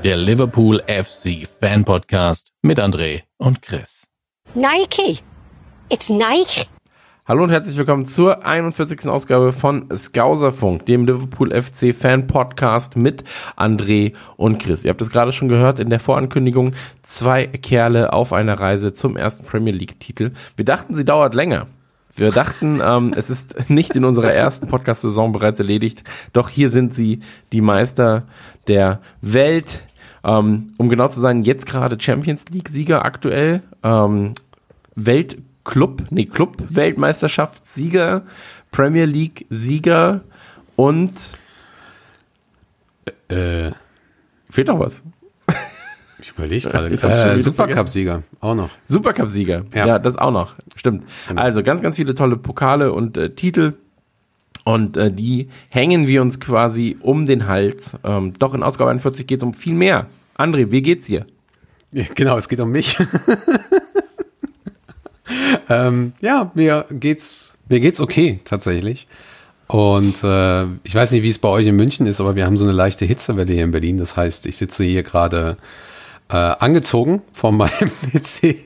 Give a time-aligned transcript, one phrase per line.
[0.04, 4.06] der Liverpool FC Fan Podcast mit André und Chris.
[4.54, 5.20] Nike.
[5.88, 6.73] It's Nike.
[7.26, 9.08] Hallo und herzlich willkommen zur 41.
[9.08, 13.24] Ausgabe von Skauserfunk, dem Liverpool FC Fan Podcast mit
[13.56, 14.84] André und Chris.
[14.84, 16.74] Ihr habt es gerade schon gehört in der Vorankündigung.
[17.00, 20.32] Zwei Kerle auf einer Reise zum ersten Premier League Titel.
[20.56, 21.66] Wir dachten, sie dauert länger.
[22.14, 26.04] Wir dachten, ähm, es ist nicht in unserer ersten Podcast-Saison bereits erledigt.
[26.34, 27.20] Doch hier sind sie,
[27.52, 28.24] die Meister
[28.68, 29.86] der Welt.
[30.24, 33.62] Ähm, um genau zu sein, jetzt gerade Champions League-Sieger aktuell.
[33.82, 34.34] Ähm,
[35.64, 38.22] Weltclub, nee, Club-Weltmeisterschaftssieger,
[38.70, 40.20] Premier League-Sieger
[40.76, 41.30] und
[43.28, 43.70] Äh,
[44.50, 45.02] fehlt noch was.
[46.18, 46.88] ich überlege gerade.
[46.88, 48.68] Äh, Supercup-Sieger, auch noch.
[48.84, 49.64] Supercup-Sieger.
[49.74, 49.86] Ja.
[49.86, 49.98] Ja.
[49.98, 50.54] das auch noch.
[50.76, 51.04] Stimmt.
[51.28, 51.40] Genau.
[51.40, 53.74] Also ganz, ganz viele tolle Pokale und äh, Titel.
[54.64, 57.96] Und äh, die hängen wir uns quasi um den Hals.
[58.04, 60.06] Ähm, doch in Ausgabe 41 geht es um viel mehr.
[60.36, 61.26] André, wie geht's dir?
[61.92, 62.96] Ja, genau, es geht um mich.
[65.68, 69.06] ähm, ja, mir geht's, mir geht's okay, tatsächlich.
[69.66, 72.58] Und äh, ich weiß nicht, wie es bei euch in München ist, aber wir haben
[72.58, 73.98] so eine leichte Hitzewelle hier in Berlin.
[73.98, 75.56] Das heißt, ich sitze hier gerade
[76.28, 78.56] äh, angezogen von meinem PC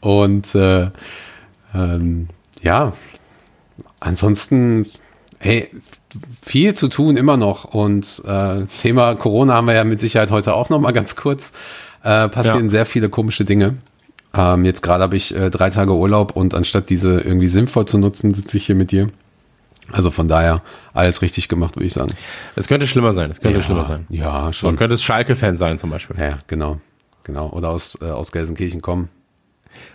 [0.00, 0.90] und äh,
[1.74, 2.28] ähm,
[2.62, 2.92] ja,
[4.00, 4.86] ansonsten,
[5.38, 5.68] hey,
[6.44, 7.64] viel zu tun immer noch.
[7.64, 11.52] Und äh, Thema Corona haben wir ja mit Sicherheit heute auch noch mal ganz kurz.
[12.02, 12.70] Äh, passieren Ja.
[12.70, 13.76] sehr viele komische Dinge.
[14.36, 17.98] Ähm, jetzt gerade habe ich äh, drei Tage Urlaub und anstatt diese irgendwie sinnvoll zu
[17.98, 19.08] nutzen, sitze ich hier mit dir.
[19.92, 20.62] Also von daher
[20.94, 22.12] alles richtig gemacht, würde ich sagen.
[22.56, 23.30] Es könnte schlimmer sein.
[23.30, 24.06] Es könnte ja, schlimmer sein.
[24.08, 24.76] Ja, Man schon.
[24.76, 26.16] könnte es Schalke-Fan sein zum Beispiel.
[26.18, 26.80] Ja, genau.
[27.22, 27.50] Genau.
[27.50, 29.08] Oder aus, äh, aus Gelsenkirchen kommen.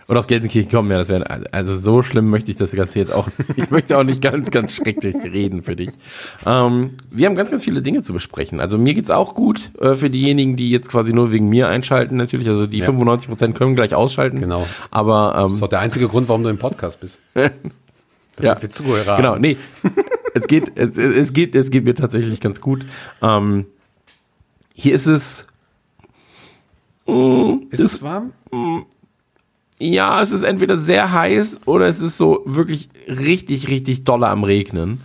[0.08, 3.12] Oder aus Gelsenkirchen kommen, ja, das wäre, also so schlimm möchte ich das Ganze jetzt
[3.12, 5.90] auch, ich möchte auch nicht ganz, ganz schrecklich reden für dich.
[6.44, 8.60] Ähm, wir haben ganz, ganz viele Dinge zu besprechen.
[8.60, 12.16] Also mir geht's auch gut, äh, für diejenigen, die jetzt quasi nur wegen mir einschalten
[12.16, 12.86] natürlich, also die Ja.
[12.86, 14.40] 95 Prozent können gleich ausschalten.
[14.40, 14.66] Genau.
[14.90, 17.18] Aber, Das ähm, ist doch der einzige Grund, warum du im Podcast bist.
[17.34, 19.56] ja, wir Zuhörer genau, nee,
[20.34, 22.84] es geht, es, es geht, es geht mir tatsächlich ganz gut.
[23.20, 23.66] Ähm,
[24.74, 25.46] hier ist es,
[27.70, 28.32] Ist es warm?
[29.82, 34.44] Ja, es ist entweder sehr heiß oder es ist so wirklich richtig, richtig doller am
[34.44, 35.00] Regnen.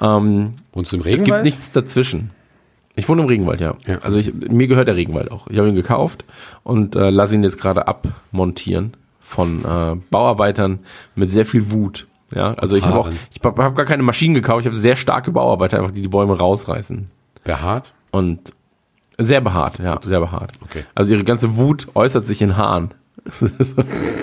[0.00, 1.44] Ähm, Wohnst du im Es gibt Regenwald?
[1.44, 2.30] nichts dazwischen.
[2.94, 3.74] Ich wohne im Regenwald, ja.
[3.86, 3.98] Ja.
[3.98, 5.46] Also ich, mir gehört der Regenwald auch.
[5.48, 6.24] Ich habe ihn gekauft
[6.62, 10.80] und äh, lasse ihn jetzt gerade abmontieren von äh, Bauarbeitern
[11.14, 12.06] mit sehr viel Wut.
[12.34, 14.60] Ja, also ich habe auch, ich habe hab gar keine Maschinen gekauft.
[14.60, 17.10] Ich habe sehr starke Bauarbeiter, einfach die die Bäume rausreißen
[17.44, 17.92] Behaart?
[18.10, 18.52] und
[19.18, 20.52] sehr behaart, ja, sehr behaart.
[20.62, 20.84] Okay.
[20.94, 22.92] Also ihre ganze Wut äußert sich in Haaren.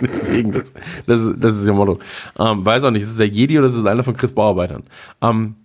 [0.01, 0.73] Deswegen, das,
[1.05, 1.99] das, ist, das ist ihr Motto.
[2.37, 4.83] Ähm, weiß auch nicht, ist es der Jedi oder ist es einer von Chris Bauarbeitern?
[5.21, 5.55] Ähm,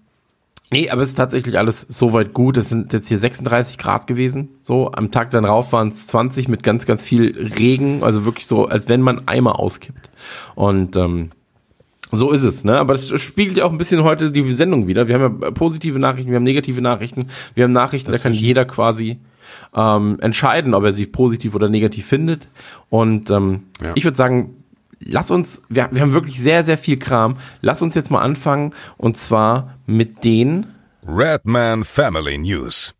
[0.71, 2.57] nee, aber es ist tatsächlich alles soweit gut.
[2.57, 4.51] Es sind jetzt hier 36 Grad gewesen.
[4.63, 8.03] So, am Tag dann rauf waren es 20 mit ganz, ganz viel Regen.
[8.03, 10.11] Also wirklich so, als wenn man Eimer auskippt.
[10.55, 11.31] Und ähm,
[12.13, 12.79] so ist es, ne?
[12.79, 15.09] Aber das spiegelt ja auch ein bisschen heute die Sendung wieder.
[15.09, 18.65] Wir haben ja positive Nachrichten, wir haben negative Nachrichten, wir haben Nachrichten, da kann jeder
[18.65, 19.19] quasi
[19.75, 22.49] ähm, entscheiden, ob er sie positiv oder negativ findet.
[22.91, 23.93] Und ähm, Ja.
[23.95, 24.65] ich würde sagen,
[25.01, 27.37] lass uns, wir, wir haben wirklich sehr, sehr viel Kram.
[27.61, 30.67] Lass uns jetzt mal anfangen und zwar mit den
[31.07, 32.95] Redman Family News.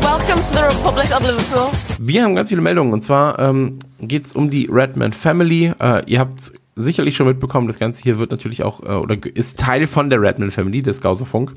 [0.00, 1.70] Welcome to the Republic of Liverpool.
[1.98, 5.72] Wir haben ganz viele Meldungen und zwar ähm, geht es um die Redman Family.
[5.78, 9.58] Äh, ihr habt sicherlich schon mitbekommen, das Ganze hier wird natürlich auch äh, oder ist
[9.58, 11.52] Teil von der Redman Family, des Gauserfunk.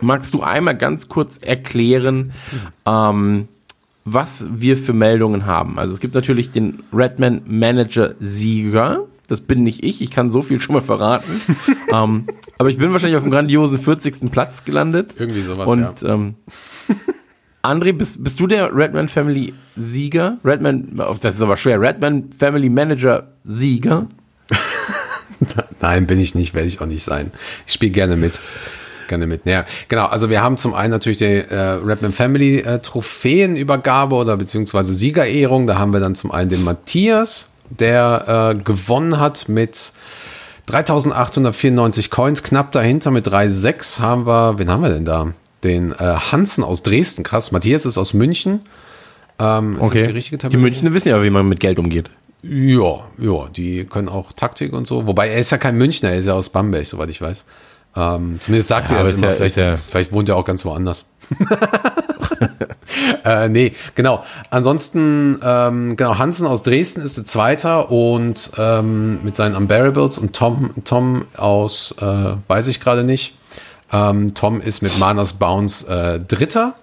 [0.00, 2.32] Magst du einmal ganz kurz erklären,
[2.86, 3.48] ähm,
[4.04, 5.78] was wir für Meldungen haben?
[5.78, 9.06] Also es gibt natürlich den Redman Manager Sieger.
[9.26, 11.40] Das bin nicht ich, ich kann so viel schon mal verraten.
[11.92, 14.30] ähm, aber ich bin wahrscheinlich auf dem grandiosen 40.
[14.30, 15.14] Platz gelandet.
[15.18, 16.14] Irgendwie sowas, Und ja.
[16.14, 16.36] ähm,
[17.62, 20.38] André, bist, bist du der Redman Family Sieger?
[20.44, 21.80] Redman, oh, das ist aber schwer.
[21.80, 24.06] Redman Family Manager Sieger?
[25.80, 27.32] Nein, bin ich nicht, werde ich auch nicht sein.
[27.66, 28.40] Ich spiele gerne mit.
[29.08, 29.44] Gerne mit.
[29.44, 30.06] Ja, genau.
[30.06, 35.66] Also wir haben zum einen natürlich die äh, Redman Family äh, Trophäenübergabe oder beziehungsweise Siegerehrung.
[35.66, 39.92] Da haben wir dann zum einen den Matthias, der äh, gewonnen hat mit
[40.66, 42.42] 3894 Coins.
[42.42, 45.32] Knapp dahinter mit 3,6 haben wir, wen haben wir denn da?
[45.64, 47.24] Den äh, Hansen aus Dresden.
[47.24, 47.50] Krass.
[47.50, 48.60] Matthias ist aus München.
[49.38, 50.56] Ähm, ist das die richtige Die?
[50.56, 52.10] Münchner wissen ja, wie man mit Geld umgeht.
[52.42, 55.06] Ja, ja, die können auch Taktik und so.
[55.06, 57.44] Wobei er ist ja kein Münchner, er ist ja aus Bamberg, soweit ich weiß.
[57.98, 59.28] Ähm, zumindest sagt Ja, er es immer.
[59.28, 61.04] ja- vielleicht, ja- vielleicht wohnt er auch ganz woanders.
[63.24, 64.24] äh, nee, genau.
[64.50, 70.34] Ansonsten, ähm, genau, Hansen aus Dresden ist der Zweiter und ähm, mit seinen Unbearables und
[70.34, 73.36] Tom, Tom aus, äh, weiß ich gerade nicht.
[73.92, 76.74] Ähm, Tom ist mit Manas Bounce äh, Dritter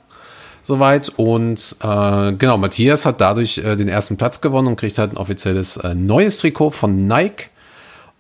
[0.64, 1.10] soweit.
[1.16, 5.18] Und äh, genau, Matthias hat dadurch äh, den ersten Platz gewonnen und kriegt halt ein
[5.18, 7.50] offizielles äh, neues Trikot von Nike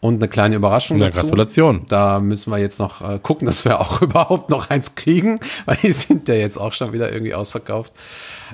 [0.05, 1.21] und eine kleine Überraschung Na, dazu.
[1.21, 1.85] Gratulation.
[1.87, 5.77] Da müssen wir jetzt noch äh, gucken, dass wir auch überhaupt noch eins kriegen, weil
[5.81, 7.93] die sind ja jetzt auch schon wieder irgendwie ausverkauft.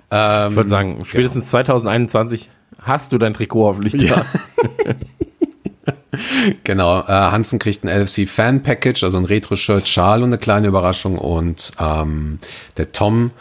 [0.09, 2.49] Ähm, Ich würde sagen, spätestens 2021
[2.81, 4.25] hast du dein Trikot hoffentlich da.
[6.63, 10.67] Genau, äh, Hansen kriegt ein LFC Fan Package, also ein Retro-Shirt, Schal und eine kleine
[10.67, 11.17] Überraschung.
[11.17, 12.39] Und ähm,
[12.77, 13.31] der Tom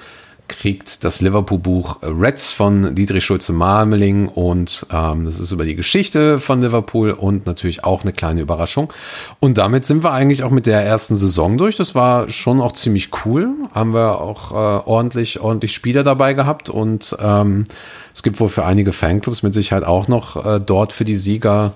[0.50, 6.61] kriegt das Liverpool-Buch Reds von Dietrich Schulze-Marmeling und ähm, das ist über die Geschichte von
[6.61, 8.93] Liverpool und natürlich auch eine kleine Überraschung.
[9.38, 11.76] Und damit sind wir eigentlich auch mit der ersten Saison durch.
[11.76, 13.49] Das war schon auch ziemlich cool.
[13.73, 17.64] Haben wir auch äh, ordentlich, ordentlich Spieler dabei gehabt und ähm,
[18.12, 21.75] es gibt wohl für einige Fanclubs mit Sicherheit auch noch äh, dort für die Sieger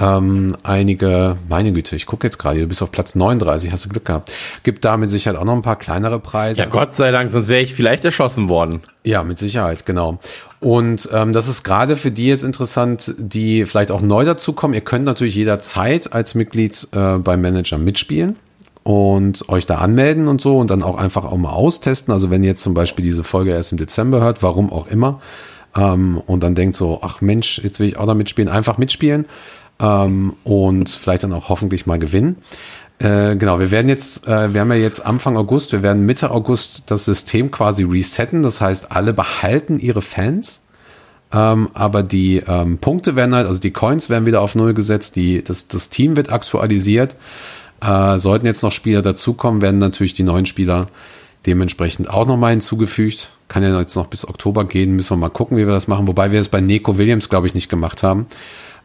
[0.00, 3.90] ähm, einige, meine Güte, ich gucke jetzt gerade, du bist auf Platz 39, hast du
[3.90, 4.32] Glück gehabt.
[4.62, 6.62] Gibt da mit Sicherheit auch noch ein paar kleinere Preise.
[6.62, 8.80] Ja, Gott sei Dank, sonst wäre ich vielleicht erschossen worden.
[9.04, 10.18] Ja, mit Sicherheit, genau.
[10.60, 14.74] Und ähm, das ist gerade für die jetzt interessant, die vielleicht auch neu dazukommen.
[14.74, 18.36] Ihr könnt natürlich jederzeit als Mitglied äh, beim Manager mitspielen
[18.82, 22.12] und euch da anmelden und so und dann auch einfach auch mal austesten.
[22.12, 25.20] Also wenn ihr jetzt zum Beispiel diese Folge erst im Dezember hört, warum auch immer,
[25.76, 29.26] ähm, und dann denkt so, ach Mensch, jetzt will ich auch da mitspielen, einfach mitspielen
[29.80, 32.36] ähm, und vielleicht dann auch hoffentlich mal gewinnen.
[32.98, 36.30] Äh, genau, wir werden jetzt, äh, wir haben ja jetzt Anfang August, wir werden Mitte
[36.30, 38.42] August das System quasi resetten.
[38.42, 40.62] Das heißt, alle behalten ihre Fans,
[41.32, 45.16] ähm, aber die ähm, Punkte werden halt, also die Coins werden wieder auf Null gesetzt,
[45.16, 47.16] die, das, das Team wird aktualisiert.
[47.80, 50.88] Äh, sollten jetzt noch Spieler dazukommen, werden natürlich die neuen Spieler
[51.46, 53.30] dementsprechend auch nochmal hinzugefügt.
[53.48, 56.06] Kann ja jetzt noch bis Oktober gehen, müssen wir mal gucken, wie wir das machen.
[56.06, 58.26] Wobei wir das bei Neko Williams, glaube ich, nicht gemacht haben.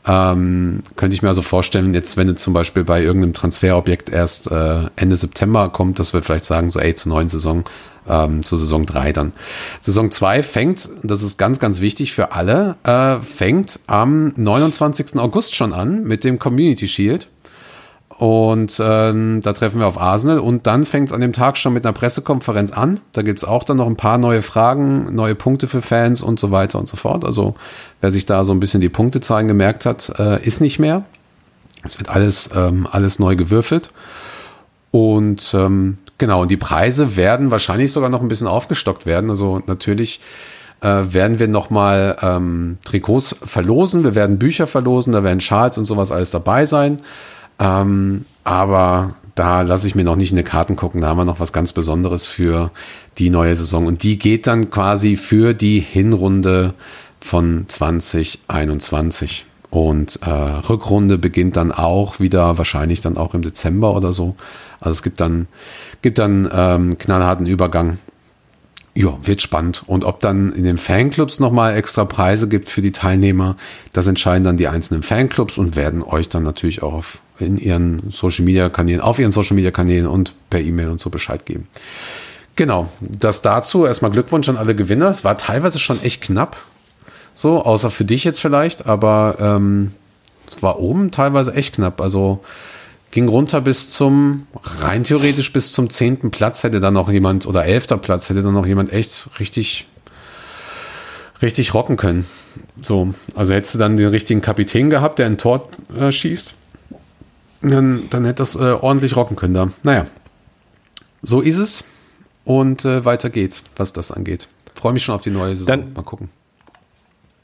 [0.07, 4.51] Ähm, könnte ich mir also vorstellen, jetzt wenn du zum Beispiel bei irgendeinem Transferobjekt erst
[4.51, 7.63] äh, Ende September kommt, dass wir vielleicht sagen, so ey, zur neuen Saison,
[8.07, 9.33] ähm, zur Saison 3 dann.
[9.79, 15.17] Saison 2 fängt, das ist ganz, ganz wichtig für alle, äh, fängt am 29.
[15.17, 17.27] August schon an mit dem Community Shield.
[18.17, 21.73] Und ähm, da treffen wir auf Arsenal und dann fängt es an dem Tag schon
[21.73, 23.01] mit einer Pressekonferenz an.
[23.11, 26.49] Da gibt's auch dann noch ein paar neue Fragen, neue Punkte für Fans und so
[26.49, 27.25] weiter und so fort.
[27.25, 27.55] Also
[27.99, 31.03] wer sich da so ein bisschen die Punktezahlen gemerkt hat, äh, ist nicht mehr.
[31.83, 33.91] Es wird alles, ähm, alles neu gewürfelt.
[34.91, 39.29] Und ähm, genau, und die Preise werden wahrscheinlich sogar noch ein bisschen aufgestockt werden.
[39.29, 40.21] Also natürlich
[40.79, 45.83] äh, werden wir nochmal ähm, Trikots verlosen, wir werden Bücher verlosen, da werden Schals und
[45.83, 47.01] sowas alles dabei sein.
[47.59, 51.01] Ähm, aber da lasse ich mir noch nicht in die Karten gucken.
[51.01, 52.71] Da haben wir noch was ganz Besonderes für
[53.17, 53.85] die neue Saison.
[53.85, 56.73] Und die geht dann quasi für die Hinrunde
[57.19, 59.45] von 2021.
[59.69, 64.35] Und äh, Rückrunde beginnt dann auch wieder, wahrscheinlich dann auch im Dezember oder so.
[64.79, 65.47] Also es gibt dann,
[66.01, 67.97] gibt dann ähm, knallharten Übergang.
[68.93, 69.83] Ja, wird spannend.
[69.87, 73.57] Und ob dann in den Fanclubs nochmal extra Preise gibt für die Teilnehmer,
[73.91, 78.09] das entscheiden dann die einzelnen Fanclubs und werden euch dann natürlich auch auf, in ihren
[78.09, 81.67] Social Media Kanälen, auf ihren Social Media Kanälen und per E-Mail und so Bescheid geben.
[82.55, 83.85] Genau, das dazu.
[83.85, 85.09] Erstmal Glückwunsch an alle Gewinner.
[85.09, 86.57] Es war teilweise schon echt knapp.
[87.33, 89.91] So, außer für dich jetzt vielleicht, aber ähm,
[90.49, 91.99] es war oben teilweise echt knapp.
[91.99, 92.41] Also
[93.11, 97.65] ging runter bis zum, rein theoretisch bis zum zehnten Platz hätte dann noch jemand, oder
[97.65, 99.85] elfter Platz hätte dann noch jemand echt richtig,
[101.41, 102.25] richtig rocken können.
[102.81, 106.53] So, also hättest du dann den richtigen Kapitän gehabt, der ein Tor äh, schießt,
[107.71, 109.69] dann, dann hätte das äh, ordentlich rocken können da.
[109.83, 110.07] Naja,
[111.21, 111.83] so ist es
[112.43, 114.47] und äh, weiter geht's, was das angeht.
[114.75, 115.67] Freue mich schon auf die neue Saison.
[115.67, 116.29] Dann- Mal gucken.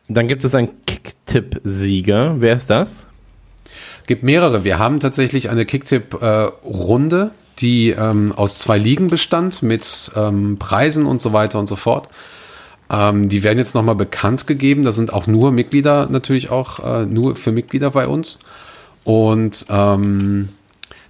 [0.08, 2.36] Dann gibt es einen Kicktipp-Sieger.
[2.40, 3.08] Wer ist das?
[4.08, 4.66] gibt mehrere.
[4.66, 11.22] Wir haben tatsächlich eine Kicktipp-Runde, die ähm, aus zwei Ligen bestand mit ähm, Preisen und
[11.22, 12.10] so weiter und so fort.
[12.90, 14.84] Ähm, die werden jetzt nochmal bekannt gegeben.
[14.84, 18.40] Da sind auch nur Mitglieder natürlich auch äh, nur für Mitglieder bei uns.
[19.04, 20.50] Und ähm,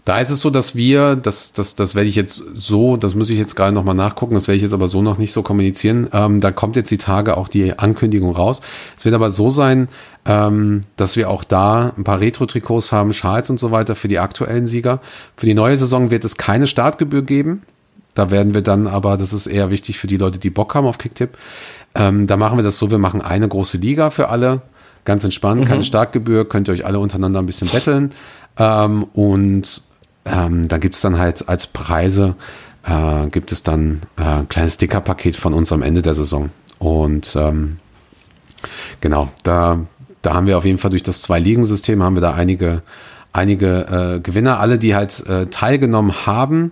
[0.06, 3.30] da ist es so, dass wir, das, das, das werde ich jetzt so, das muss
[3.30, 6.08] ich jetzt gerade nochmal nachgucken, das werde ich jetzt aber so noch nicht so kommunizieren.
[6.12, 8.62] Ähm, da kommt jetzt die Tage auch die Ankündigung raus.
[8.98, 9.90] Es wird aber so sein,
[10.26, 14.20] ähm, dass wir auch da ein paar Retro-Trikots haben, Schals und so weiter für die
[14.20, 15.02] aktuellen Sieger.
[15.38, 17.62] Für die neue Saison wird es keine Startgebühr geben.
[18.16, 20.88] Da werden wir dann aber, das ist eher wichtig für die Leute, die Bock haben
[20.88, 21.38] auf Kicktipp.
[21.94, 24.62] Ähm, da machen wir das so, wir machen eine große Liga für alle
[25.06, 28.12] Ganz entspannt, keine Startgebühr, könnt ihr euch alle untereinander ein bisschen betteln.
[28.58, 29.82] Ähm, und
[30.26, 32.36] ähm, da gibt's dann halt als Preise,
[32.86, 36.50] äh, gibt es dann äh, ein kleines Stickerpaket von uns am Ende der Saison.
[36.78, 37.78] Und ähm,
[39.00, 39.80] genau, da,
[40.22, 42.84] da haben wir auf jeden Fall durch das Zwei-Ligen-System haben wir da einige,
[43.34, 44.60] einige äh, Gewinner.
[44.60, 46.72] Alle, die halt äh, teilgenommen haben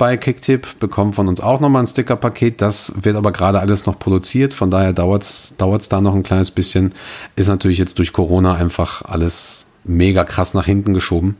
[0.00, 2.62] bei Kicktip, bekommen von uns auch nochmal ein Stickerpaket.
[2.62, 4.54] Das wird aber gerade alles noch produziert.
[4.54, 6.94] Von daher dauert's dauert's da noch ein kleines bisschen.
[7.36, 11.36] Ist natürlich jetzt durch Corona einfach alles mega krass nach hinten geschoben.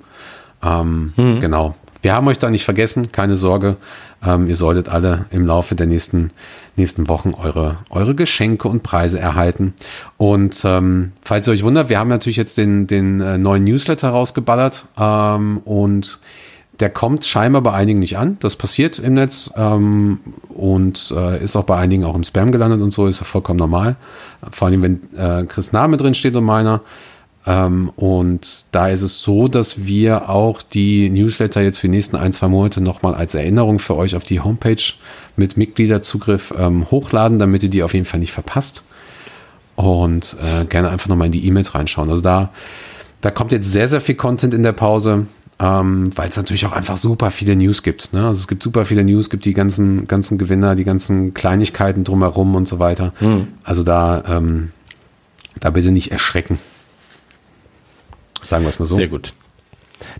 [0.62, 1.74] Ähm, Genau.
[2.02, 3.78] Wir haben euch da nicht vergessen, keine Sorge.
[4.22, 6.30] Ähm, ihr solltet alle im Laufe der nächsten,
[6.76, 9.72] nächsten Wochen eure, eure Geschenke und Preise erhalten.
[10.18, 14.10] Und ähm, falls ihr euch wundert, wir haben natürlich jetzt den, den äh, neuen Newsletter
[14.10, 16.18] rausgeballert ähm, und
[16.80, 18.38] der kommt scheinbar bei einigen nicht an.
[18.40, 22.80] Das passiert im Netz ähm, und äh, ist auch bei einigen auch im Spam gelandet
[22.80, 23.96] und so, ist ja vollkommen normal.
[24.50, 26.80] Vor allem, wenn äh, Chris Name drin steht und meiner.
[27.46, 32.16] Ähm, und da ist es so, dass wir auch die Newsletter jetzt für die nächsten
[32.16, 34.82] ein, zwei Monate nochmal als Erinnerung für euch auf die Homepage
[35.36, 38.82] mit Mitgliederzugriff ähm, hochladen, damit ihr die auf jeden Fall nicht verpasst.
[39.76, 42.10] Und äh, gerne einfach nochmal in die E-Mails reinschauen.
[42.10, 42.50] Also da,
[43.22, 45.26] da kommt jetzt sehr, sehr viel Content in der Pause,
[45.60, 48.14] ähm, weil es natürlich auch einfach super viele News gibt.
[48.14, 48.26] Ne?
[48.26, 52.54] Also es gibt super viele News, gibt die ganzen, ganzen Gewinner, die ganzen Kleinigkeiten drumherum
[52.54, 53.12] und so weiter.
[53.62, 54.72] Also da, ähm,
[55.60, 56.58] da bitte nicht erschrecken.
[58.42, 58.96] Sagen wir es mal so.
[58.96, 59.34] Sehr gut.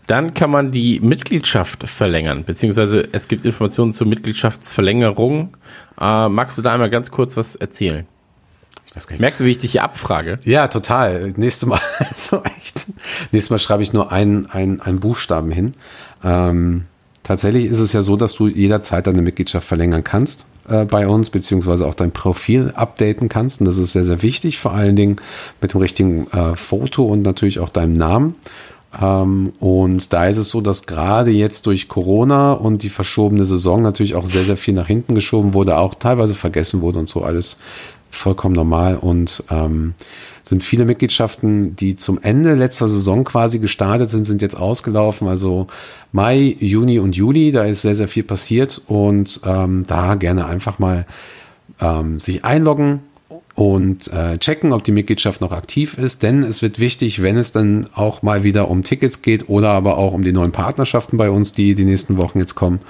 [0.07, 5.57] Dann kann man die Mitgliedschaft verlängern, beziehungsweise es gibt Informationen zur Mitgliedschaftsverlängerung.
[5.99, 8.07] Äh, magst du da einmal ganz kurz was erzählen?
[8.75, 8.80] Ich weiß gar nicht.
[9.19, 10.41] Merkst du, wie ich dich hier abfrage?
[10.45, 11.33] Ja, total.
[11.37, 11.81] Nächstes Mal,
[12.17, 12.87] so echt.
[13.31, 15.75] Nächstes Mal schreibe ich nur einen, einen, einen Buchstaben hin.
[16.25, 16.85] Ähm,
[17.23, 21.31] tatsächlich ist es ja so, dass du jederzeit deine Mitgliedschaft verlängern kannst äh, bei uns,
[21.31, 23.61] beziehungsweise auch dein Profil updaten kannst.
[23.61, 25.17] Und das ist sehr, sehr wichtig, vor allen Dingen
[25.61, 28.33] mit dem richtigen äh, Foto und natürlich auch deinem Namen.
[29.01, 33.83] Ähm, und da ist es so, dass gerade jetzt durch Corona und die verschobene Saison
[33.83, 37.23] natürlich auch sehr, sehr viel nach hinten geschoben wurde, auch teilweise vergessen wurde und so
[37.23, 37.59] alles
[38.11, 39.95] vollkommen normal und ähm,
[40.43, 45.29] sind viele Mitgliedschaften, die zum Ende letzter Saison quasi gestartet sind, sind jetzt ausgelaufen.
[45.29, 45.69] Also
[46.13, 50.79] Mai, Juni und Juli, da ist sehr, sehr viel passiert und ähm, da gerne einfach
[50.79, 51.07] mal
[51.81, 53.01] ähm, sich einloggen
[53.55, 57.53] und äh, checken, ob die Mitgliedschaft noch aktiv ist, denn es wird wichtig, wenn es
[57.53, 61.31] dann auch mal wieder um Tickets geht oder aber auch um die neuen Partnerschaften bei
[61.31, 62.81] uns, die die nächsten Wochen jetzt kommen.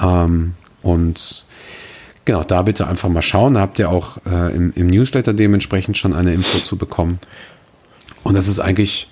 [0.00, 1.46] Ähm, und
[2.24, 3.54] genau, da bitte einfach mal schauen.
[3.54, 7.18] Da habt ihr auch äh, im, im Newsletter dementsprechend schon eine Info zu bekommen.
[8.22, 9.08] Und das ist eigentlich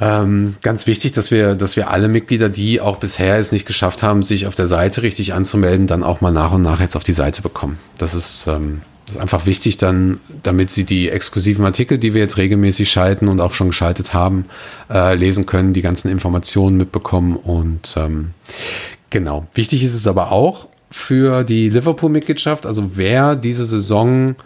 [0.00, 4.02] ähm, ganz wichtig, dass wir, dass wir alle Mitglieder, die auch bisher es nicht geschafft
[4.02, 7.04] haben, sich auf der Seite richtig anzumelden, dann auch mal nach und nach jetzt auf
[7.04, 7.78] die Seite bekommen.
[7.98, 12.20] Das ist, ähm, das ist einfach wichtig, dann, damit sie die exklusiven Artikel, die wir
[12.20, 14.44] jetzt regelmäßig schalten und auch schon geschaltet haben,
[14.88, 18.30] äh, lesen können, die ganzen Informationen mitbekommen und ähm,
[19.10, 19.46] genau.
[19.54, 24.36] Wichtig ist es aber auch für die Liverpool-Mitgliedschaft, also wer diese Saison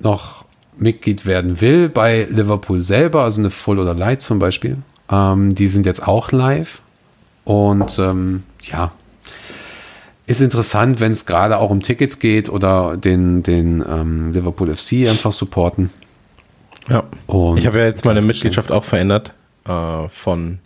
[0.00, 0.44] noch
[0.76, 4.78] Mitglied werden will bei Liverpool selber, also eine Full oder Light zum Beispiel,
[5.10, 6.80] ähm, die sind jetzt auch live.
[7.44, 8.92] Und ähm, ja,
[10.26, 15.08] ist interessant, wenn es gerade auch um Tickets geht oder den, den ähm, Liverpool FC
[15.08, 15.90] einfach supporten.
[16.88, 17.04] Ja.
[17.26, 19.32] Und ich habe ja jetzt meine Mitgliedschaft auch verändert
[19.66, 20.58] äh, von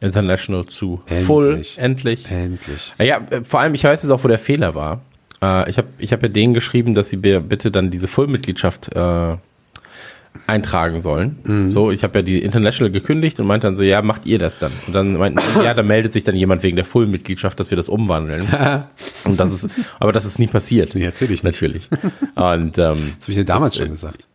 [0.00, 1.26] International zu Endlich.
[1.26, 1.62] Full.
[1.76, 2.30] Endlich.
[2.30, 2.94] Endlich.
[2.98, 5.02] Ja, äh, vor allem, ich weiß jetzt auch, wo der Fehler war.
[5.42, 8.94] Äh, ich habe ich hab ja denen geschrieben, dass sie mir bitte dann diese Full-Mitgliedschaft
[8.94, 9.36] äh,
[10.46, 11.38] eintragen sollen.
[11.44, 11.70] Mhm.
[11.70, 14.58] So, ich habe ja die International gekündigt und meinte dann so, ja, macht ihr das
[14.58, 14.72] dann?
[14.86, 17.76] Und dann meinten sie, ja, da meldet sich dann jemand wegen der Full-Mitgliedschaft, dass wir
[17.76, 18.46] das umwandeln.
[19.24, 20.94] und das ist, aber das ist nie passiert.
[20.94, 21.54] Nee, natürlich nicht.
[21.60, 21.88] Natürlich.
[22.34, 24.28] Und ähm, Das habe ich dir damals Das, äh, schon gesagt.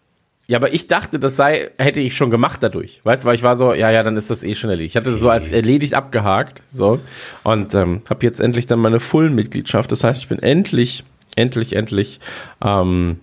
[0.47, 3.00] Ja, aber ich dachte, das sei, hätte ich schon gemacht dadurch.
[3.03, 4.91] Weißt du, weil ich war so, ja, ja, dann ist das eh schon erledigt.
[4.93, 7.00] Ich hatte es so als erledigt abgehakt, so.
[7.43, 9.91] Und ähm, habe jetzt endlich dann meine Full-Mitgliedschaft.
[9.91, 12.19] Das heißt, ich bin endlich, endlich, endlich
[12.63, 13.19] ähm,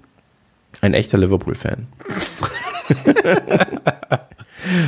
[0.81, 1.87] ein echter Liverpool-Fan.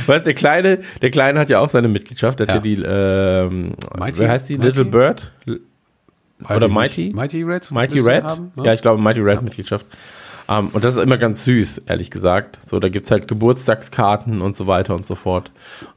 [0.07, 2.39] weißt du, der Kleine, der Kleine hat ja auch seine Mitgliedschaft.
[2.39, 2.53] Der Ja.
[2.55, 4.19] hat ja die, ähm, Mighty?
[4.21, 4.57] wie heißt die?
[4.57, 4.67] Mighty?
[4.67, 5.31] Little Bird?
[6.39, 6.67] Weiß Oder.
[6.73, 7.11] Mighty?
[7.13, 7.71] Mighty Red?
[7.71, 8.23] Mighty Red?
[8.23, 8.51] ne?
[8.65, 9.85] Ja, ich glaube Mighty Red Mitgliedschaft.
[10.49, 12.59] Ähm, und das ist immer ganz süß, ehrlich gesagt.
[12.65, 15.51] So, da gibt's halt Geburtstagskarten und so weiter und so fort.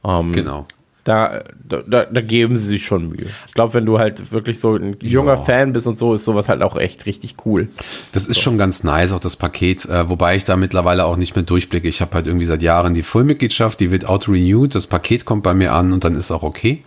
[0.05, 0.65] Ähm, Genau.
[1.03, 3.27] Da, da, da, geben sie sich schon Mühe.
[3.47, 5.41] Ich glaube, wenn du halt wirklich so ein junger Ja.
[5.41, 7.69] Fan bist und so, ist sowas halt auch echt richtig cool.
[8.11, 11.33] Das ist schon ganz nice, auch das Paket, äh, wobei ich da mittlerweile auch nicht
[11.33, 11.87] mehr durchblicke.
[11.87, 15.53] Ich habe halt irgendwie seit Jahren die Fullmitgliedschaft, die wird auto-renewed, das Paket kommt bei
[15.53, 16.83] mir an und dann ist auch okay.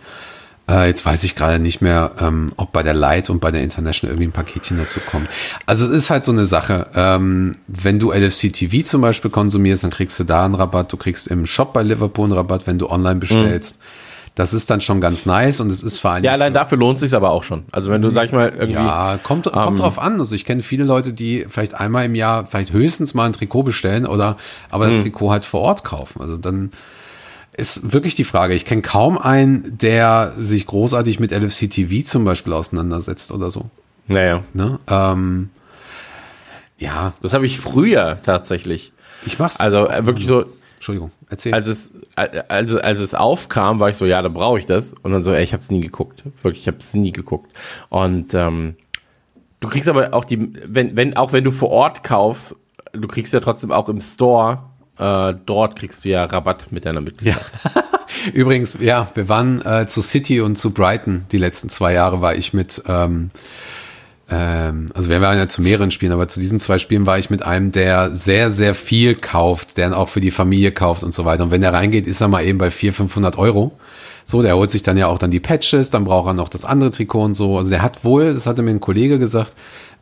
[0.71, 3.61] Äh, jetzt weiß ich gerade nicht mehr, ähm, ob bei der Light und bei der
[3.61, 5.27] International irgendwie ein Paketchen dazu kommt.
[5.65, 6.87] Also es ist halt so eine Sache.
[6.95, 10.93] Ähm, wenn du LFC TV zum Beispiel konsumierst, dann kriegst du da einen Rabatt.
[10.93, 13.79] Du kriegst im Shop bei Liverpool einen Rabatt, wenn du online bestellst.
[14.35, 16.23] Das ist dann schon ganz nice und es ist vor allem.
[16.23, 17.65] Ja, allein dafür lohnt sich aber auch schon.
[17.73, 18.81] Also wenn du, sag ich mal, irgendwie.
[18.81, 20.19] Ja, kommt, kommt ähm, drauf an.
[20.19, 23.63] Also ich kenne viele Leute, die vielleicht einmal im Jahr, vielleicht höchstens mal ein Trikot
[23.63, 24.37] bestellen oder
[24.69, 26.21] aber das Trikot halt vor Ort kaufen.
[26.21, 26.71] Also dann
[27.55, 28.53] ist wirklich die Frage.
[28.53, 33.69] Ich kenne kaum einen, der sich großartig mit LFC TV zum Beispiel auseinandersetzt oder so.
[34.07, 34.79] Naja, Ne?
[34.87, 35.49] Ähm,
[36.77, 38.91] ja, das habe ich früher tatsächlich.
[39.25, 39.59] ich mach's.
[39.59, 41.53] Also äh, wirklich so, Entschuldigung, erzähl.
[41.53, 44.93] als es, äh, als, als es aufkam, war ich so, ja, dann brauche ich das.
[44.93, 46.23] Und dann so, ey, ich habe es nie geguckt.
[46.41, 47.51] Wirklich, ich habe es nie geguckt.
[47.89, 48.75] Und ähm,
[49.59, 52.55] du kriegst aber auch die, wenn, wenn, auch wenn du vor Ort kaufst,
[52.93, 54.63] du kriegst ja trotzdem auch im Store,
[55.01, 57.05] äh, dort kriegst du ja Rabatt mit deiner ja.
[57.05, 57.51] Mitgliedschaft.
[58.33, 61.25] Übrigens, ja, wir waren äh, zu City und zu Brighton.
[61.31, 63.31] Die letzten zwei Jahre war ich mit, ähm,
[64.29, 67.31] ähm, also wir waren ja zu mehreren Spielen, aber zu diesen zwei Spielen war ich
[67.31, 71.15] mit einem, der sehr, sehr viel kauft, der dann auch für die Familie kauft und
[71.15, 71.43] so weiter.
[71.43, 73.71] Und wenn der reingeht, ist er mal eben bei 400, 500 Euro.
[74.23, 76.63] So, der holt sich dann ja auch dann die Patches, dann braucht er noch das
[76.63, 77.57] andere Trikot und so.
[77.57, 79.55] Also der hat wohl, das hatte mir ein Kollege gesagt,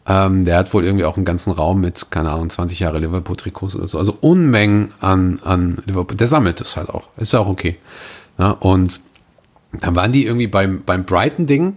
[0.07, 3.75] ähm, der hat wohl irgendwie auch einen ganzen Raum mit, keine Ahnung, 20 Jahre Liverpool-Trikots
[3.75, 3.97] oder so.
[3.97, 6.17] Also Unmengen an, an Liverpool.
[6.17, 7.09] Der sammelt es halt auch.
[7.17, 7.77] Ist ja auch okay.
[8.37, 9.01] Ja, und
[9.79, 11.75] dann waren die irgendwie beim, beim Brighton-Ding,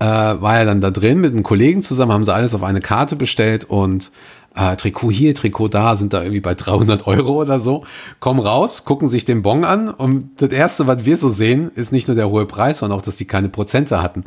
[0.00, 2.80] äh, war er dann da drin mit einem Kollegen zusammen, haben sie alles auf eine
[2.80, 4.10] Karte bestellt und
[4.54, 7.84] äh, Trikot hier, Trikot da, sind da irgendwie bei 300 Euro oder so.
[8.20, 11.92] Kommen raus, gucken sich den Bon an und das Erste, was wir so sehen, ist
[11.92, 14.24] nicht nur der hohe Preis, sondern auch, dass die keine Prozente hatten.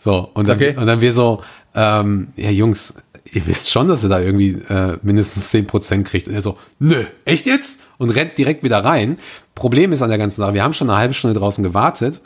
[0.00, 0.76] So, und dann, Okay.
[0.76, 1.42] und dann wir so,
[1.74, 2.94] ähm, ja Jungs,
[3.32, 6.28] ihr wisst schon, dass ihr da irgendwie äh, mindestens 10% kriegt.
[6.28, 7.80] Und er so, nö, echt jetzt?
[7.98, 9.18] Und rennt direkt wieder rein.
[9.54, 12.20] Problem ist an der ganzen Sache, wir haben schon eine halbe Stunde draußen gewartet,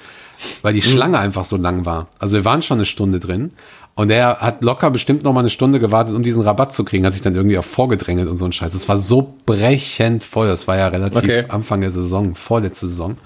[0.61, 2.09] weil die Schlange einfach so lang war.
[2.19, 3.53] Also wir waren schon eine Stunde drin.
[3.95, 7.05] Und er hat locker bestimmt noch mal eine Stunde gewartet, um diesen Rabatt zu kriegen,
[7.05, 8.73] hat sich dann irgendwie auch vorgedrängelt und so ein Scheiß.
[8.73, 10.47] Es war so brechend voll.
[10.47, 11.45] Das war ja relativ Okay.
[11.49, 13.17] Anfang der Saison, vorletzte Saison.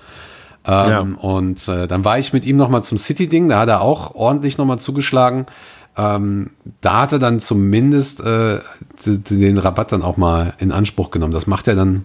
[0.64, 1.00] Ähm, Ja.
[1.00, 4.16] Und äh, dann war ich mit ihm noch mal zum City-Ding, da hat er auch
[4.16, 5.46] ordentlich noch mal zugeschlagen.
[5.96, 8.61] Ähm, da hat er dann zumindest äh,
[9.06, 11.32] den Rabatt dann auch mal in Anspruch genommen.
[11.32, 12.04] Das macht er dann,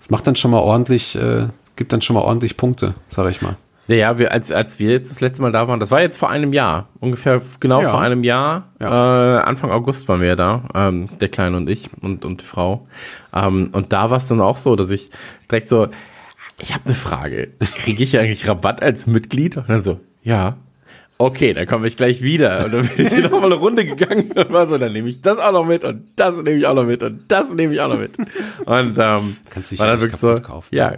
[0.00, 1.46] das macht dann schon mal ordentlich, äh,
[1.76, 3.56] gibt dann schon mal ordentlich Punkte, sag ich mal.
[3.86, 6.18] Ja, ja, wir, als, als wir jetzt das letzte Mal da waren, das war jetzt
[6.18, 7.90] vor einem Jahr, ungefähr genau Ja.
[7.90, 9.38] vor einem Jahr, Ja.
[9.38, 12.44] äh, Anfang August waren wir ja da, ähm, der Kleine und ich und, und die
[12.44, 12.86] Frau.
[13.32, 15.08] Ähm, und da war es dann auch so, dass ich
[15.50, 15.88] direkt so,
[16.58, 19.56] ich habe eine Frage, kriege ich eigentlich Rabatt als Mitglied?
[19.56, 20.56] Und dann so, ja.
[21.20, 22.64] Okay, dann komme ich gleich wieder.
[22.64, 25.20] Und dann bin ich noch mal eine Runde gegangen und war so, dann nehme ich
[25.20, 27.80] das auch noch mit und das nehme ich auch noch mit und das nehme ich
[27.80, 28.12] auch noch mit.
[28.64, 30.74] Und ähm, Kannst dich war dann wirklich so, kaufen.
[30.74, 30.94] ja,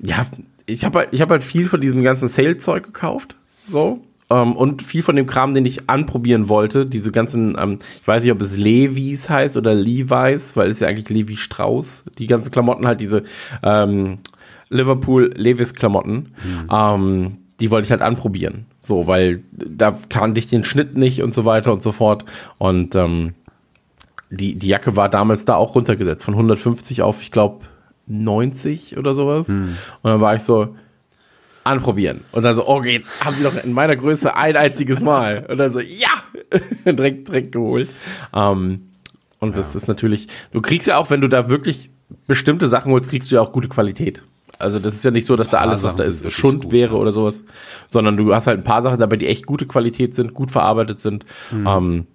[0.00, 0.26] ja,
[0.66, 3.34] ich habe halt, ich hab halt viel von diesem ganzen Sale-Zeug gekauft.
[3.66, 4.04] So.
[4.30, 6.84] Ähm, und viel von dem Kram, den ich anprobieren wollte.
[6.84, 10.88] Diese ganzen, ähm, ich weiß nicht, ob es Levis heißt oder Levi's, weil es ja
[10.88, 12.04] eigentlich Levi Strauss.
[12.18, 13.24] Die ganzen Klamotten halt, diese
[13.62, 14.18] ähm,
[14.68, 16.34] Liverpool Levis Klamotten.
[16.70, 18.66] Ähm, die wollte ich halt anprobieren.
[18.88, 22.24] So, weil da kannte ich den Schnitt nicht und so weiter und so fort.
[22.58, 23.34] Und ähm,
[24.30, 27.66] die, die Jacke war damals da auch runtergesetzt, von 150 auf, ich glaube,
[28.06, 29.50] 90 oder sowas.
[30.02, 30.74] Und dann war ich so,
[31.64, 32.24] anprobieren.
[32.32, 35.46] Und dann so, okay, haben sie doch in meiner Größe ein einziges Mal.
[35.48, 36.08] Und dann so, ja,
[36.86, 37.92] direkt, direkt geholt.
[38.34, 38.88] Ähm,
[39.38, 41.90] und das ist natürlich, du kriegst ja auch, wenn du da wirklich
[42.26, 44.22] bestimmte Sachen holst, kriegst du ja auch gute Qualität.
[44.58, 46.94] Also das ist ja nicht so, dass da alles, was da ist, Schund gut, wäre
[46.94, 47.00] ja.
[47.00, 47.44] oder sowas,
[47.90, 51.00] sondern du hast halt ein paar Sachen dabei, die echt gute Qualität sind, gut verarbeitet
[51.00, 51.24] sind.
[51.52, 52.06] Ähm,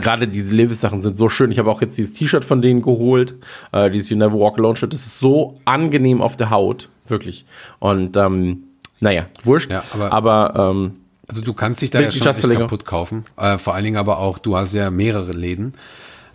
[0.00, 1.50] Gerade diese Levis-Sachen sind so schön.
[1.50, 3.36] Ich habe auch jetzt dieses T-Shirt von denen geholt,
[3.72, 4.92] äh, dieses You Never Walk Alone Shirt.
[4.92, 7.46] Das ist so angenehm auf der Haut, wirklich.
[7.78, 8.64] Und ähm,
[9.00, 9.72] naja, wurscht.
[9.72, 10.92] Ja, aber- aber ähm,
[11.26, 12.68] Also du kannst dich da ja schon nicht Mitgliedschaftsverlängerung.
[12.68, 13.24] kaputt kaufen.
[13.38, 15.72] Äh, vor allen Dingen aber auch, du hast ja mehrere Läden,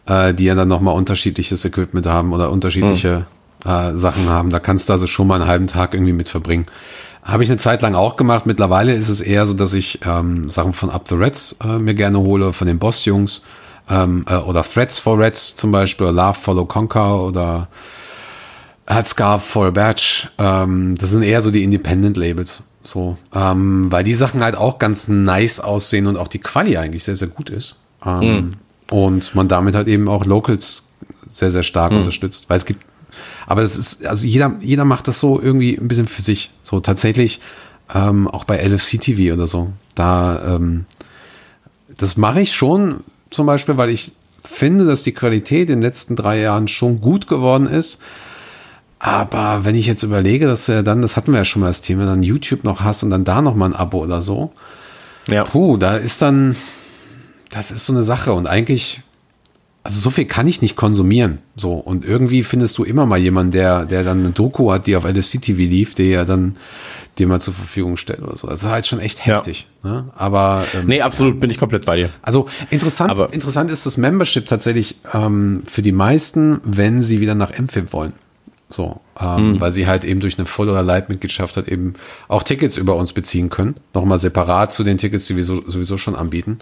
[0.08, 3.28] äh, die ja dann nochmal unterschiedliches Equipment haben oder unterschiedliche
[3.68, 4.50] äh, Sachen haben.
[4.50, 6.66] Da kannst du also schon mal einen halben Tag irgendwie mit verbringen.
[7.24, 8.46] Habe ich eine Zeit lang auch gemacht.
[8.46, 11.94] Mittlerweile ist es eher so, dass ich ähm, Sachen von Up the Reds äh, mir
[11.94, 13.42] gerne hole, von den Boss-Jungs
[13.90, 17.68] ähm, äh, oder Threats for Reds zum Beispiel, oder Love, Follow, Conquer oder
[18.88, 20.30] Headscarf for a Badge.
[20.38, 22.64] Ähm, das sind eher so die Independent-Labels.
[22.84, 27.04] So, ähm, weil die Sachen halt auch ganz nice aussehen und auch die Quali eigentlich
[27.04, 27.76] sehr, sehr gut ist.
[28.06, 28.22] Ähm,
[28.90, 30.88] Und man damit halt eben auch Locals
[31.28, 32.50] sehr, sehr stark unterstützt.
[32.50, 32.86] Weil es gibt,
[33.46, 36.52] aber das ist, also jeder, jeder macht das so irgendwie ein bisschen für sich.
[36.64, 37.40] So tatsächlich,
[37.94, 39.72] ähm, auch bei LFC TV oder so.
[39.96, 40.86] Da, ähm,
[41.98, 44.12] das mache ich schon zum Beispiel, weil ich
[44.44, 48.00] finde, dass die Qualität in den letzten drei Jahren schon gut geworden ist.
[49.00, 51.68] Aber wenn ich jetzt überlege, dass du ja dann, das hatten wir ja schon mal
[51.68, 54.52] das Thema, dann YouTube noch hast und dann da noch mal ein Abo oder so,
[55.28, 55.44] Ja.
[55.44, 56.56] puh, da ist dann,
[57.52, 59.02] das ist so eine Sache und eigentlich,
[59.88, 63.52] also so viel kann ich nicht konsumieren, so und irgendwie findest du immer mal jemanden,
[63.52, 66.58] der, der dann eine Doku hat, die auf LSC TV lief, der ja dann
[67.18, 68.48] dir mal zur Verfügung stellt oder so.
[68.48, 69.36] Das ist halt schon echt Ja.
[69.38, 69.68] heftig.
[69.84, 70.06] Ne?
[70.16, 72.10] Aber ähm, Nee, absolut, bin ich komplett bei dir.
[72.22, 77.34] also interessant, Aber- interessant ist das Membership tatsächlich ähm, für die meisten, wenn sie wieder
[77.34, 78.14] nach MFIB wollen.
[78.70, 79.62] So, ähm, Hm.
[79.62, 81.94] weil sie halt eben durch eine Voll- oder Leitmitgliedschaft halt eben
[82.28, 83.76] auch Tickets über uns beziehen können.
[83.94, 86.60] Nochmal separat zu den Tickets, die wir so, sowieso schon anbieten.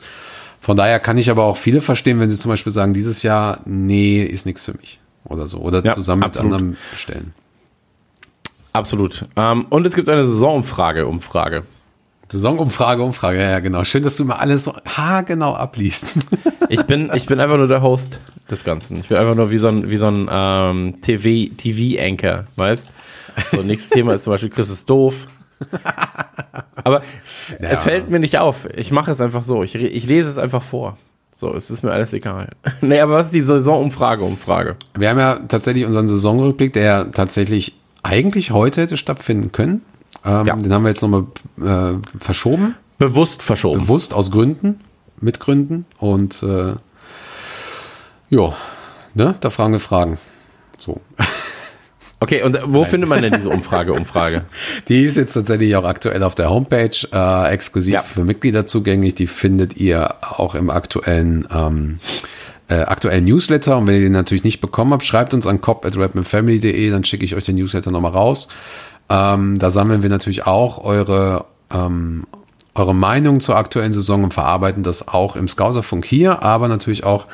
[0.66, 3.60] Von daher kann ich aber auch viele verstehen, wenn sie zum Beispiel sagen, dieses Jahr,
[3.66, 5.00] nee, ist nichts für mich.
[5.24, 5.60] Oder so.
[5.60, 6.50] Oder Ja, zusammen absolut.
[6.50, 7.36] mit anderen bestellen.
[8.74, 9.28] Absolut.
[9.36, 11.66] Ähm, und es gibt eine Saisonumfrage, Umfrage.
[12.32, 13.84] Saisonumfrage, Umfrage, ja, ja, genau.
[13.84, 16.08] Schön, dass du immer alles so haargenau abliest.
[16.70, 18.98] Ich bin, ich bin einfach nur der Host des Ganzen.
[18.98, 22.90] Ich bin einfach nur wie so ein, wie so ein ähm, TV, TV-Anchor, weißt?
[23.52, 25.28] So, nächstes Thema ist zum Beispiel Chris ist doof.
[26.88, 27.02] Aber
[27.60, 28.68] es fällt mir nicht auf.
[28.76, 29.64] Ich mache es einfach so.
[29.64, 30.98] Ich, ich lese es einfach vor.
[31.36, 32.50] So, es ist mir alles egal.
[32.82, 34.76] nee, aber was ist die Saisonumfrage, Umfrage?
[34.98, 39.82] Wir haben ja tatsächlich unseren Saisonrückblick, der ja tatsächlich eigentlich heute hätte stattfinden können.
[40.24, 40.56] Ähm, Ja.
[40.56, 41.26] Den haben wir jetzt nochmal
[41.62, 43.82] äh, verschoben, Bewusst verschoben.
[43.82, 44.80] bewusst aus Gründen,
[45.20, 45.86] mit Gründen.
[45.98, 46.76] Und äh,
[48.30, 48.54] ja,
[49.14, 50.18] ne, da fragen wir Fragen.
[50.80, 51.02] So.
[52.26, 54.46] Okay, und wo findet man denn diese Umfrage, Umfrage?
[54.88, 58.02] Die ist jetzt tatsächlich auch aktuell auf der Homepage, äh, exklusiv Ja.
[58.02, 59.14] für Mitglieder zugänglich.
[59.14, 62.00] Die findet ihr auch im aktuellen, ähm,
[62.68, 63.78] äh, aktuellen Newsletter.
[63.78, 67.36] Und wenn ihr den natürlich nicht bekommen habt, schreibt uns an cop.rapmanfamily.de, dann schicke ich
[67.36, 68.48] euch den Newsletter nochmal raus.
[69.08, 72.24] Ähm, da sammeln wir natürlich auch eure, ähm,
[72.74, 77.28] eure Meinung zur aktuellen Saison und verarbeiten das auch im Scouserfunk hier, aber natürlich auch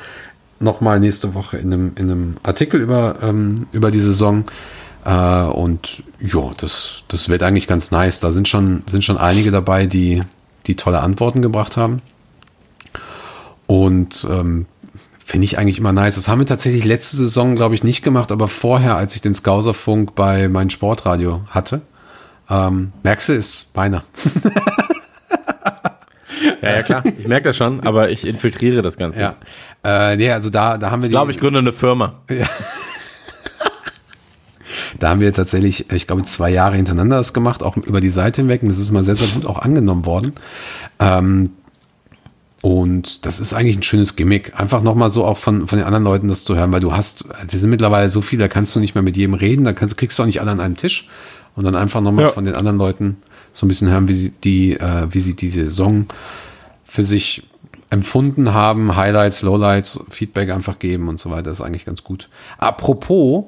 [0.60, 4.44] nochmal nächste Woche in einem, in einem Artikel über, ähm, über die Saison.
[5.04, 8.20] Äh, und ja, das, das wird eigentlich ganz nice.
[8.20, 10.22] Da sind schon, sind schon einige dabei, die,
[10.66, 12.02] die tolle Antworten gebracht haben.
[13.66, 14.66] Und ähm,
[15.24, 16.16] finde ich eigentlich immer nice.
[16.16, 19.34] Das haben wir tatsächlich letzte Saison, glaube ich, nicht gemacht, aber vorher, als ich den
[19.34, 21.82] Scouserfunk bei meinem Sportradio hatte.
[22.50, 24.02] Ähm, merkst du, ist beinahe.
[26.60, 27.02] Ja, ja, klar.
[27.18, 29.20] Ich merke das schon, aber ich infiltriere das Ganze.
[29.20, 29.34] Ja.
[29.84, 32.20] Äh, nee, also da, da haben wir Ich glaube, ich gründe eine Firma.
[34.98, 38.42] Da haben wir tatsächlich, ich glaube, zwei Jahre hintereinander das gemacht, auch über die Seite
[38.42, 38.62] hinweg.
[38.62, 40.32] Und das ist mal sehr, sehr gut auch angenommen worden.
[40.98, 41.50] Ähm,
[42.60, 44.58] und das ist eigentlich ein schönes Gimmick.
[44.58, 47.24] Einfach nochmal so auch von, von den anderen Leuten das zu hören, weil du hast,
[47.48, 49.96] wir sind mittlerweile so viele, da kannst du nicht mehr mit jedem reden, da kannst,
[49.96, 51.08] kriegst du auch nicht alle an einem Tisch.
[51.56, 52.30] Und dann einfach nochmal Ja.
[52.32, 53.16] von den anderen Leuten
[53.52, 56.06] so ein bisschen hören, wie sie die, äh, wie sie die Saison
[56.84, 57.42] für sich
[57.90, 62.30] empfunden haben, Highlights, Lowlights, Feedback einfach geben und so weiter, ist eigentlich ganz gut.
[62.56, 63.44] Apropos,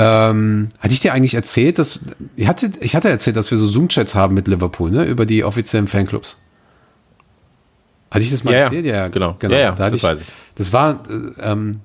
[0.00, 2.00] ähm, hatte ich dir eigentlich erzählt, dass
[2.36, 5.42] ich hatte, ich hatte erzählt, dass wir so Zoom-Chats haben mit Liverpool, ne, über die
[5.42, 6.36] offiziellen Fanclubs.
[8.12, 8.64] Hatte ich das mal Ja, ja.
[8.66, 8.86] erzählt?
[8.86, 9.34] Ja, Genau.
[9.40, 9.54] genau.
[9.54, 10.26] Ja, ja, da das weiß ich.
[10.54, 11.80] Das war äh, ähm,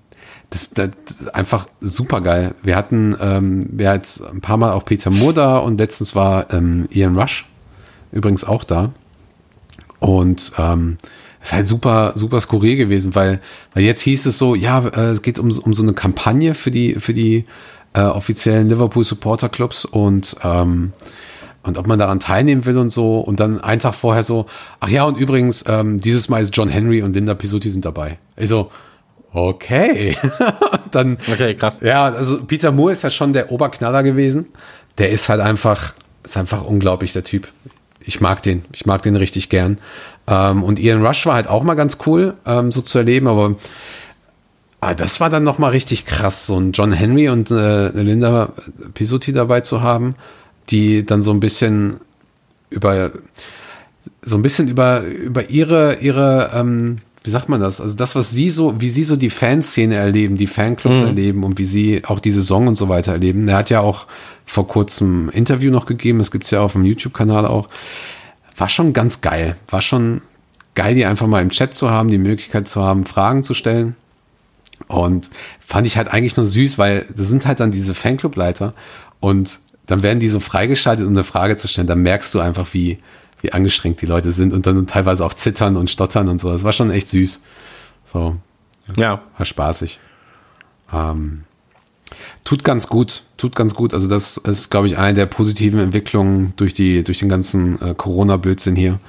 [0.51, 2.53] das, das, das einfach super geil.
[2.61, 6.13] Wir hatten, ähm, wir hatten jetzt ein paar Mal auch Peter Moore da und letztens
[6.13, 7.47] war ähm, Ian Rush
[8.11, 8.93] übrigens auch da.
[9.99, 10.97] Und ähm,
[11.39, 13.41] das ist halt super, super skurril gewesen, weil,
[13.73, 16.69] weil jetzt hieß es so, ja, äh, es geht um, um so eine Kampagne für
[16.69, 17.45] die, für die
[17.93, 20.93] äh, offiziellen Liverpool Supporter Clubs und ähm,
[21.65, 23.19] und ob man daran teilnehmen will und so.
[23.19, 24.47] Und dann einen Tag vorher so,
[24.81, 28.17] ach ja, und übrigens, ähm, dieses Mal ist John Henry und Linda Pisuti sind dabei.
[28.35, 28.69] Ich so,
[29.31, 30.17] okay.
[30.91, 31.79] dann, Okay, krass.
[31.81, 34.47] ja, also Peter Moore ist ja schon der Oberknaller gewesen.
[34.97, 37.47] Der ist halt einfach, ist einfach unglaublich, der Typ.
[38.01, 38.65] Ich mag den.
[38.73, 39.77] Ich mag den richtig gern.
[40.27, 43.55] Ähm, und Ian Rush war halt auch mal ganz cool, ähm, so zu erleben, aber
[44.83, 48.53] ah, das war dann nochmal richtig krass, so ein John Henry und äh, Linda
[48.93, 50.15] Pisuti dabei zu haben,
[50.69, 51.99] die dann so ein bisschen
[52.69, 53.11] über
[54.21, 57.79] so ein bisschen über, über ihre, ihre, ähm, wie sagt man das?
[57.79, 61.57] Also das, was sie so, wie sie so die Fanszene erleben, die Fanclubs erleben und
[61.57, 63.47] wie sie auch die Saison und so weiter erleben.
[63.47, 64.07] Er hat ja auch
[64.45, 67.69] vor kurzem ein Interview noch gegeben, das gibt's ja auf dem YouTube-Kanal auch.
[68.57, 69.55] War schon ganz geil.
[69.69, 70.21] War schon
[70.75, 73.95] geil, die einfach mal im Chat zu haben, die Möglichkeit zu haben, Fragen zu stellen.
[74.93, 75.29] Und
[75.65, 78.73] fand ich halt eigentlich nur süß, weil das sind halt dann diese Fanclub-Leiter
[79.19, 81.87] und dann werden die so freigeschaltet, um eine Frage zu stellen.
[81.87, 82.99] Dann merkst du einfach, wie,
[83.41, 86.51] wie angestrengt die Leute sind und dann teilweise auch zittern und stottern und so.
[86.51, 87.41] Das war schon echt süß.
[88.05, 88.35] So,
[88.95, 89.21] Ja.
[89.37, 89.99] war spaßig.
[90.93, 91.43] Ähm,
[92.43, 93.93] tut ganz gut, tut ganz gut.
[93.93, 97.93] Also das ist, glaube ich, eine der positiven Entwicklungen durch die, durch den ganzen äh,
[97.95, 98.99] Corona-Blödsinn hier.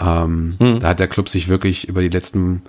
[0.00, 2.62] Ähm, Da hat der Club sich wirklich über die letzten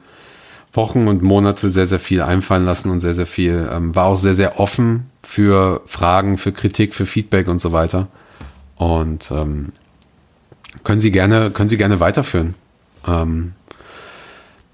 [0.74, 4.18] Wochen und Monate sehr, sehr viel einfallen lassen und sehr, sehr viel, ähm, war auch
[4.18, 8.08] sehr, sehr offen für Fragen, für Kritik, für Feedback und so weiter.
[8.76, 9.74] Und ähm,
[10.84, 12.56] können Sie gerne, können Sie gerne weiterführen.
[13.08, 13.54] Ähm,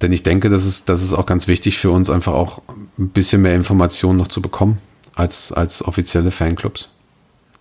[0.02, 2.62] denn ich denke, das ist, das ist auch ganz wichtig für uns, einfach auch
[3.00, 4.80] ein bisschen mehr Informationen noch zu bekommen
[5.16, 6.90] als, als offizielle Fanclubs,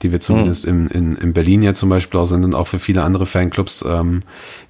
[0.04, 2.78] die wir zumindest in, in, in Berlin ja zum Beispiel auch sind und auch für
[2.78, 4.20] viele andere Fanclubs, ähm,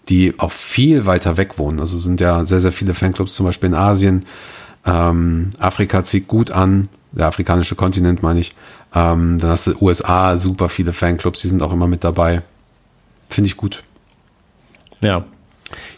[0.09, 1.81] die auch viel weiter weg wohnen.
[1.81, 4.25] Also sind ja sehr, sehr viele Fanclubs zum Beispiel in Asien.
[4.87, 8.55] Ähm, Afrika zieht gut an, der afrikanische Kontinent meine ich.
[8.95, 12.43] Ähm, dann hast du USA super viele Fanclubs, die sind auch immer mit dabei.
[13.29, 13.83] Finde ich gut.
[15.01, 15.25] Ja.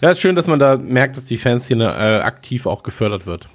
[0.01, 3.49] Ja, ist schön, dass man da merkt, dass die Fanszene äh, aktiv auch gefördert wird.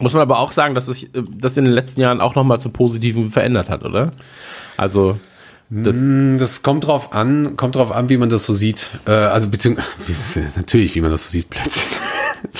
[0.00, 2.58] Muss man aber auch sagen, dass sich äh, das in den letzten Jahren auch nochmal
[2.58, 4.12] zum Positiven verändert hat, oder?
[4.76, 5.18] Also,
[5.70, 8.90] das, Mm, Das kommt drauf an, kommt drauf an, wie man das so sieht.
[9.06, 11.84] Äh, also beziehungsweise natürlich, wie man das so sieht, plötzlich.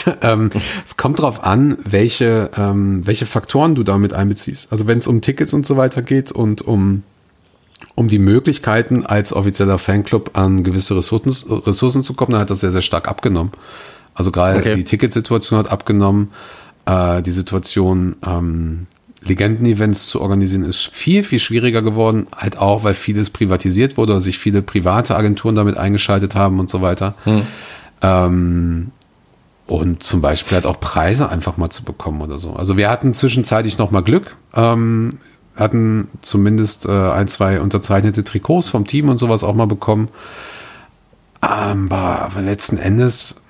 [0.22, 0.50] ähm,
[0.86, 4.72] es kommt drauf an, welche, ähm, welche Faktoren du damit einbeziehst.
[4.72, 7.02] Also wenn es um Tickets und so weiter geht und um,
[7.94, 11.30] um die Möglichkeiten als offizieller Fanclub an gewisse Ressourcen,
[11.66, 13.52] Ressourcen zu kommen, dann hat das sehr, sehr stark abgenommen.
[14.14, 14.74] Also gerade Okay.
[14.74, 16.30] die Ticketsituation hat abgenommen.
[16.86, 18.86] Äh, die Situation, ähm,
[19.24, 22.26] Legenden-Events zu organisieren, ist viel, viel schwieriger geworden.
[22.34, 26.70] Halt auch, weil vieles privatisiert wurde oder sich viele private Agenturen damit eingeschaltet haben und
[26.70, 27.14] so weiter.
[28.02, 28.92] Ähm,
[29.66, 32.52] und zum Beispiel halt auch Preise einfach mal zu bekommen oder so.
[32.52, 34.36] Also wir hatten zwischenzeitlich noch mal Glück.
[34.54, 35.10] Ähm,
[35.56, 40.08] hatten zumindest äh, ein, zwei unterzeichnete Trikots vom Team und sowas auch mal bekommen.
[41.40, 43.40] Aber, aber letzten Endes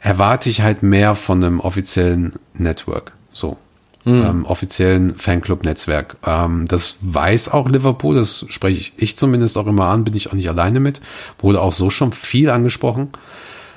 [0.00, 3.12] erwarte ich halt mehr von einem offiziellen Network.
[3.32, 3.56] So.
[4.06, 6.16] Ähm, offiziellen Fanclub-Netzwerk.
[6.24, 10.34] Ähm, das weiß auch Liverpool, das spreche ich zumindest auch immer an, bin ich auch
[10.34, 11.00] nicht alleine mit.
[11.38, 13.10] Wurde auch so schon viel angesprochen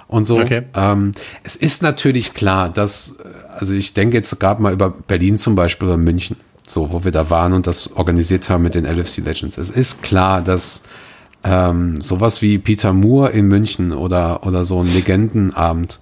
[0.07, 0.39] und so.
[0.39, 0.63] Okay.
[0.75, 5.37] Ähm, es ist natürlich klar, dass, äh, also ich denke jetzt gerade mal über Berlin
[5.37, 8.85] zum Beispiel oder München, so, wo wir da waren und das organisiert haben mit den
[8.85, 9.57] LFC Legends.
[9.57, 10.83] Es ist klar, dass
[11.43, 15.99] ähm, sowas wie Peter Moore in München oder, oder so ein Legendenabend,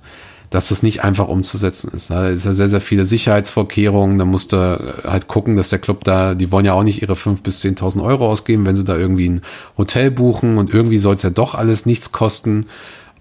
[0.49, 2.09] dass das nicht einfach umzusetzen ist.
[2.09, 4.17] Da ist ja sehr, sehr viele Sicherheitsvorkehrungen.
[4.17, 7.13] Da musst du halt gucken, dass der Club da, die wollen ja auch nicht ihre
[7.13, 9.41] 5.000 bis 10.000 Euro ausgeben, wenn sie da irgendwie ein
[9.77, 12.65] Hotel buchen und irgendwie soll es ja doch alles nichts kosten.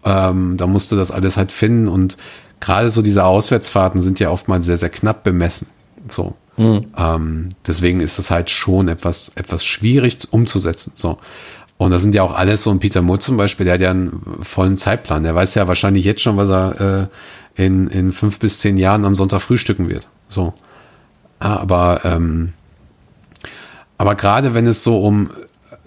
[0.05, 2.17] Ähm, da musst du das alles halt finden und
[2.61, 5.67] gerade so diese Auswärtsfahrten sind ja oftmals sehr, sehr knapp bemessen.
[6.09, 6.35] So.
[6.97, 10.93] Ähm, deswegen ist das halt schon etwas, etwas schwierig umzusetzen.
[10.95, 11.19] So.
[11.79, 13.91] Und das sind ja auch alles so ein Peter Moore zum Beispiel, der hat ja
[13.91, 15.23] einen vollen Zeitplan.
[15.23, 17.09] Der weiß ja wahrscheinlich jetzt schon, was er
[17.57, 20.09] äh, in, in fünf bis zehn Jahren am Sonntag frühstücken wird.
[20.29, 20.55] So.
[21.39, 22.53] Aber, ähm,
[23.97, 25.31] aber gerade wenn es so um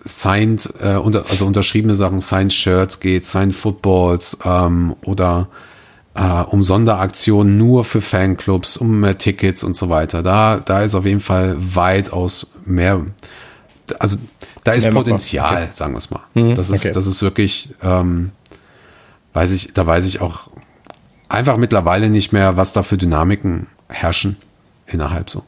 [0.05, 5.49] signed, äh, unter, also unterschriebene Sachen, signed Shirts geht, signed Footballs ähm, oder
[6.15, 10.23] äh, um Sonderaktionen nur für Fanclubs, um mehr Tickets und so weiter.
[10.23, 13.01] Da, da ist auf jeden Fall weitaus mehr,
[13.99, 14.17] also
[14.63, 15.03] da ist machbar.
[15.03, 16.21] Potenzial, sagen wir es mal.
[16.55, 16.93] das ist, okay.
[16.93, 18.31] das ist wirklich, ähm,
[19.33, 20.49] weiß ich, da weiß ich auch
[21.29, 24.37] einfach mittlerweile nicht mehr, was da für Dynamiken herrschen
[24.87, 25.43] innerhalb so.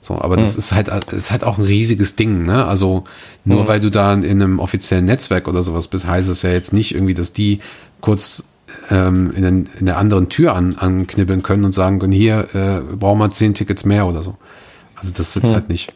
[0.00, 2.64] So, aber das ist halt, ist halt auch ein riesiges Ding, ne?
[2.64, 3.02] Also
[3.44, 6.72] nur weil du da in einem offiziellen Netzwerk oder sowas bist, heißt es ja jetzt
[6.72, 7.58] nicht irgendwie, dass die
[8.00, 8.44] kurz
[8.90, 12.94] ähm, in, den, in der anderen Tür an, anknibbeln können und sagen können, hier äh,
[12.94, 14.36] brauchen wir zehn Tickets mehr oder so.
[14.94, 15.92] Also das ist jetzt halt nicht.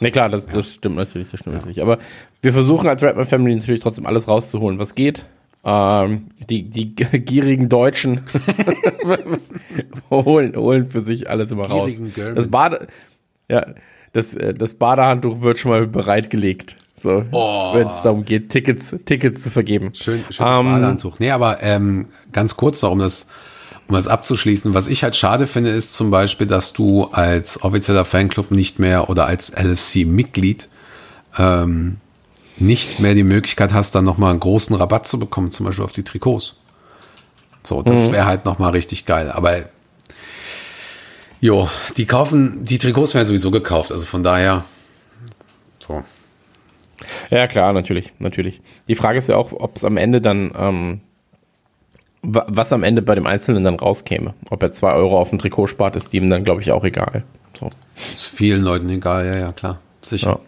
[0.00, 1.82] Ne, klar, das, das stimmt natürlich, das stimmt natürlich.
[1.82, 1.98] Aber
[2.40, 5.26] wir versuchen als Redman Family natürlich trotzdem alles rauszuholen, was geht.
[5.64, 8.22] Ähm, die, die gierigen Deutschen
[10.10, 11.90] holen, holen für sich alles immer raus.
[11.92, 12.36] Gierigen Germans.
[12.36, 12.86] Das Bade,
[13.48, 13.66] ja,
[14.12, 16.76] das, äh, das Badehandtuch wird schon mal bereitgelegt.
[16.94, 17.74] So, Oh.
[17.74, 19.90] wenn es darum geht, Tickets, Tickets zu vergeben.
[19.94, 21.18] Schön, schönes Ähm, Badeanzug.
[21.20, 23.28] Nee, aber ähm, ganz kurz noch, um das,
[23.92, 24.72] um das abzuschließen.
[24.72, 29.10] Was ich halt schade finde, ist zum Beispiel, dass du als offizieller Fanclub nicht mehr
[29.10, 30.68] oder als LFC-Mitglied
[31.38, 31.98] ähm,
[32.56, 35.92] nicht mehr die Möglichkeit hast, dann nochmal einen großen Rabatt zu bekommen, zum Beispiel auf
[35.92, 36.56] die Trikots.
[37.64, 39.30] So, das wäre halt nochmal richtig geil.
[39.30, 39.66] Aber
[41.40, 44.64] jo, die kaufen, die Trikots werden sowieso gekauft, also von daher
[45.78, 46.02] so.
[47.30, 48.60] Ja, klar, natürlich, natürlich.
[48.88, 51.00] Die Frage ist ja auch, ob es am Ende dann, ähm,
[52.22, 54.34] was am Ende bei dem Einzelnen dann rauskäme.
[54.50, 57.24] Ob er zwei Euro auf dem Trikot spart, ist ihm dann, glaube ich, auch egal.
[57.58, 57.70] So.
[58.14, 59.80] Ist vielen Leuten egal, ja, ja, klar.
[60.00, 60.30] Sicher.
[60.30, 60.40] Ja.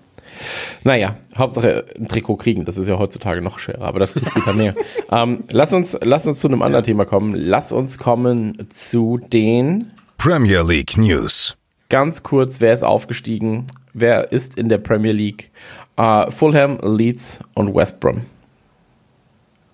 [0.83, 4.53] Naja, Hauptsache ein Trikot kriegen, das ist ja heutzutage noch schwerer, aber das ist später
[4.53, 4.75] mehr.
[5.13, 7.35] ähm, lass, uns, lass uns zu einem anderen Thema kommen.
[7.35, 11.57] Lass uns kommen zu den, Premier League News.
[11.91, 15.51] ganz kurz, wer ist aufgestiegen, wer ist in der Premier League?
[15.97, 18.23] Äh, Fulham, Leeds und West Brom.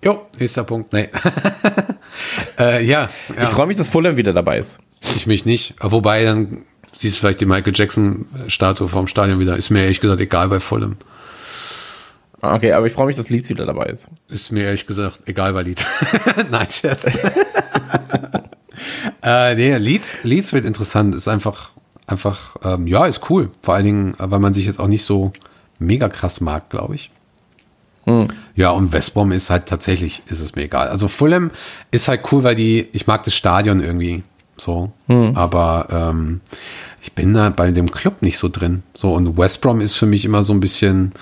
[0.03, 0.93] Jo, nächster Punkt.
[0.93, 1.09] Nee.
[2.59, 3.43] Äh, ja, ja.
[3.43, 4.79] Ich freue mich, dass Fulham wieder dabei ist.
[5.15, 5.75] Ich mich nicht.
[5.81, 9.57] Wobei, dann siehst du vielleicht die Michael Jackson-Statue vom Stadion wieder.
[9.57, 10.97] Ist mir ehrlich gesagt egal bei Fulham.
[12.41, 14.09] Okay, aber ich freue mich, dass Leeds wieder dabei ist.
[14.27, 15.85] Ist mir ehrlich gesagt egal bei Leeds.
[16.51, 17.05] Nein, Scherz.
[19.23, 21.15] äh, nee, Leeds, Leeds wird interessant.
[21.15, 21.69] Ist einfach,
[22.07, 23.51] einfach, ähm, ja, ist cool.
[23.61, 25.33] Vor allen Dingen, äh, weil man sich jetzt auch nicht so
[25.79, 27.11] mega krass mag, glaube ich.
[28.55, 30.87] Ja, und West Brom ist halt tatsächlich, ist es mir egal.
[30.89, 31.51] Also Fulham
[31.91, 34.23] ist halt cool, weil die, ich mag das Stadion irgendwie
[34.57, 34.91] so,
[35.35, 36.41] aber ähm,
[37.01, 38.83] ich bin da bei dem Club nicht so drin.
[38.93, 41.13] So, und West Brom ist für mich immer so ein bisschen,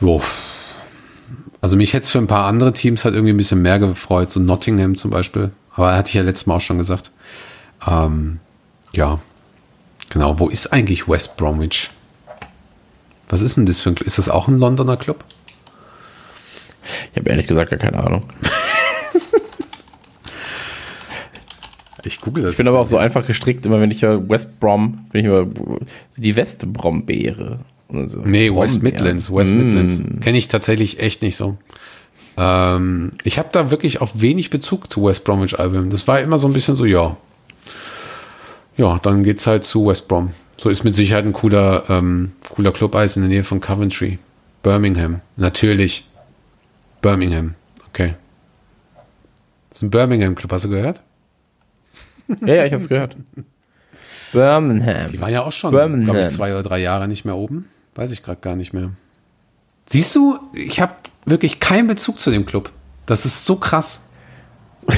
[0.00, 0.22] jo,
[1.60, 4.30] also mich hätte es für ein paar andere Teams halt irgendwie ein bisschen mehr gefreut,
[4.30, 5.50] so Nottingham zum Beispiel.
[5.74, 7.10] Aber hatte ich ja letztes Mal auch schon gesagt.
[7.86, 8.40] Ähm,
[8.92, 9.18] ja,
[10.08, 10.38] genau.
[10.38, 11.90] Wo ist eigentlich West Bromwich?
[13.28, 14.06] Was ist denn das für ein Club?
[14.06, 15.24] Ist das auch ein Londoner Club?
[17.12, 18.24] Ich habe ehrlich gesagt gar keine Ahnung.
[22.04, 22.52] Ich google das.
[22.52, 25.26] Ich bin aber auch so einfach gestrickt, immer wenn ich höre West Brom, bin ich
[25.26, 25.46] immer
[26.16, 27.58] die West Brombeere.
[27.88, 28.20] oder so.
[28.20, 28.82] Nee, West Brombeeren.
[28.82, 29.32] Midlands.
[29.34, 29.56] West Mm.
[29.58, 30.02] Midlands.
[30.22, 31.58] Kenne ich tatsächlich echt nicht so.
[32.36, 35.90] Ähm, ich habe da wirklich auch wenig Bezug zu West Bromwich Albion.
[35.90, 37.16] Das war immer so ein bisschen so, ja.
[38.76, 40.30] Ja, dann geht's halt zu West Brom.
[40.56, 44.18] So ist mit Sicherheit ein cooler, ähm, cooler Club-Eis in der Nähe von Coventry.
[44.62, 45.20] Birmingham.
[45.36, 46.04] Natürlich.
[47.00, 47.54] Birmingham.
[47.88, 48.14] Okay.
[49.70, 51.00] Das ist ein Birmingham-Club, hast du gehört?
[52.44, 53.16] Ja, ja, ich habe es gehört.
[54.32, 55.10] Birmingham.
[55.10, 57.68] Die waren ja auch schon, glaube ich, zwei oder drei Jahre nicht mehr oben.
[57.94, 58.90] Weiß ich gerade gar nicht mehr.
[59.86, 60.92] Siehst du, ich habe
[61.24, 62.70] wirklich keinen Bezug zu dem Club.
[63.06, 64.04] Das ist so krass.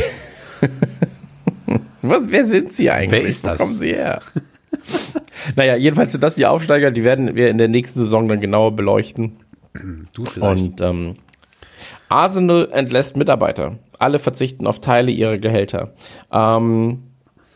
[2.03, 3.23] Was, wer sind sie eigentlich?
[3.23, 3.59] Wer ist das?
[3.59, 4.21] Wo kommen sie her?
[5.57, 8.75] naja, jedenfalls sind das die Aufsteiger, die werden wir in der nächsten Saison dann genauer
[8.75, 9.37] beleuchten.
[10.13, 11.17] Du Und ähm,
[12.11, 13.79] Arsenal entlässt Mitarbeiter.
[13.99, 15.93] Alle verzichten auf Teile ihrer Gehälter.
[16.33, 17.05] Ähm,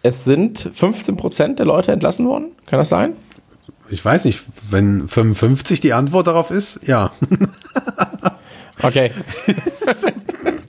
[0.03, 2.53] es sind 15% der Leute entlassen worden.
[2.67, 3.15] Kann das sein?
[3.91, 7.11] ich weiß nicht, wenn 55 die Antwort darauf ist, ja.
[8.83, 9.13] Okay.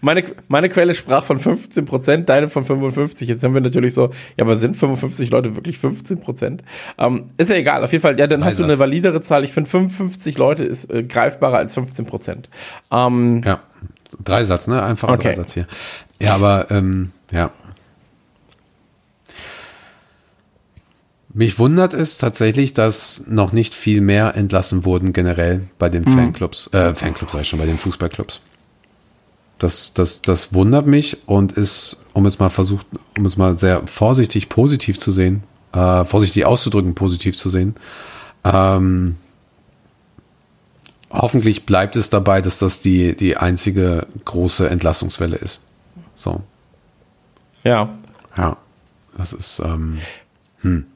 [0.00, 3.28] meine, meine Quelle sprach von 15%, deine von 55.
[3.28, 6.60] Jetzt haben wir natürlich so, ja, aber sind 55 Leute wirklich 15%?
[6.98, 9.44] Ähm, ist ja egal, auf jeden Fall, ja, dann hast du eine validere Zahl.
[9.44, 12.44] Ich finde 55 Leute ist äh, greifbarer als 15%.
[12.90, 13.60] Ähm, Ja.
[14.22, 14.82] Dreisatz, ne?
[14.82, 15.28] Einfach ein Okay.
[15.28, 15.66] Dreisatz hier.
[16.20, 17.50] Ja, aber ähm, ja.
[21.34, 26.68] Mich wundert es tatsächlich, dass noch nicht viel mehr entlassen wurden generell bei den Fanclubs,
[26.74, 28.42] äh, Fanclubs ich schon, bei den Fußballclubs.
[29.62, 33.86] Das, das, das wundert mich und ist, um es mal versucht, um es mal sehr
[33.86, 37.76] vorsichtig positiv zu sehen, äh, vorsichtig auszudrücken, positiv zu sehen,
[38.42, 39.16] ähm,
[41.10, 45.60] hoffentlich bleibt es dabei, dass das die, die einzige große Entlassungswelle ist.
[46.16, 46.42] So,
[47.62, 47.88] ja.
[48.36, 48.56] ja.
[49.16, 50.00] Das ist, ähm,
[50.62, 50.86] hm.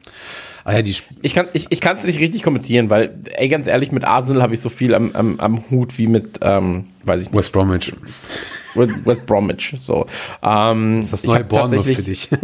[0.69, 3.49] Ah ja, die, Sp- Ich kann ich, ich kann es nicht richtig kommentieren, weil, ey,
[3.49, 6.89] ganz ehrlich, mit Arsenal habe ich so viel am, am, am Hut wie mit, ähm,
[7.05, 7.93] weiß ich nicht, West Bromwich.
[8.75, 9.75] West, West Bromwich.
[9.79, 10.07] So.
[10.43, 12.29] Ähm, Das ist das ich neue Bournemouth für dich.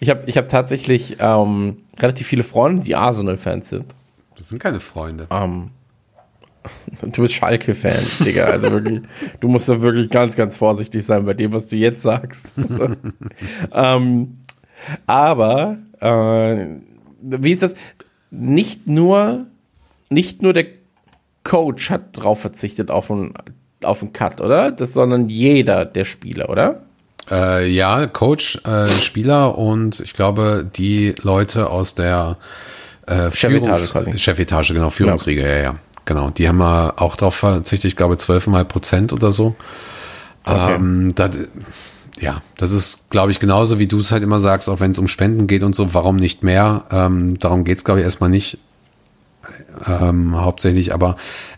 [0.00, 3.84] Ich habe ich hab tatsächlich ähm, relativ viele Freunde, die Arsenal-Fans sind.
[4.36, 5.28] Das sind keine Freunde.
[5.30, 5.70] Ähm,
[7.02, 8.46] du bist Schalke-Fan, Digga.
[8.46, 9.02] Also wirklich,
[9.40, 12.52] du musst da wirklich ganz, ganz vorsichtig sein bei dem, was du jetzt sagst.
[13.72, 14.38] ähm,
[15.06, 16.66] aber äh,
[17.20, 17.74] wie ist das?
[18.30, 19.46] Nicht nur,
[20.08, 20.66] nicht nur der
[21.44, 23.34] Coach hat drauf verzichtet auf einen,
[23.82, 24.70] auf einen Cut, oder?
[24.70, 26.82] Das, sondern jeder der Spieler, oder?
[27.30, 32.36] Äh, ja, Coach, äh, Spieler und ich glaube, die Leute aus der
[33.06, 34.18] äh, Chefetage.
[34.18, 35.74] Chefetage, genau, Führungsriege, ja, ja.
[36.04, 36.30] Genau.
[36.30, 39.54] Die haben wir auch drauf verzichtet, ich glaube, 12,5 Prozent oder so.
[40.44, 40.74] Okay.
[40.74, 41.30] Ähm, das,
[42.22, 44.98] ja, das ist, glaube ich, genauso wie du es halt immer sagst, auch wenn es
[44.98, 46.84] um Spenden geht und so, warum nicht mehr?
[46.90, 48.58] Ähm, darum geht es, glaube ich, erstmal nicht
[49.86, 51.16] ähm, hauptsächlich, aber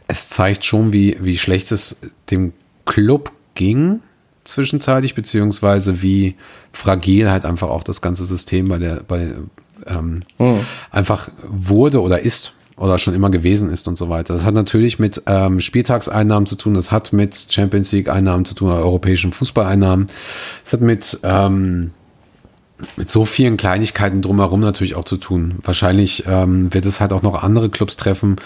[0.08, 2.00] es zeigt schon, wie, wie schlecht es
[2.30, 2.54] dem
[2.86, 4.00] Club ging
[4.44, 6.34] zwischenzeitlich, beziehungsweise wie
[6.72, 9.34] fragil halt einfach auch das ganze System bei der, bei
[9.86, 10.22] ähm,
[10.90, 14.34] einfach wurde oder ist oder schon immer gewesen ist und so weiter.
[14.34, 18.54] Das hat natürlich mit ähm, Spieltagseinnahmen zu tun, das hat mit Champions League Einnahmen zu
[18.54, 20.08] tun, europäischen Fußballeinnahmen.
[20.64, 21.92] Es hat mit ähm,
[22.96, 25.60] mit so vielen Kleinigkeiten drumherum natürlich auch zu tun.
[25.62, 28.36] Wahrscheinlich ähm, wird es halt auch noch andere Clubs treffen,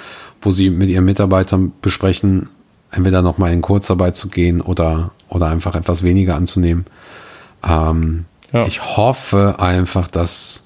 [0.42, 2.50] wo sie mit ihren Mitarbeitern besprechen,
[2.90, 6.84] entweder noch mal in Kurzarbeit zu gehen oder, oder einfach etwas weniger anzunehmen.
[7.64, 8.66] Ähm, Ja.
[8.66, 10.64] Ich hoffe einfach, dass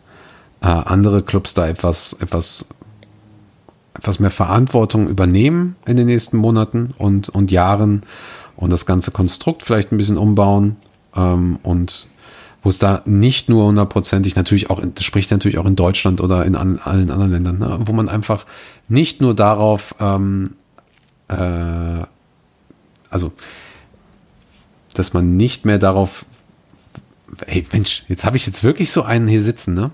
[0.61, 2.67] äh, andere Clubs da etwas, etwas,
[4.03, 8.03] etwas mehr Verantwortung übernehmen in den nächsten Monaten und, und Jahren
[8.57, 10.75] und das ganze Konstrukt vielleicht ein bisschen umbauen
[11.15, 12.09] ähm, und
[12.65, 16.45] wo es da nicht nur hundertprozentig natürlich auch, das spricht natürlich auch in Deutschland oder
[16.45, 18.45] in an, allen anderen Ländern, ne, wo man einfach
[18.89, 20.55] nicht nur darauf, ähm,
[21.29, 22.03] äh,
[23.09, 23.33] also,
[24.95, 26.25] dass man nicht mehr darauf,
[27.47, 29.93] hey Mensch, jetzt habe ich jetzt wirklich so einen hier sitzen, ne?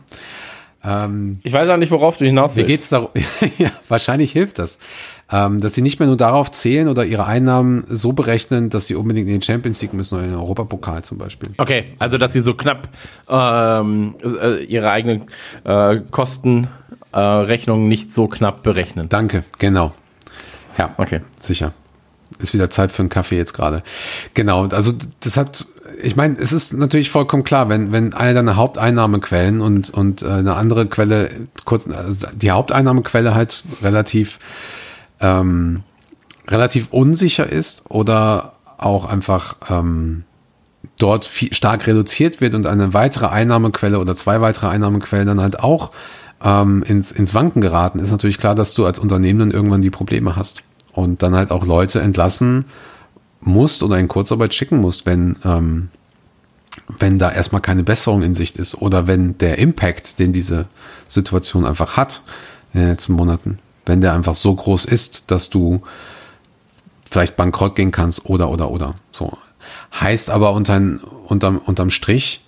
[0.84, 2.68] Ähm, Ich weiß auch nicht, worauf du hinaus mir willst.
[2.68, 3.10] geht's darum,
[3.58, 4.78] ja, wahrscheinlich hilft das,
[5.30, 8.94] ähm, dass sie nicht mehr nur darauf zählen oder ihre Einnahmen so berechnen, dass sie
[8.94, 11.50] unbedingt in den Champions League müssen oder in den Europapokal zum Beispiel.
[11.58, 12.88] Okay, also dass sie so knapp
[13.28, 15.24] ähm, äh, ihre eigenen
[15.64, 19.08] äh, Kostenrechnungen äh, nicht so knapp berechnen.
[19.08, 19.94] Danke, genau.
[20.78, 21.20] Ja, Okay.
[21.36, 21.72] sicher.
[22.38, 23.82] Ist wieder Zeit für einen Kaffee jetzt gerade.
[24.34, 25.66] Genau, also das hat,
[26.00, 30.26] ich meine, es ist natürlich vollkommen klar, wenn, wenn eine deiner Haupteinnahmequellen und, und äh,
[30.26, 31.30] eine andere Quelle,
[31.64, 34.38] kurz, also die Haupteinnahmequelle halt relativ,
[35.20, 35.82] ähm,
[36.46, 40.24] relativ unsicher ist oder auch einfach ähm,
[40.98, 45.60] dort viel, stark reduziert wird und eine weitere Einnahmequelle oder zwei weitere Einnahmequellen dann halt
[45.60, 45.90] auch
[46.42, 49.90] ähm, ins, ins Wanken geraten, ist natürlich klar, dass du als Unternehmen dann irgendwann die
[49.90, 52.66] Probleme hast und dann halt auch Leute entlassen
[53.48, 55.88] musst oder in Kurzarbeit schicken musst, wenn, ähm,
[56.98, 60.66] wenn da erstmal keine Besserung in Sicht ist oder wenn der Impact, den diese
[61.06, 62.22] Situation einfach hat
[62.72, 65.82] in den letzten Monaten, wenn der einfach so groß ist, dass du
[67.10, 69.36] vielleicht bankrott gehen kannst oder oder oder so.
[69.98, 70.80] Heißt aber unter,
[71.26, 72.42] unterm, unterm Strich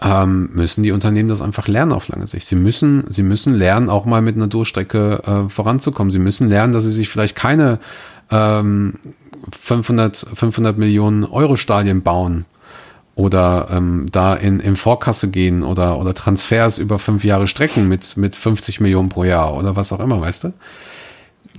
[0.00, 2.46] ähm, müssen die Unternehmen das einfach lernen auf lange Sicht.
[2.46, 6.10] Sie müssen, sie müssen lernen, auch mal mit einer Durchstrecke äh, voranzukommen.
[6.10, 7.80] Sie müssen lernen, dass sie sich vielleicht keine
[8.30, 8.94] ähm,
[9.52, 12.44] 500, 500 Millionen Euro Stadien bauen
[13.18, 18.16] oder ähm, da in, in Vorkasse gehen oder, oder Transfers über fünf Jahre strecken mit,
[18.16, 20.52] mit 50 Millionen pro Jahr oder was auch immer, weißt du?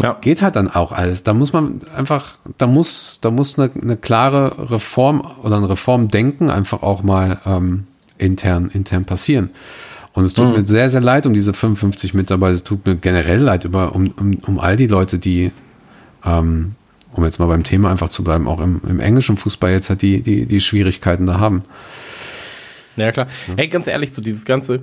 [0.01, 0.17] Ja.
[0.21, 1.23] geht halt dann auch alles.
[1.23, 6.49] Da muss man einfach, da muss, da muss eine, eine klare Reform oder ein Reformdenken
[6.49, 7.87] einfach auch mal ähm,
[8.17, 9.49] intern, intern passieren.
[10.13, 12.53] Und es tut mir sehr, sehr leid um diese 55 Mitarbeiter.
[12.53, 15.51] Es tut mir generell leid über, um, um, um all die Leute, die,
[16.23, 16.75] ähm,
[17.13, 20.01] um jetzt mal beim Thema einfach zu bleiben, auch im, im englischen Fußball jetzt halt
[20.01, 21.63] die, die, die Schwierigkeiten da haben.
[22.95, 23.27] Ja, klar.
[23.55, 24.81] Hey, ganz ehrlich, so dieses Ganze,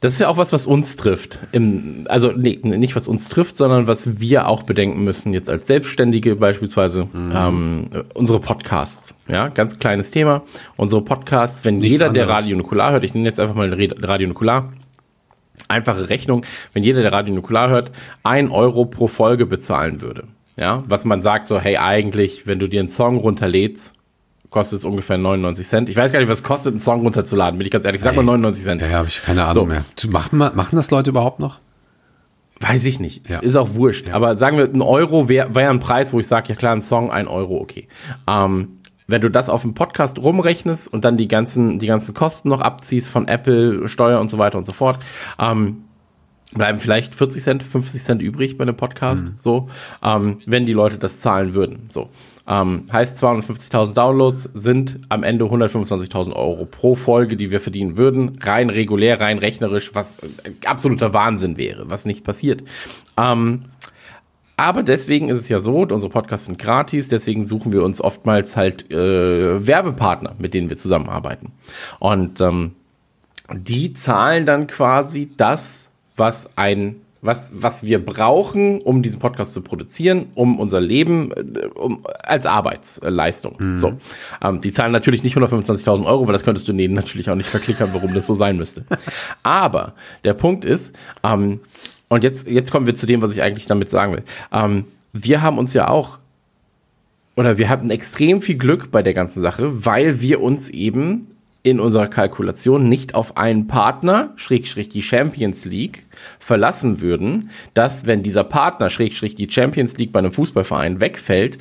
[0.00, 1.38] das ist ja auch was, was uns trifft.
[1.52, 5.66] Im, also, nee, nicht was uns trifft, sondern was wir auch bedenken müssen, jetzt als
[5.66, 9.14] Selbstständige beispielsweise, ähm, unsere Podcasts.
[9.26, 10.42] Ja, ganz kleines Thema.
[10.76, 12.42] Unsere Podcasts, wenn jeder, der anderes.
[12.42, 14.72] Radio Nukular hört, ich nenne jetzt einfach mal Radio Nukular,
[15.68, 16.44] einfache Rechnung,
[16.74, 17.90] wenn jeder, der Radio Nukular hört,
[18.22, 20.24] ein Euro pro Folge bezahlen würde.
[20.56, 23.94] Ja, was man sagt so, hey, eigentlich, wenn du dir einen Song runterlädst,
[24.50, 25.88] kostet es ungefähr 99 Cent.
[25.88, 28.00] Ich weiß gar nicht, was es kostet, einen Song runterzuladen, bin ich ganz ehrlich.
[28.02, 28.80] Sag mal 99 Cent.
[28.80, 29.66] Ja, ja, habe ich keine Ahnung So.
[29.66, 29.84] mehr.
[30.10, 31.58] Machen, machen das Leute überhaupt noch?
[32.60, 33.20] Weiß ich nicht.
[33.26, 33.38] Es Ja.
[33.40, 34.08] ist auch wurscht.
[34.10, 36.80] Aber sagen wir, ein Euro wäre wär ein Preis, wo ich sage, ja klar, ein
[36.80, 37.86] Song, ein Euro, okay.
[38.26, 38.78] Ähm,
[39.08, 42.60] wenn du das auf dem Podcast rumrechnest und dann die ganzen, die ganzen Kosten noch
[42.62, 44.98] abziehst von Apple, Steuer und so weiter und so fort,
[45.38, 45.82] ähm,
[46.56, 49.68] bleiben vielleicht 40 Cent, 50 Cent übrig bei einem Podcast, so,
[50.02, 51.86] ähm, wenn die Leute das zahlen würden.
[51.88, 52.08] So.
[52.48, 58.38] Ähm, heißt 250.000 Downloads sind am Ende 125.000 Euro pro Folge, die wir verdienen würden,
[58.40, 62.62] rein regulär, rein rechnerisch, was äh, absoluter Wahnsinn wäre, was nicht passiert.
[63.16, 63.60] Ähm,
[64.56, 68.56] aber deswegen ist es ja so, unsere Podcasts sind gratis, deswegen suchen wir uns oftmals
[68.56, 71.52] halt äh, Werbepartner, mit denen wir zusammenarbeiten.
[71.98, 72.76] Und ähm,
[73.52, 79.60] die zahlen dann quasi das, was ein was, was wir brauchen, um diesen Podcast zu
[79.60, 83.56] produzieren, um unser Leben äh, um, als Arbeitsleistung.
[83.76, 83.94] So.
[84.40, 87.48] Ähm, die zahlen natürlich nicht 125.000 Euro, weil das könntest du denen natürlich auch nicht
[87.48, 88.84] verklickern, warum das so sein müsste.
[89.42, 89.94] Aber
[90.24, 90.94] der Punkt ist,
[91.24, 91.60] ähm,
[92.08, 94.22] und jetzt, jetzt kommen wir zu dem, was ich eigentlich damit sagen will.
[94.52, 96.18] Ähm, wir haben uns ja auch
[97.34, 101.26] oder wir hatten extrem viel Glück bei der ganzen Sache, weil wir uns eben
[101.66, 106.04] in unserer Kalkulation nicht auf einen Partner, Schrägstrich die Champions League,
[106.38, 111.58] verlassen würden, dass wenn dieser Partner, Schrägstrich die Champions League bei einem Fußballverein wegfällt,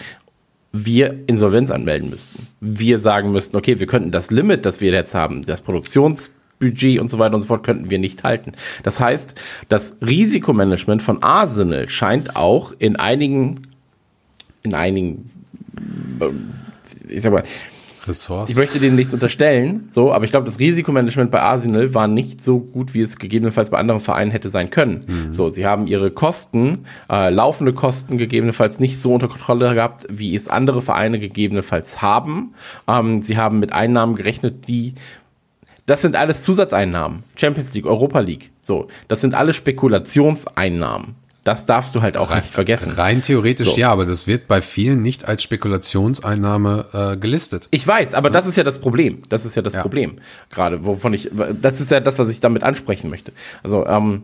[0.72, 2.46] wir Insolvenz anmelden müssten.
[2.62, 7.10] Wir sagen müssten, okay, wir könnten das Limit, das wir jetzt haben, das Produktionsbudget und
[7.10, 8.52] so weiter und so fort, könnten wir nicht halten.
[8.84, 9.34] Das heißt,
[9.70, 13.70] das Risikomanagement von Arsenal scheint auch in einigen,
[14.62, 15.32] in einigen,
[16.20, 16.30] äh,
[17.10, 17.44] ich sag mal,
[18.08, 18.52] Ressorts.
[18.52, 22.44] ich möchte denen nichts unterstellen, so, aber ich glaube, das Risikomanagement bei Arsenal war nicht
[22.44, 25.28] so gut, wie es gegebenenfalls bei anderen Vereinen hätte sein können.
[25.30, 30.36] So, sie haben ihre Kosten, äh, laufende Kosten gegebenenfalls nicht so unter Kontrolle gehabt, wie
[30.36, 32.54] es andere Vereine gegebenenfalls haben.
[32.88, 34.96] Ähm, sie haben mit Einnahmen gerechnet, die
[35.86, 37.24] das sind alles Zusatzeinnahmen.
[37.36, 38.52] Champions League, Europa League.
[38.60, 41.16] So, das sind alles Spekulationseinnahmen.
[41.46, 42.94] Das darfst du halt auch nicht vergessen.
[42.94, 43.78] Rein theoretisch So.
[43.78, 47.68] ja, aber das wird bei vielen nicht als Spekulationseinnahme äh, gelistet.
[47.70, 49.22] Ich weiß, aber das ist ja das Problem.
[49.30, 49.82] Das ist ja das Ja.
[49.84, 50.16] Problem.
[50.50, 51.30] Gerade, wovon ich,
[51.62, 53.32] das ist ja das, was ich damit ansprechen möchte.
[53.62, 54.24] Also, ähm,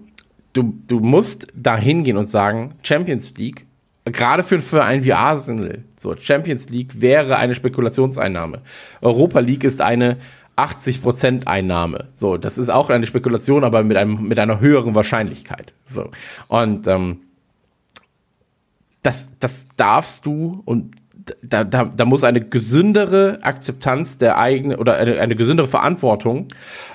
[0.54, 3.68] du, du musst da hingehen und sagen, Champions League,
[4.06, 8.62] gerade für einen Verein wie Arsenal, so, Champions League wäre eine Spekulationseinnahme.
[9.02, 10.18] Europa League ist eine
[10.58, 12.10] 80% Einnahme.
[12.14, 15.74] So, das ist auch eine Spekulation, aber mit einem, mit einer höheren Wahrscheinlichkeit.
[15.86, 16.10] So.
[16.48, 17.22] Und, ähm,
[19.04, 20.96] das, das darfst du und
[21.44, 26.48] da, da, da muss eine gesündere Akzeptanz der eigenen oder eine, eine gesündere Verantwortung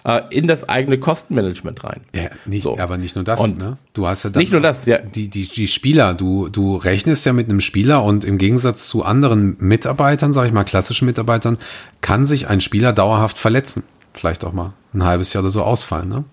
[0.05, 2.01] äh, in das eigene Kostenmanagement rein.
[2.15, 2.79] Ja, nicht, So.
[2.79, 3.41] aber nicht nur das.
[3.41, 3.77] Und ne?
[3.93, 4.99] Du hast ja dann nicht nur das, ja.
[4.99, 9.05] Die, die, die Spieler, du, du rechnest ja mit einem Spieler und im Gegensatz zu
[9.05, 11.59] anderen Mitarbeitern, sage ich mal, klassischen Mitarbeitern,
[12.01, 13.85] kann sich ein Spieler dauerhaft verletzen.
[14.13, 16.09] Vielleicht auch mal ein halbes Jahr oder so ausfallen.
[16.09, 16.25] Ne?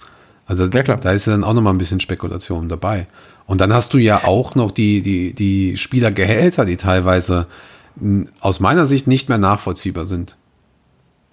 [0.46, 0.98] Also Ja, klar.
[1.02, 3.08] da ist ja dann auch noch mal ein bisschen Spekulation dabei.
[3.46, 7.48] Und dann hast du ja auch noch die, die, die Spielergehälter, die teilweise
[8.40, 10.38] aus meiner Sicht nicht mehr nachvollziehbar sind.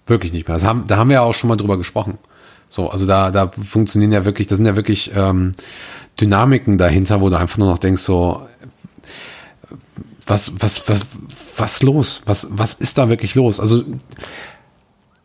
[0.07, 0.61] Wirklich nicht mehr.
[0.61, 2.17] Haben, da haben wir ja auch schon mal drüber gesprochen.
[2.69, 5.53] So, also da, da funktionieren ja wirklich, da sind ja wirklich ähm,
[6.19, 8.47] Dynamiken dahinter, wo du einfach nur noch denkst, so,
[10.25, 11.01] was, was, was,
[11.57, 12.21] was los?
[12.25, 13.59] Was, was ist da wirklich los?
[13.59, 13.83] Also,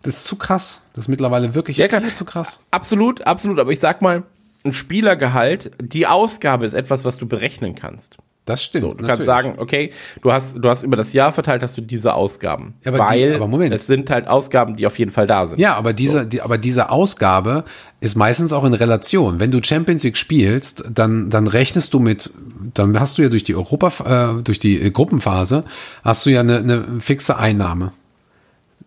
[0.03, 0.80] das ist zu krass.
[0.95, 2.61] Das ist mittlerweile wirklich Ja, zu krass.
[2.70, 3.59] Absolut, absolut.
[3.59, 4.24] Aber ich sag mal,
[4.64, 8.16] ein Spielergehalt, die Ausgabe ist etwas, was du berechnen kannst.
[8.47, 8.83] Das stimmt.
[8.83, 9.91] So, du kannst sagen, okay,
[10.23, 12.75] du hast, du hast über das Jahr verteilt, hast du diese Ausgaben.
[12.85, 13.75] Ja, aber die- weil aber Moment.
[13.75, 15.59] es sind halt Ausgaben, die auf jeden Fall da sind.
[15.59, 17.65] Ja, aber diese, die, aber diese Ausgabe
[18.01, 19.41] ist meistens auch in Relation.
[19.41, 22.31] Wenn du Champions League spielst, dann, dann rechnest du mit,
[22.73, 25.65] dann hast du ja durch die Europa, äh, durch die Gruppenphase,
[26.05, 27.93] hast du ja eine, eine fixe Einnahme.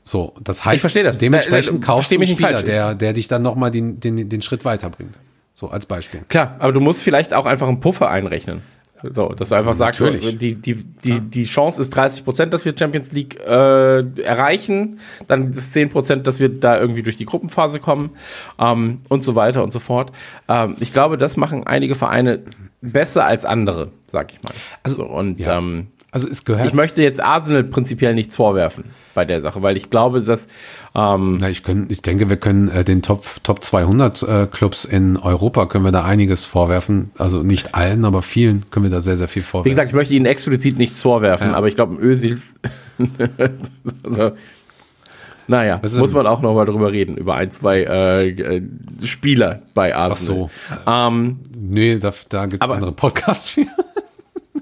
[0.03, 1.19] So, das heißt, Ich verstehe das.
[1.19, 2.63] dementsprechend Äh, äh, kaufst du einen Spieler, falsch.
[2.63, 5.19] der, der dich dann nochmal den, den, den Schritt weiterbringt.
[5.53, 6.21] So, als Beispiel.
[6.29, 8.61] Klar, aber du musst vielleicht auch einfach einen Puffer einrechnen.
[9.03, 10.37] So, dass du einfach sagst, Natürlich.
[10.37, 15.51] die, die, die, die Chance ist 30 Prozent, dass wir Champions League äh, erreichen, dann
[15.51, 18.11] ist 10 Prozent, dass wir da irgendwie durch die Gruppenphase kommen
[18.59, 20.11] ähm, und so weiter und so fort.
[20.47, 22.43] Ähm, ich glaube, das machen einige Vereine
[22.81, 24.53] besser als andere, sag ich mal.
[24.83, 25.57] Also, und ja.
[25.57, 26.67] ähm, Also es gehört.
[26.67, 30.47] ich möchte jetzt Arsenal prinzipiell nichts vorwerfen bei der Sache, weil ich glaube, dass
[30.95, 34.85] ähm, Na, ich, können, ich denke, wir können äh, den Top, Top 200 äh, Clubs
[34.85, 37.11] in Europa, können wir da einiges vorwerfen.
[37.17, 39.69] Also nicht allen, aber vielen können wir da sehr, sehr viel Wie vorwerfen.
[39.71, 41.55] gesagt, ich möchte Ihnen explizit nichts vorwerfen, Ja.
[41.55, 42.41] aber ich glaube, ein Özil,
[44.03, 44.31] also,
[45.47, 48.61] naja, Also- muss man auch noch mal drüber reden, über ein, zwei äh,
[49.03, 50.49] Spieler bei Arsenal.
[50.49, 50.49] so.
[50.91, 53.65] Ähm, Nee, da, da gibt es andere Podcasts für.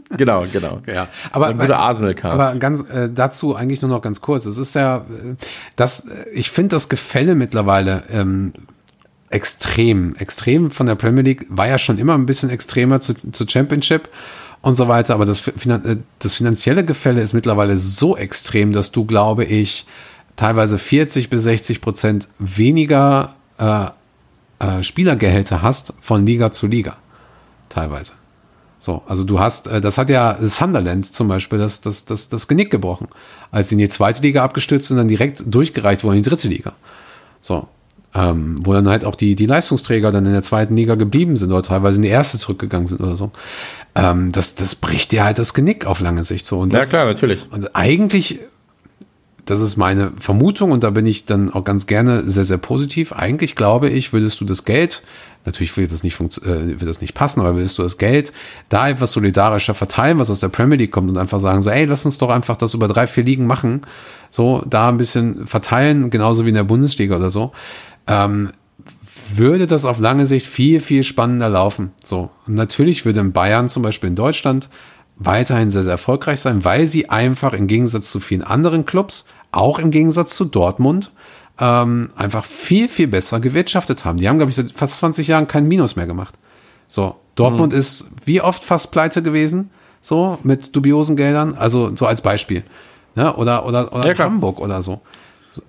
[0.18, 0.82] genau, genau.
[0.88, 2.34] Ja, aber, Ein guter Arsenal-Cast.
[2.34, 4.46] aber ganz äh, dazu eigentlich nur noch ganz kurz.
[4.46, 5.36] Es ist ja, äh,
[5.76, 8.54] das, äh, ich finde das Gefälle mittlerweile ähm,
[9.30, 13.46] extrem, extrem von der Premier League war ja schon immer ein bisschen extremer zu, zu
[13.48, 14.08] Championship
[14.62, 15.14] und so weiter.
[15.14, 19.86] Aber das, äh, das finanzielle Gefälle ist mittlerweile so extrem, dass du, glaube ich,
[20.36, 23.88] teilweise 40 bis 60 Prozent weniger äh,
[24.60, 26.98] äh, Spielergehälter hast von Liga zu Liga.
[27.70, 28.14] Teilweise.
[28.80, 32.48] So, also du hast, äh, das hat ja Sunderland zum Beispiel das, das, das, das
[32.48, 33.08] Genick gebrochen,
[33.52, 36.48] als sie in die zweite Liga abgestürzt sind, dann direkt durchgereicht wurden in die dritte
[36.48, 36.74] Liga.
[37.42, 37.68] So,
[38.14, 41.52] ähm, wo dann halt auch die, die Leistungsträger dann in der zweiten Liga geblieben sind
[41.52, 43.32] oder teilweise in die erste zurückgegangen sind oder so.
[43.96, 46.60] Ähm, das, das bricht dir halt das Genick auf lange Sicht so.
[46.60, 47.48] Und ja das, klar, natürlich.
[47.52, 48.40] und eigentlich,
[49.46, 53.14] das ist meine Vermutung und da bin ich dann auch ganz gerne sehr, sehr positiv.
[53.14, 55.04] Eigentlich glaube ich, würdest du das Geld,
[55.48, 58.34] natürlich wird das nicht, äh, wird das nicht passen, aber würdest du das Geld
[58.70, 61.86] da etwas solidarischer verteilen, was aus der Premier League kommt und einfach sagen so, ey,
[61.86, 63.82] lass uns doch einfach das über drei, vier Ligen machen,
[64.30, 67.54] so da ein bisschen verteilen, genauso wie in der Bundesliga oder so,
[68.06, 68.52] ähm,
[69.34, 71.92] würde das auf lange Sicht viel, viel spannender laufen.
[72.04, 72.30] So.
[72.46, 74.70] Und natürlich würde in Bayern zum Beispiel in Deutschland
[75.18, 79.80] weiterhin sehr, sehr erfolgreich sein, weil sie einfach im Gegensatz zu vielen anderen Clubs, auch
[79.80, 81.12] im Gegensatz zu Dortmund,
[81.60, 84.18] ähm, einfach viel, viel besser gewirtschaftet haben.
[84.18, 86.36] Die haben, glaube ich, seit fast 20 Jahren kein Minus mehr gemacht.
[86.88, 89.70] So, Dortmund ist wie oft fast pleite gewesen,
[90.02, 92.64] so mit dubiosen Geldern, also so als Beispiel.
[93.16, 94.18] Ja, oder oder, oder Ja.
[94.24, 95.02] Hamburg oder so.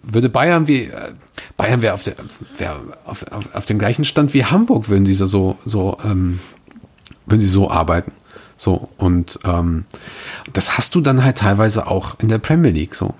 [0.02, 1.12] Würde Bayern wie äh,
[1.56, 2.14] Bayern wäre auf, der,
[2.58, 6.40] wär auf, auf, auf dem gleichen Stand wie Hamburg, würden diese so, so ähm,
[7.26, 8.12] würden sie so arbeiten.
[8.56, 9.84] So, und ähm,
[10.52, 13.14] das hast du dann halt teilweise auch in der Premier League so.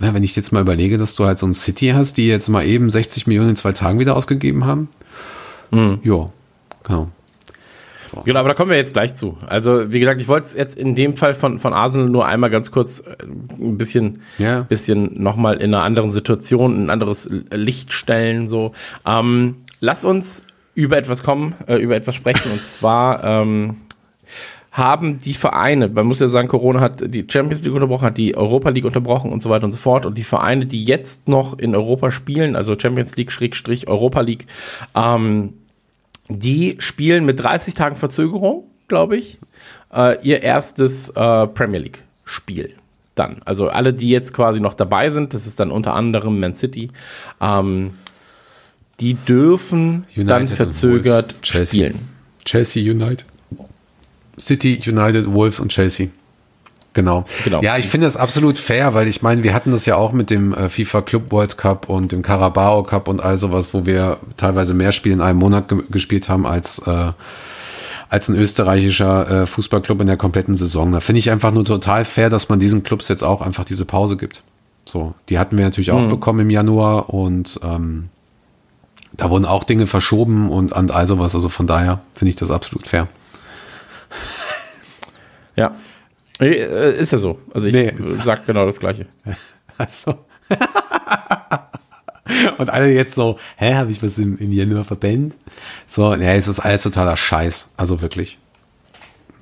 [0.00, 2.48] Ja, wenn ich jetzt mal überlege, dass du halt so ein City hast, die jetzt
[2.48, 4.88] mal eben 60 Millionen in zwei Tagen wieder ausgegeben haben.
[5.70, 6.00] Mhm.
[6.02, 6.30] Ja,
[6.84, 7.08] genau.
[8.24, 9.36] Genau, aber da kommen wir jetzt gleich zu.
[9.46, 12.50] Also, wie gesagt, ich wollte es jetzt in dem Fall von, von Arsenal nur einmal
[12.50, 13.16] ganz kurz äh,
[13.60, 14.60] ein bisschen, Ja.
[14.62, 18.72] bisschen nochmal in einer anderen Situation, ein anderes Licht stellen, so.
[19.04, 20.42] Ähm, lass uns
[20.74, 22.52] über etwas kommen, äh, über etwas sprechen.
[22.52, 23.78] Und zwar ähm,
[24.76, 28.36] haben die Vereine, man muss ja sagen, Corona hat die Champions League unterbrochen, hat die
[28.36, 30.04] Europa League unterbrochen und so weiter und so fort.
[30.04, 34.46] Und die Vereine, die jetzt noch in Europa spielen, also Champions League, Schrägstrich, Europa League,
[34.94, 35.54] ähm,
[36.28, 39.38] die spielen mit 30 Tagen Verzögerung, glaube ich,
[39.94, 42.74] äh, ihr erstes äh, Premier League Spiel.
[43.14, 43.40] Dann.
[43.46, 46.90] Also alle, die jetzt quasi noch dabei sind, das ist dann unter anderem Man City,
[47.40, 47.94] ähm,
[49.00, 52.08] die dürfen United dann verzögert spielen.
[52.44, 53.24] Chelsea United.
[54.38, 56.08] City, United, Wolves und Chelsea.
[56.96, 57.26] Genau.
[57.44, 57.60] Genau.
[57.60, 60.30] Ja, ich finde das absolut fair, weil ich meine, wir hatten das ja auch mit
[60.30, 64.16] dem äh, FIFA Club World Cup und dem Carabao Cup und all sowas, wo wir
[64.38, 67.12] teilweise mehr Spiele in einem Monat ge gespielt haben als, äh,
[68.08, 70.90] als ein österreichischer äh, Fußballclub in der kompletten Saison.
[70.90, 73.84] Da finde ich einfach nur total fair, dass man diesen Clubs jetzt auch einfach diese
[73.84, 74.42] Pause gibt.
[74.86, 78.08] So, die hatten wir natürlich auch bekommen im Januar und ähm,
[79.16, 81.34] da wurden auch Dinge verschoben und, und all sowas.
[81.34, 83.08] Also von daher finde ich das absolut fair.
[85.56, 85.74] Ja.
[86.40, 87.38] Äh, Ist ja so.
[87.54, 87.94] Also ich Nee.
[88.24, 89.06] sag genau das Gleiche.
[89.78, 90.24] Also.
[92.58, 95.34] Und alle jetzt so, hä, habe ich was im, im Januar verpennt?
[95.86, 97.72] So, ja, es ist alles totaler Scheiß.
[97.76, 98.38] Also wirklich.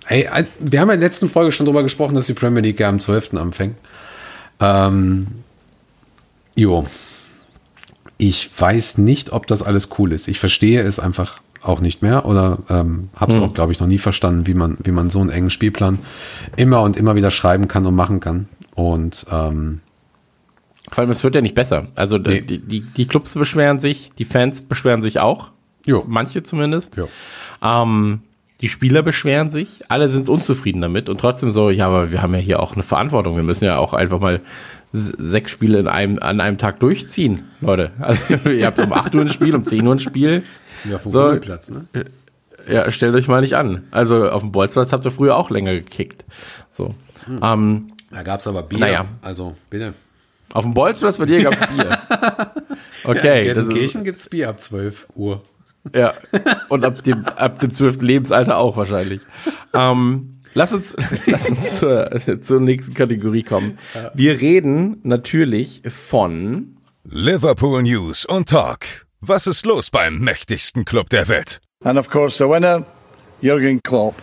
[0.06, 2.62] Hey, äh, wir haben ja in der letzten Folge schon drüber gesprochen, dass die Premier
[2.62, 3.34] League ja am 12.
[3.34, 3.76] anfängt.
[4.60, 5.26] Ähm,
[6.56, 6.86] jo.
[8.18, 10.28] Ich weiß nicht, ob das alles cool ist.
[10.28, 13.86] Ich verstehe es einfach auch nicht mehr oder ähm, habe es auch, glaube ich, noch
[13.86, 15.98] nie verstanden, wie man, wie man so einen engen Spielplan
[16.56, 18.48] immer und immer wieder schreiben kann und machen kann.
[18.74, 19.80] Und ähm,
[20.90, 21.88] Vor allem, es wird ja nicht besser.
[21.94, 22.42] Also Nee.
[22.42, 25.50] die, die, die Clubs beschweren sich, die Fans beschweren sich auch.
[25.86, 26.04] Jo.
[26.06, 26.96] Manche zumindest.
[26.96, 27.08] Jo.
[27.62, 28.20] Ähm,
[28.60, 32.32] die Spieler beschweren sich, alle sind unzufrieden damit und trotzdem so, ja, aber wir haben
[32.34, 33.36] ja hier auch eine Verantwortung.
[33.36, 34.40] Wir müssen ja auch einfach mal
[34.96, 37.90] sechs Spiele in einem, an einem Tag durchziehen, Leute.
[38.00, 40.44] Also, ihr habt um 8 Uhr ein Spiel, um 10 Uhr ein Spiel.
[40.74, 41.22] sind wir auf dem So.
[41.22, 41.86] Rummelplatz, ne?
[42.68, 43.84] Ja, stellt euch mal nicht an.
[43.90, 46.24] Also auf dem Bolzplatz habt ihr früher auch länger gekickt.
[46.70, 46.94] So.
[47.42, 48.78] Ähm, Da gab es aber Bier.
[48.78, 49.04] Naja.
[49.20, 49.92] Also, bitte.
[50.52, 51.98] auf dem Bolzplatz bei dir gab's Bier.
[53.04, 55.42] Okay, In das ist, Gelsenkirchen gibt es Bier ab 12 Uhr.
[55.94, 56.14] Ja,
[56.70, 58.00] und ab dem, ab dem 12.
[58.00, 59.20] Lebensalter auch wahrscheinlich.
[59.76, 60.96] Ähm, lass uns,
[61.26, 63.78] lass uns zur, zur nächsten Kategorie kommen.
[64.14, 69.06] Wir reden natürlich von Liverpool News und Talk.
[69.20, 71.60] Was ist los beim mächtigsten Club der Welt?
[71.82, 72.84] And of course, the winner,
[73.40, 74.14] Jurgen Klopp.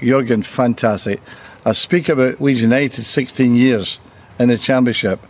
[0.00, 1.20] Jurgen, fantastic.
[1.64, 4.00] I speak about Leeds United 16 years
[4.38, 5.20] in the Championship.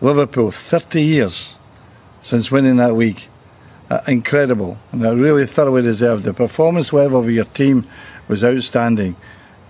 [0.00, 1.56] Liverpool, 30 years
[2.20, 3.28] since winning that week.
[3.90, 4.78] Uh, incredible.
[4.90, 6.24] And I really thoroughly deserved.
[6.24, 7.86] The performance level of your team
[8.28, 9.16] was outstanding.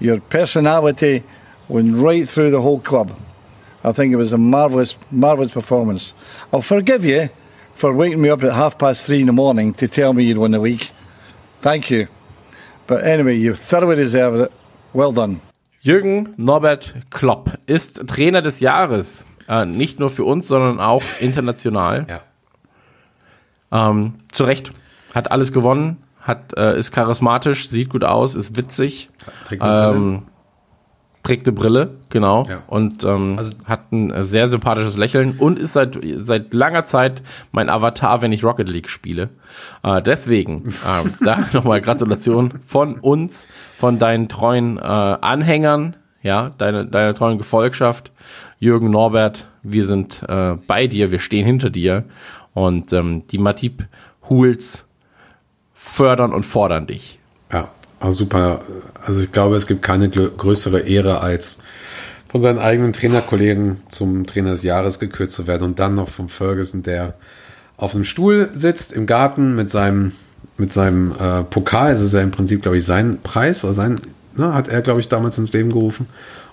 [0.02, 1.22] Your personality
[1.68, 3.12] went right through the whole club.
[3.84, 6.14] I think it was a marvellous, marvellous performance.
[6.52, 7.30] I'll forgive you
[7.76, 10.38] for waking me up at half past three in the morning to tell me you'd
[10.38, 10.90] won the week.
[11.60, 12.08] Thank you.
[12.88, 14.52] But anyway, you thoroughly deserved it.
[14.92, 15.40] Well done.
[15.82, 19.24] Jürgen Norbert Klopp ist Trainer des Jahres.
[19.48, 22.06] Äh, nicht nur für uns, sondern auch international.
[22.08, 22.22] Ja.
[23.70, 24.72] Ähm, zu Recht.
[25.14, 29.10] Hat alles gewonnen, hat, äh, ist charismatisch, sieht gut aus, ist witzig.
[29.44, 29.96] Trägt eine Brille.
[29.96, 30.22] Ähm,
[31.24, 32.46] trägt eine Brille, genau.
[32.48, 32.62] Ja.
[32.66, 37.22] Und ähm, Also- hat ein äh, sehr sympathisches Lächeln und ist seit, seit langer Zeit
[37.52, 39.30] mein Avatar, wenn ich Rocket League spiele.
[39.82, 43.46] Äh, deswegen, ähm, da nochmal Gratulation von uns,
[43.78, 48.12] von deinen treuen äh, Anhängern, ja, deine, deiner treuen Gefolgschaft.
[48.60, 52.04] Jürgen Norbert, wir sind äh, bei dir, wir stehen hinter dir.
[52.54, 53.86] Und ähm, die Matip
[54.28, 54.84] Hools
[55.82, 57.18] fördern und fordern dich.
[57.52, 57.70] Ja,
[58.00, 58.60] also super.
[59.04, 61.58] Also ich glaube, es gibt keine größere Ehre, als
[62.28, 66.28] von seinen eigenen Trainerkollegen zum Trainer des Jahres gekürt zu werden und dann noch vom
[66.28, 67.14] Ferguson, der
[67.76, 70.12] auf einem Stuhl sitzt im Garten mit seinem
[70.56, 71.92] mit seinem äh, Pokal.
[71.92, 74.00] Es ist ja im Prinzip, glaube ich, sein Preis oder sein,
[74.36, 76.06] ne, hat er, glaube ich, damals ins Leben gerufen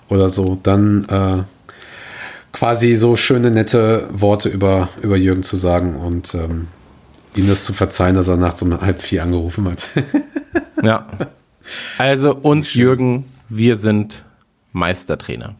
[0.08, 0.58] oder so.
[0.62, 1.42] Dann äh,
[2.52, 6.66] quasi so schöne, nette Worte über, über Jürgen zu sagen und ähm,
[7.36, 9.86] ihm das zu verzeihen, dass er nachts um halb vier angerufen hat.
[10.82, 11.06] Ja.
[11.98, 14.24] Also uns, Jürgen, wir sind
[14.72, 15.54] Meistertrainer.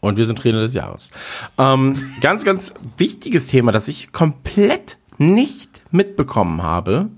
[0.00, 1.10] Und wir sind Trainer des Jahres.
[1.58, 7.08] Ähm, ganz, ganz wichtiges Thema, das ich komplett nicht mitbekommen habe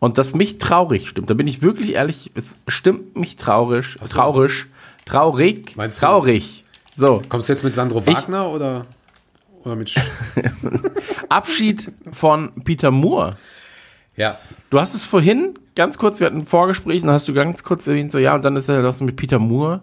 [0.00, 1.30] und das mich traurig stimmt.
[1.30, 4.66] Da bin ich wirklich ehrlich, es stimmt mich traurig, traurig,
[5.06, 6.64] traurig, Meinst du- traurig.
[6.92, 8.84] So, Kommst du jetzt mit Sandro Wagner oder,
[9.64, 9.90] oder mit.
[9.90, 9.98] Sch
[11.28, 13.36] Abschied von Peter Moore.
[14.16, 14.38] ja.
[14.70, 17.62] Du hast es vorhin ganz kurz, wir hatten ein Vorgespräch und dann hast du ganz
[17.62, 19.80] kurz erwähnt, so ja, und dann ist er das mit Peter Moore.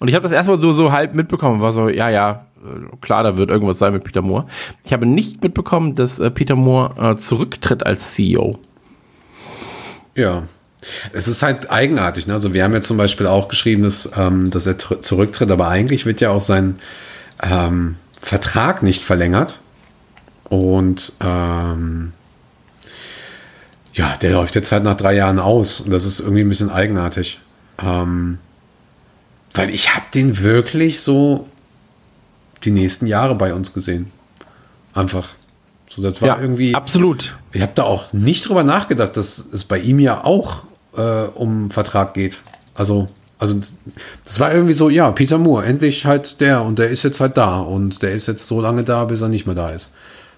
[0.00, 3.22] Und ich habe das erstmal so, so halb mitbekommen, war so, ja, ja, äh, klar,
[3.22, 4.46] da wird irgendwas sein mit Peter Moore.
[4.84, 8.58] Ich habe nicht mitbekommen, dass äh, Peter Moore äh, zurücktritt als CEO.
[10.14, 10.44] Ja.
[11.12, 12.26] Es ist halt eigenartig.
[12.26, 12.34] Ne?
[12.34, 15.68] Also wir haben ja zum Beispiel auch geschrieben, dass, ähm, dass er tr- zurücktritt, aber
[15.68, 16.76] eigentlich wird ja auch sein
[17.42, 19.58] ähm, Vertrag nicht verlängert.
[20.48, 22.12] Und ähm,
[23.92, 25.80] ja, der läuft jetzt halt nach drei Jahren aus.
[25.80, 27.40] Und das ist irgendwie ein bisschen eigenartig.
[27.78, 28.38] Ähm,
[29.52, 31.46] weil ich habe den wirklich so
[32.64, 34.10] die nächsten Jahre bei uns gesehen.
[34.94, 35.28] Einfach.
[35.90, 36.74] So, das war irgendwie.
[36.74, 37.36] absolut.
[37.52, 40.64] Ich habe da auch nicht drüber nachgedacht, dass es bei ihm ja auch
[40.96, 42.38] äh, um Vertrag geht.
[42.74, 43.08] Also,
[43.44, 43.60] also
[44.24, 47.36] das war irgendwie so, ja, Peter Moore, endlich halt der und der ist jetzt halt
[47.36, 49.92] da und der ist jetzt so lange da, bis er nicht mehr da ist.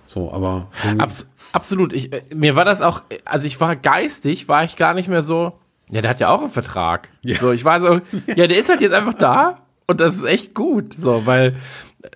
[0.06, 1.92] So, aber Abs absolut.
[1.92, 5.22] Ich, äh, mir war das auch, also ich war geistig, war ich gar nicht mehr
[5.22, 5.52] so,
[5.88, 7.08] ja, der hat ja auch einen Vertrag.
[7.22, 7.38] Ja.
[7.38, 8.00] So, ich war so,
[8.34, 11.54] ja, der ist halt jetzt einfach da und das ist echt gut, so, weil,
[12.02, 12.08] äh,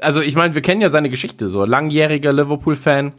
[0.00, 3.12] also ich meine, wir kennen ja seine Geschichte, so, langjähriger Liverpool-Fan,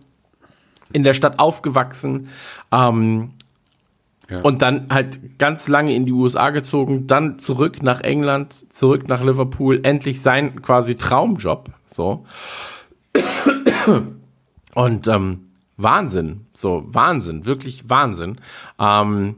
[0.93, 2.29] in der Stadt aufgewachsen,
[2.71, 3.33] ähm,
[4.43, 9.23] Und dann halt ganz lange in die USA gezogen, dann zurück nach England, zurück nach
[9.23, 12.25] Liverpool, endlich sein quasi Traumjob, so.
[14.75, 15.39] Und ähm,
[15.77, 18.37] Wahnsinn, so Wahnsinn, wirklich Wahnsinn.
[18.79, 19.35] Ähm,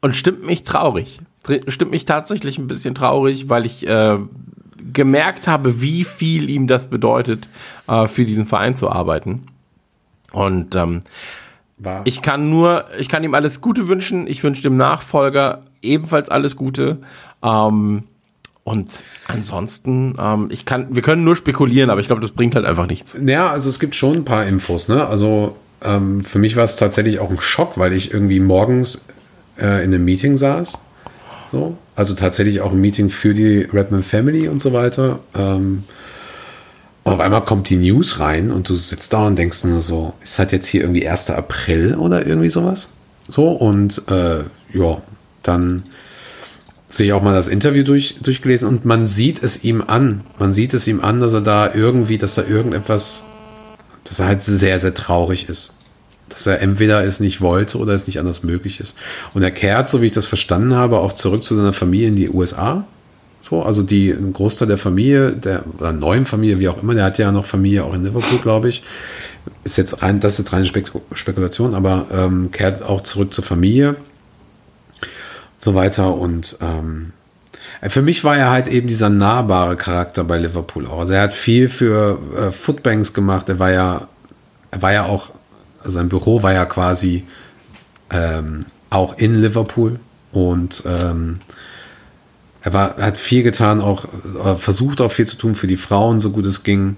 [0.00, 1.20] und stimmt mich traurig.
[1.44, 4.18] Tr- Stimmt mich tatsächlich ein bisschen traurig, weil ich äh,
[4.92, 7.48] gemerkt habe, wie viel ihm das bedeutet,
[7.88, 9.46] äh, für diesen Verein zu arbeiten.
[10.32, 11.00] Und ähm,
[11.82, 14.26] war, ich kann nur, ich kann ihm alles Gute wünschen.
[14.26, 16.98] Ich wünsche dem Nachfolger ebenfalls alles Gute.
[17.42, 18.04] Ähm,
[18.64, 22.66] und ansonsten, ähm, ich kann, wir können nur spekulieren, aber ich glaube, das bringt halt
[22.66, 23.18] einfach nichts.
[23.24, 25.06] Ja, also es gibt schon ein paar Infos, ne?
[25.06, 29.06] Also ähm, für mich war es tatsächlich auch ein Schock, weil ich irgendwie morgens
[29.58, 30.78] äh, in einem Meeting saß.
[31.50, 31.76] So.
[31.96, 35.20] Also tatsächlich auch ein Meeting für die Redman Family und so weiter.
[35.34, 35.84] Ähm,
[37.04, 40.12] und auf einmal kommt die News rein und du sitzt da und denkst nur so,
[40.22, 41.30] ist halt jetzt hier irgendwie 1.
[41.30, 42.92] April oder irgendwie sowas?
[43.28, 44.44] So, und äh,
[44.74, 45.02] ja,
[45.42, 45.84] dann
[46.88, 50.22] sich auch mal das Interview durch, durchgelesen und man sieht es ihm an.
[50.38, 53.22] Man sieht es ihm an, dass er da irgendwie, dass da irgendetwas,
[54.04, 55.74] dass er halt sehr, sehr traurig ist.
[56.28, 58.96] Dass er entweder es nicht wollte oder es nicht anders möglich ist.
[59.34, 62.16] Und er kehrt, so wie ich das verstanden habe, auch zurück zu seiner Familie in
[62.16, 62.84] die USA.
[63.40, 67.04] So, also die, ein Großteil der Familie, der oder neuen Familie, wie auch immer, der
[67.04, 68.82] hat ja noch Familie auch in Liverpool, glaube ich.
[69.64, 73.44] Ist jetzt rein, das ist jetzt reine Spek Spekulation, aber ähm, kehrt auch zurück zur
[73.44, 73.96] Familie
[75.60, 76.16] so weiter.
[76.16, 77.12] Und ähm,
[77.82, 81.00] für mich war er halt eben dieser nahbare Charakter bei Liverpool auch.
[81.00, 83.48] Also er hat viel für äh, Footbanks gemacht.
[83.48, 84.08] Er war ja,
[84.72, 85.30] er war ja auch,
[85.82, 87.24] also sein Büro war ja quasi
[88.10, 90.00] ähm, auch in Liverpool
[90.32, 91.38] und ähm,
[92.62, 94.04] er war, hat viel getan, auch
[94.44, 96.96] äh, versucht auch viel zu tun für die Frauen, so gut es ging,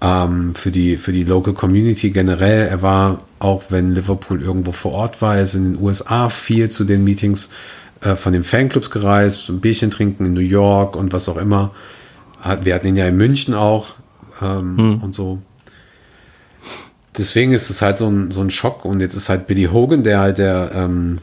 [0.00, 2.66] ähm, für die für die Local Community generell.
[2.68, 6.70] Er war auch, wenn Liverpool irgendwo vor Ort war, er ist in den USA viel
[6.70, 7.50] zu den Meetings
[8.00, 11.72] äh, von den Fanclubs gereist, ein Bierchen trinken in New York und was auch immer.
[12.40, 13.88] Hat, wir hatten ihn ja in München auch
[14.40, 15.40] ähm, und so.
[17.18, 20.02] Deswegen ist es halt so ein, so ein Schock und jetzt ist halt Billy Hogan,
[20.02, 21.18] der halt der ähm,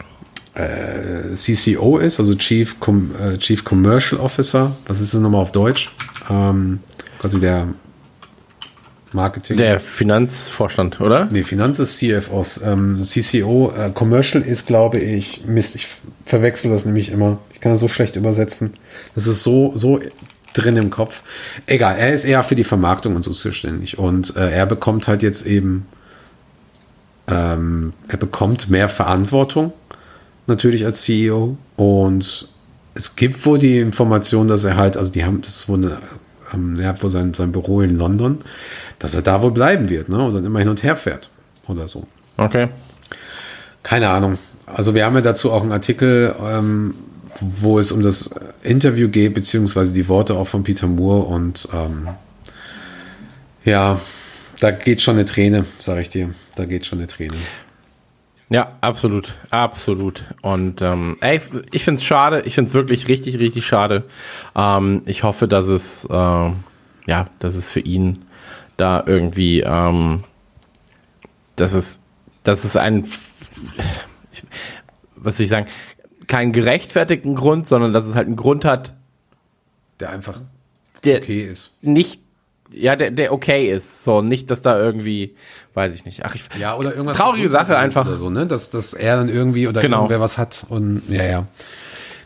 [0.54, 4.76] äh, CCO ist, also Chief, Com äh, Chief Commercial Officer.
[4.86, 5.92] Was ist das nochmal auf Deutsch?
[6.28, 6.80] Ähm,
[7.20, 7.68] quasi der
[9.12, 9.56] Marketing.
[9.56, 11.26] Der Finanzvorstand, oder?
[11.30, 12.62] Nee, Finanz ist CFOs.
[12.62, 15.88] Ähm, CCO, äh, Commercial ist, glaube ich, Mist, ich
[16.24, 17.38] verwechsel das nämlich immer.
[17.52, 18.74] Ich kann das so schlecht übersetzen.
[19.14, 20.00] Das ist so, so
[20.52, 21.22] drin im Kopf.
[21.66, 23.98] Egal, er ist eher für die Vermarktung und so zuständig.
[23.98, 25.86] Und äh, er bekommt halt jetzt eben,
[27.28, 29.72] ähm, er bekommt mehr Verantwortung,
[30.50, 31.56] natürlich als CEO.
[31.76, 32.48] Und
[32.94, 35.98] es gibt wohl die Information, dass er halt, also die haben, das ist wohl eine,
[36.52, 38.38] ähm, er hat wohl sein, sein Büro in London,
[38.98, 40.22] dass er da wohl bleiben wird, ne?
[40.22, 41.30] Und dann immer hin und her fährt
[41.66, 42.06] oder so.
[42.36, 42.68] Okay.
[43.82, 44.38] Keine Ahnung.
[44.66, 46.94] Also wir haben ja dazu auch einen Artikel, ähm,
[47.40, 48.30] wo es um das
[48.62, 52.08] Interview geht, beziehungsweise die Worte auch von Peter Moore und ähm,
[53.64, 54.00] ja,
[54.60, 56.34] da geht schon eine Träne, sage ich dir.
[56.56, 57.36] Da geht schon eine Träne.
[58.52, 60.24] Ja, absolut, absolut.
[60.42, 61.40] Und ähm, ey,
[61.70, 64.04] ich find's schade, ich find's wirklich richtig, richtig schade.
[64.56, 66.14] Ähm, ich hoffe, dass es, äh,
[67.06, 68.24] ja, dass es für ihn
[68.76, 70.24] da irgendwie, ähm,
[71.54, 72.00] dass es,
[72.42, 73.04] dass es ein,
[75.14, 75.66] was soll ich sagen,
[76.26, 78.94] keinen gerechtfertigten Grund, sondern dass es halt einen Grund hat,
[80.00, 80.40] Der einfach
[81.04, 81.78] der okay ist.
[81.82, 82.20] nicht,
[82.72, 84.04] ja, der, der okay ist.
[84.04, 85.34] So, nicht, dass da irgendwie,
[85.74, 86.24] weiß ich nicht.
[86.24, 87.16] Ach, ich, Ja, oder irgendwas.
[87.16, 88.06] Traurige Sache einfach.
[88.06, 88.46] Oder so, ne?
[88.46, 89.98] Dass, dass er dann irgendwie oder Genau.
[89.98, 91.46] irgendwer was hat und ja, ja.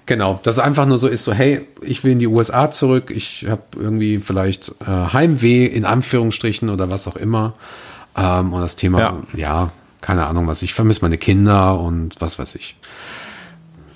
[0.07, 3.11] Genau, dass es einfach nur so ist, so hey, ich will in die USA zurück,
[3.11, 7.55] ich habe irgendwie vielleicht äh, Heimweh in Anführungsstrichen oder was auch immer.
[8.15, 9.23] Ähm, und das Thema, ja.
[9.35, 9.73] Ja.
[10.03, 10.61] keine Ahnung was.
[10.61, 12.77] Ich vermisse meine Kinder und was weiß ich.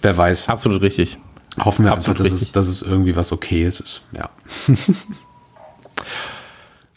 [0.01, 0.49] Wer weiß.
[0.49, 1.19] Absolut richtig.
[1.63, 4.03] Hoffen wir Absolut einfach, dass es, dass es irgendwie was Okayes ist.
[4.13, 4.31] Ja.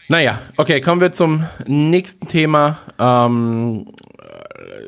[0.08, 2.80] Naja, okay, kommen wir zum nächsten Thema.
[2.99, 3.88] Ähm,
[4.20, 4.24] äh,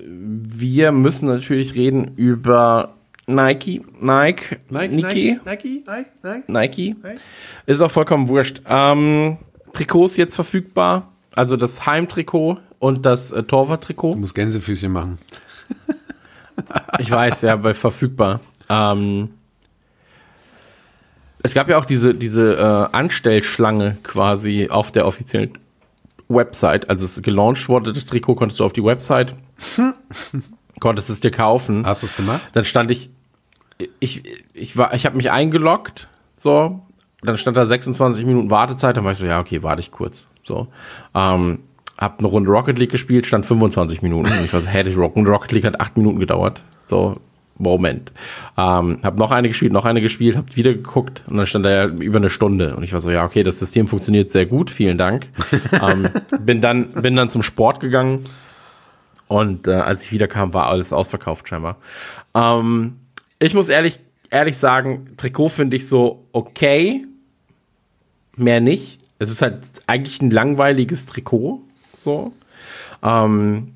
[0.05, 2.95] wir müssen natürlich reden über
[3.25, 3.81] Nike.
[4.01, 4.59] Nike.
[4.69, 4.99] Nike.
[4.99, 5.83] Nike, Nike,
[6.25, 6.43] Nike.
[6.47, 6.95] Nike.
[7.65, 8.61] Ist auch vollkommen wurscht.
[8.67, 9.37] Ähm,
[9.73, 11.09] Trikots jetzt verfügbar.
[11.35, 14.15] Also das Heimtrikot und das äh, Du Torwarttrikot.
[14.15, 15.17] musst Gänsefüßchen machen.
[16.99, 18.41] Ich weiß, ja, bei verfügbar.
[18.69, 19.29] Ähm,
[21.43, 25.51] es gab ja auch diese, diese äh, Anstellschlange quasi auf der offiziellen
[26.29, 26.89] Website.
[26.89, 29.35] Als es gelauncht wurde, das Trikot, konntest du auf die Website,
[30.79, 31.85] konntest es dir kaufen.
[31.85, 32.41] Hast du es gemacht?
[32.53, 33.09] Dann stand ich,
[33.99, 34.23] ich,
[34.53, 36.81] ich war, ich habe mich eingeloggt, so,
[37.21, 40.27] dann stand da 26 Minuten Wartezeit, dann war ich so, ja, okay, warte ich kurz,
[40.43, 40.67] so.
[41.13, 41.59] Ähm,
[41.97, 44.31] hab eine Runde Rocket League gespielt, stand 25 Minuten.
[44.31, 46.63] Und ich war so, hä, die Rock- Rocket League hat 8 Minuten gedauert.
[46.85, 47.17] So,
[47.57, 48.11] Moment.
[48.57, 51.69] Ähm, hab noch eine gespielt, noch eine gespielt, hab wieder geguckt und dann stand da
[51.69, 52.75] ja über eine Stunde.
[52.75, 55.27] Und ich war so, ja, okay, das System funktioniert sehr gut, vielen Dank.
[55.81, 56.09] ähm,
[56.41, 58.25] bin dann, bin dann zum Sport gegangen
[59.27, 61.77] und äh, als ich wiederkam, war alles ausverkauft scheinbar.
[62.35, 62.97] Ähm,
[63.39, 63.99] ich muss ehrlich,
[64.29, 67.05] ehrlich sagen, Trikot finde ich so okay,
[68.35, 68.99] mehr nicht.
[69.19, 71.61] Es ist halt eigentlich ein langweiliges Trikot,
[71.95, 72.33] so.
[73.01, 73.73] Ähm,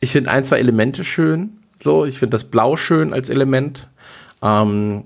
[0.00, 2.04] ich finde ein, zwei Elemente schön, so.
[2.04, 3.88] Ich finde das Blau schön als Element.
[4.42, 5.04] Ähm,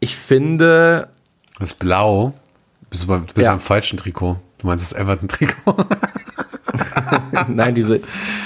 [0.00, 1.08] ich finde,
[1.58, 2.34] Das blau.
[2.90, 3.50] Bist du, bei, bist Ja.
[3.52, 4.36] beim falschen Trikot.
[4.58, 5.76] Du meinst das Everton-Trikot.
[7.48, 8.00] nein, diese,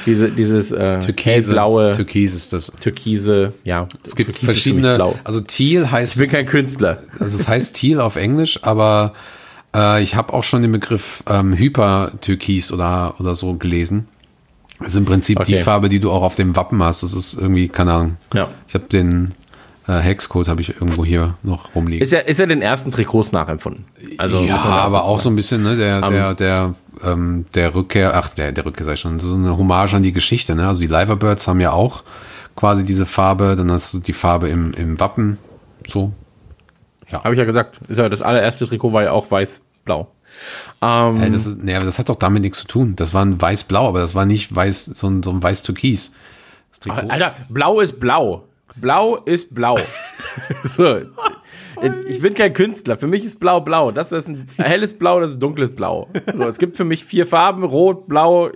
[0.07, 2.72] diese, dieses äh, hellblaue, Türkis ist das.
[2.80, 3.88] türkise, ja.
[4.05, 7.03] Es gibt Türkis ist für mich verschiedene, also Teal heißt, Ich bin kein Künstler.
[7.18, 9.12] also es heißt Teal auf Englisch, aber
[9.74, 14.09] äh, ich habe auch schon den Begriff ähm, Hyper-Türkis oder, oder so gelesen.
[14.81, 15.62] Das ist im Prinzip die Okay.
[15.62, 17.03] Farbe, die du auch auf dem Wappen hast.
[17.03, 18.16] Das ist irgendwie, keine Ahnung.
[18.33, 18.49] Ja.
[18.68, 19.35] Ich habe den
[19.89, 22.03] äh, Hexcode habe ich irgendwo hier noch rumliegen.
[22.03, 23.87] Ist ja, ist ja den ersten Trikots nachempfunden.
[24.18, 25.20] Also, ja, aber auch sagen.
[25.22, 26.74] so ein bisschen, ne, der, Ähm, der, der,
[27.05, 30.55] ähm, der Rückkehr, ach, der, der Rückkehr sei schon, so eine Hommage an die Geschichte,
[30.55, 30.68] ne?
[30.68, 32.03] Also die Liverbirds haben ja auch
[32.55, 35.39] quasi diese Farbe, dann hast du die Farbe im, im Wappen,
[35.87, 36.12] so.
[37.11, 37.81] Habe ich ja gesagt.
[37.89, 40.09] Ist ja das allererste Trikot war ja auch weiß-blau.
[40.80, 42.97] Ähm, Hey, das ist, nee, aber das hat doch damit nichts zu tun.
[42.97, 46.12] Das war ein weiß-blau, aber das war nicht weiß, so ein, so ein weiß-türkis.
[46.89, 48.45] Alter, blau ist blau.
[48.76, 49.78] Blau ist blau.
[50.64, 51.01] so.
[52.09, 52.99] Ich bin kein Künstler.
[52.99, 53.91] Für mich ist blau blau.
[53.91, 56.09] Das ist ein helles Blau, das ist ein dunkles Blau.
[56.34, 58.51] So, es gibt für mich vier Farben: Rot, Blau.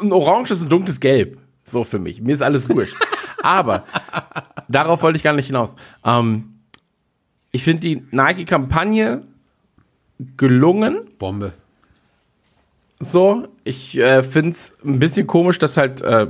[0.00, 1.38] Ein Orange ist ein dunkles Gelb.
[1.64, 2.20] So für mich.
[2.20, 2.96] Mir ist alles wurscht.
[3.42, 3.84] Aber
[4.68, 5.76] darauf wollte ich gar nicht hinaus.
[6.04, 6.60] Ähm,
[7.52, 9.22] ich finde die Nike-Kampagne
[10.36, 11.00] gelungen.
[11.18, 11.52] Bombe.
[12.98, 16.26] So, ich äh, finde es ein bisschen komisch, dass halt, äh,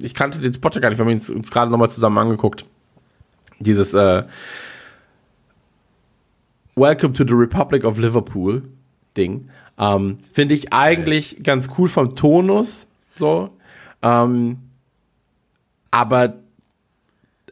[0.00, 2.64] ich kannte den Spot ja gar nicht, wir haben uns, uns gerade nochmal zusammen angeguckt.
[3.60, 4.24] Dieses äh,
[6.74, 8.62] Welcome to the Republic of Liverpool
[9.16, 9.48] Ding.
[9.78, 13.50] Ähm, finde ich eigentlich ganz cool vom Tonus, so.
[14.02, 14.58] Ähm,
[15.90, 16.34] aber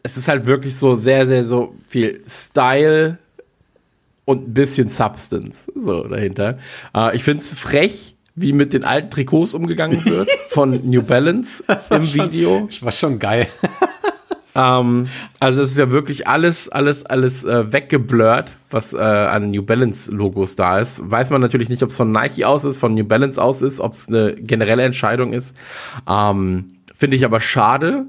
[0.03, 3.19] es ist halt wirklich so sehr, sehr so viel Style
[4.27, 6.59] und ein bisschen Substance so dahinter.
[6.95, 11.65] Äh, ich finde es frech, wie mit den alten Trikots umgegangen wird von New Balance
[11.89, 12.69] im Video.
[12.83, 13.49] War schon geil.
[14.57, 15.09] Ähm,
[15.39, 20.11] also es ist ja wirklich alles, alles, alles äh, weggeblurrt, was äh, an New Balance
[20.11, 20.99] Logos da ist.
[21.05, 23.81] Weiß man natürlich nicht, ob es von Nike aus ist, von New Balance aus ist,
[23.81, 25.55] ob es eine generelle Entscheidung ist.
[26.09, 28.07] Ähm, Finde ich aber schade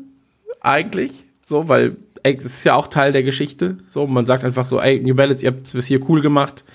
[0.61, 1.11] eigentlich,
[1.43, 1.97] so, weil
[2.28, 3.78] ey, es ist ja auch Teil der Geschichte.
[3.88, 6.65] So, man sagt einfach so, ey, New Balance, ihr habt es bis hier cool gemacht,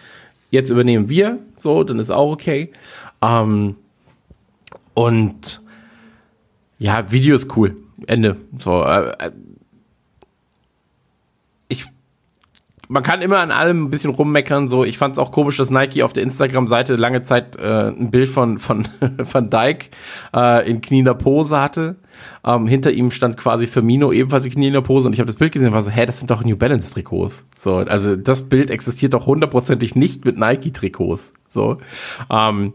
[0.50, 2.72] jetzt übernehmen wir, so, dann ist auch okay.
[3.20, 3.76] Ähm,
[4.94, 5.60] und
[6.78, 7.76] ja, Video ist cool.
[8.06, 8.36] Ende.
[8.58, 9.30] So, äh, äh,
[11.68, 11.86] ich,
[12.92, 14.68] man kann immer an allem ein bisschen rummeckern.
[14.68, 18.10] So, ich fand es auch komisch, dass Nike auf der Instagram-Seite lange Zeit äh, ein
[18.10, 18.86] Bild von von
[19.24, 19.86] von Dyke
[20.36, 21.96] äh, in kniender Pose hatte.
[22.44, 25.52] Ähm, hinter ihm stand quasi Firmino ebenfalls in kniender Pose und ich habe das Bild
[25.52, 27.46] gesehen und war so, hä, das sind doch New Balance Trikots.
[27.56, 31.32] So, also das Bild existiert doch hundertprozentig nicht mit Nike Trikots.
[31.48, 31.78] So,
[32.30, 32.74] ähm,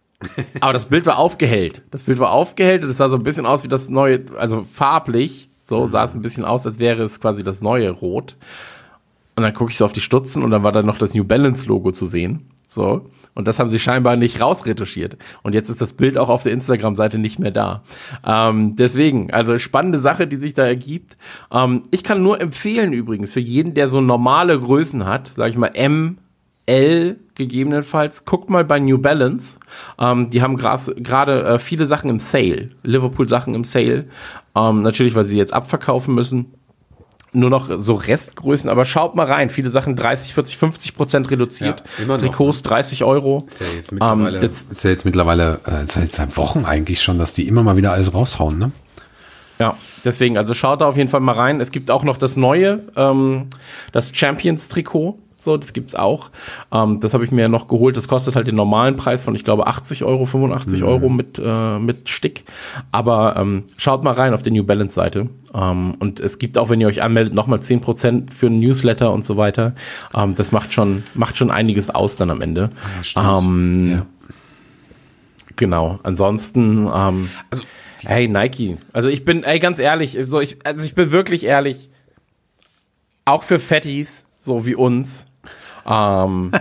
[0.60, 1.82] aber das Bild war aufgehellt.
[1.92, 4.64] Das Bild war aufgehellt und es sah so ein bisschen aus wie das neue, also
[4.64, 8.36] farblich, so sah es ein bisschen aus, als wäre es quasi das neue Rot.
[9.34, 11.24] Und dann gucke ich so auf die Stutzen und dann war da noch das New
[11.24, 12.50] Balance Logo zu sehen.
[12.66, 13.08] So.
[13.34, 15.16] Und das haben sie scheinbar nicht rausretuschiert.
[15.42, 17.82] Und jetzt ist das Bild auch auf der Instagram-Seite nicht mehr da.
[18.26, 21.16] Ähm, deswegen, also spannende Sache, die sich da ergibt.
[21.50, 25.56] Ähm, ich kann nur empfehlen übrigens, für jeden, der so normale Größen hat, sage ich
[25.56, 26.18] mal M
[26.66, 28.24] L gegebenenfalls.
[28.24, 29.58] Guckt mal bei New Balance.
[29.98, 32.70] Ähm, die haben gerade äh, viele Sachen im Sale.
[32.82, 34.04] Liverpool Sachen im Sale.
[34.54, 36.54] Ähm, natürlich, weil sie jetzt abverkaufen müssen.
[37.34, 39.48] Nur noch so Restgrößen, aber schaut mal rein.
[39.48, 41.82] Viele Sachen 30, 40, 50 Prozent reduziert.
[41.98, 43.44] Ja, immer noch, Trikots 30 Euro.
[43.46, 47.00] Ist ja jetzt mittlerweile, Ähm, das- ist ja jetzt mittlerweile äh, seit, seit Wochen eigentlich
[47.02, 48.72] schon, dass die immer mal wieder alles raushauen, ne?
[49.58, 51.60] Ja, deswegen, also schaut da auf jeden Fall mal rein.
[51.60, 53.46] Es gibt auch noch das neue, ähm,
[53.92, 55.18] das Champions-Trikot.
[55.42, 56.30] So, das gibt's auch.
[56.70, 57.96] Ähm, das habe ich mir noch geholt.
[57.96, 61.80] Das kostet halt den normalen Preis von, ich glaube, 80 Euro, 85 Euro mit, äh,
[61.80, 62.44] mit Stick.
[62.92, 65.28] Aber ähm, schaut mal rein auf der New Balance-Seite.
[65.52, 69.24] Ähm, und es gibt auch, wenn ihr euch anmeldet, nochmal 10% für ein Newsletter und
[69.24, 69.74] so weiter.
[70.14, 72.70] Ähm, das macht schon, macht schon einiges aus dann am Ende.
[73.16, 74.06] Ähm, ja.
[75.56, 75.98] Genau.
[76.04, 77.64] Ansonsten, ähm, Also,
[78.04, 78.78] hey Nike.
[78.92, 81.88] Also ich bin, ey, ganz ehrlich, so ich, also ich bin wirklich ehrlich.
[83.24, 85.26] Auch für Fatties, so wie uns,
[85.86, 86.52] ähm,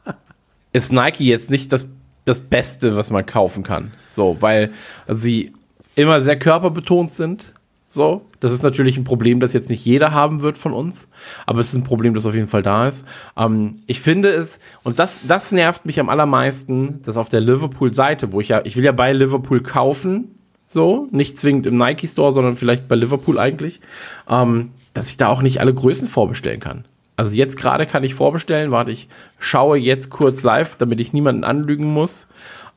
[0.72, 1.88] ist Nike jetzt nicht das,
[2.24, 3.92] das Beste, was man kaufen kann.
[4.08, 4.70] So, weil
[5.08, 5.52] sie
[5.94, 7.52] immer sehr körperbetont sind.
[7.92, 11.08] So, das ist natürlich ein Problem, das jetzt nicht jeder haben wird von uns,
[11.44, 13.04] aber es ist ein Problem, das auf jeden Fall da ist.
[13.36, 18.30] Ähm, ich finde es, und das, das nervt mich am allermeisten, dass auf der Liverpool-Seite,
[18.30, 20.36] wo ich ja, ich will ja bei Liverpool kaufen,
[20.68, 23.80] so, nicht zwingend im Nike Store, sondern vielleicht bei Liverpool eigentlich,
[24.28, 26.84] ähm, dass ich da auch nicht alle Größen vorbestellen kann.
[27.20, 29.08] Also jetzt gerade kann ich vorbestellen, warte, ich
[29.38, 32.26] schaue jetzt kurz live, damit ich niemanden anlügen muss.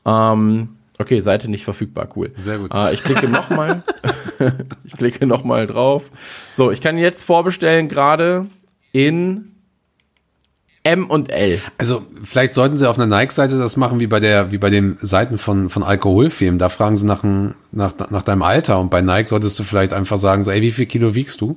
[0.06, 0.70] Ähm,
[1.00, 2.32] okay, Seite nicht verfügbar, cool.
[2.38, 2.74] Sehr gut.
[2.74, 3.84] Äh, ich klicke nochmal.
[4.84, 6.12] ich klicke nochmal drauf.
[6.54, 8.48] So, ich kann jetzt vorbestellen gerade
[8.92, 9.52] in
[10.84, 11.62] M und L.
[11.78, 14.98] Also vielleicht sollten sie auf einer Nike-Seite das machen wie bei der, wie bei den
[15.02, 16.60] Seiten von, von Alkoholfirmen.
[16.60, 19.94] Da fragen sie nach, dem- nach, nach deinem Alter und bei Nike solltest du vielleicht
[19.94, 21.56] einfach sagen, so, ey, wie viel Kilo wiegst du?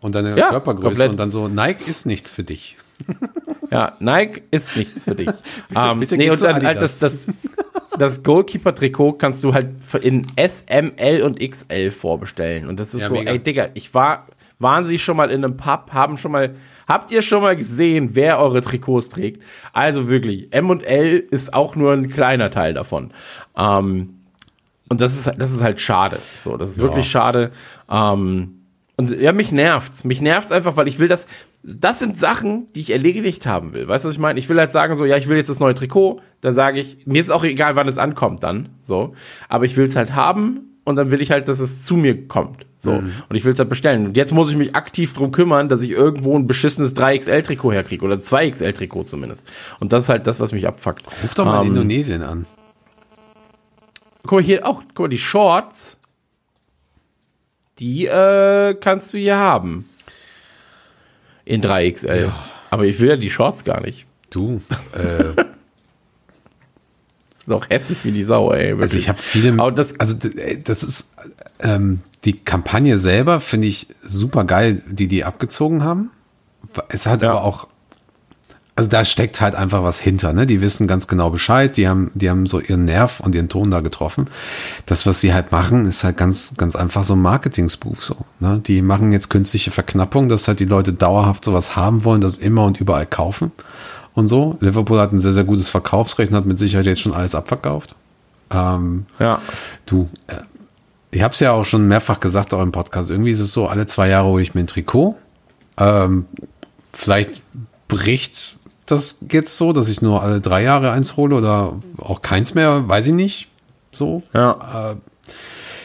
[0.00, 1.10] Und deine Ja, Körpergröße komplett.
[1.10, 2.76] und dann so, Nike ist nichts für dich.
[3.72, 5.28] Ja, Nike ist nichts für dich.
[5.76, 7.28] ähm, Bitte nee, und dann halt das, das,
[7.96, 9.68] das Goalkeeper-Trikot kannst du halt
[10.02, 12.66] in S, M, L und XL vorbestellen.
[12.68, 13.30] Und das ist Ja, so, mega.
[13.30, 14.26] ey Digga, ich war,
[14.58, 16.56] waren sie schon mal in einem Pub, haben schon mal,
[16.88, 19.40] habt ihr schon mal gesehen, wer eure Trikots trägt?
[19.72, 23.12] Also wirklich, M und L ist auch nur ein kleiner Teil davon.
[23.56, 24.14] Ähm,
[24.88, 26.18] und das ist, das ist halt schade.
[26.40, 27.52] So, das ist wirklich schade.
[27.88, 28.59] Ähm,
[29.00, 30.04] und ja, mich nervt's.
[30.04, 31.26] Mich nervt's einfach, weil ich will das.
[31.62, 33.88] Das sind Sachen, die ich erledigt haben will.
[33.88, 34.38] Weißt du, was ich meine?
[34.38, 36.20] Ich will halt sagen, so, ja, ich will jetzt das neue Trikot.
[36.42, 38.68] Dann sage ich, mir ist auch egal, wann es ankommt dann.
[38.78, 39.14] So.
[39.48, 42.28] Aber ich will es halt haben und dann will ich halt, dass es zu mir
[42.28, 42.66] kommt.
[42.76, 42.92] So.
[42.92, 44.04] Und ich will es halt bestellen.
[44.04, 48.04] Und jetzt muss ich mich aktiv drum kümmern, dass ich irgendwo ein beschissenes 3XL-Trikot herkriege.
[48.04, 49.48] Oder 2XL-Trikot zumindest.
[49.80, 51.04] Und das ist halt das, was mich abfuckt.
[51.22, 52.44] Ruf doch mal in Ähm, Indonesien an.
[54.24, 55.96] Guck mal hier auch, guck mal, die Shorts,
[57.80, 59.88] die äh, kannst du hier haben.
[61.44, 62.30] In 3XL.
[62.70, 64.06] Aber ich will ja die Shorts gar nicht.
[64.30, 64.60] Du,
[64.92, 65.46] äh, Das
[67.40, 68.68] ist doch hässlich wie die Sau, ey.
[68.72, 69.02] also wirklich.
[69.02, 70.14] ich habe viele, Aber das, also
[70.62, 71.14] das ist,
[71.60, 76.10] ähm, die Kampagne selber finde ich super geil, die die abgezogen haben.
[76.90, 77.30] Es hat Ja.
[77.30, 77.68] aber auch,
[78.76, 80.46] also da steckt halt einfach was hinter, ne?
[80.46, 83.70] Die wissen ganz genau Bescheid, die haben, die haben so ihren Nerv und ihren Ton
[83.70, 84.30] da getroffen.
[84.86, 88.16] Das, was sie halt machen, ist halt ganz, ganz einfach so ein Marketing-Spoof so.
[88.38, 88.62] Ne?
[88.64, 92.64] Die machen jetzt künstliche Verknappung, dass halt die Leute dauerhaft sowas haben wollen, das immer
[92.64, 93.52] und überall kaufen
[94.14, 94.56] und so.
[94.60, 97.96] Liverpool hat ein sehr, sehr gutes Verkaufsrecht und hat mit Sicherheit jetzt schon alles abverkauft.
[98.50, 99.42] Ähm, ja.
[99.86, 100.36] Du, äh,
[101.10, 103.10] ich habe es ja auch schon mehrfach gesagt, auch im Podcast.
[103.10, 105.16] Irgendwie ist es so, alle zwei Jahre hole ich mir ein Trikot.
[105.76, 106.26] Ähm,
[106.92, 107.42] vielleicht
[107.88, 108.59] bricht
[108.90, 112.88] das jetzt so, dass ich nur alle drei Jahre eins hole oder auch keins mehr,
[112.88, 113.48] weiß ich nicht.
[113.92, 114.22] So.
[114.34, 114.96] Ja.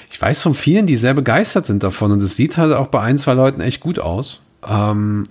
[0.09, 3.01] Ich weiß von vielen, die sehr begeistert sind davon und es sieht halt auch bei
[3.01, 4.39] ein, zwei Leuten echt gut aus.
[4.65, 5.23] Ähm,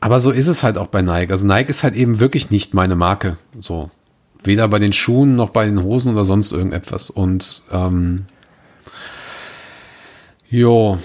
[0.00, 1.30] aber so ist es halt auch bei Nike.
[1.30, 3.36] Also Nike ist halt eben wirklich nicht meine Marke.
[3.60, 3.90] So.
[4.42, 7.08] Weder bei den Schuhen noch bei den Hosen oder sonst irgendetwas.
[7.08, 8.26] Und ähm,
[10.50, 10.98] jo,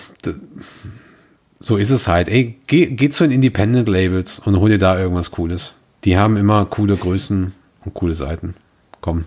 [1.67, 2.29] so ist es halt.
[2.29, 5.75] Ey, geh, geh zu den Independent Labels und hol dir da irgendwas Cooles.
[6.05, 7.53] Die haben immer coole Größen
[7.83, 8.55] und coole Seiten.
[9.01, 9.25] Komm.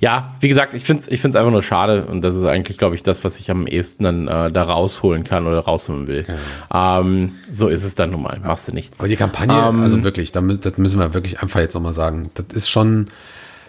[0.00, 2.78] Ja, wie gesagt, ich finde es ich find's einfach nur schade und das ist eigentlich,
[2.78, 6.24] glaube ich, das, was ich am ehesten dann äh, da rausholen kann oder rausholen will.
[6.72, 8.40] Ähm, so ist es dann nun mal.
[8.42, 9.00] Machst du nichts.
[9.00, 12.30] Aber die Kampagne, Ähm, also wirklich, da das müssen wir wirklich einfach jetzt nochmal sagen.
[12.34, 13.08] Das ist schon,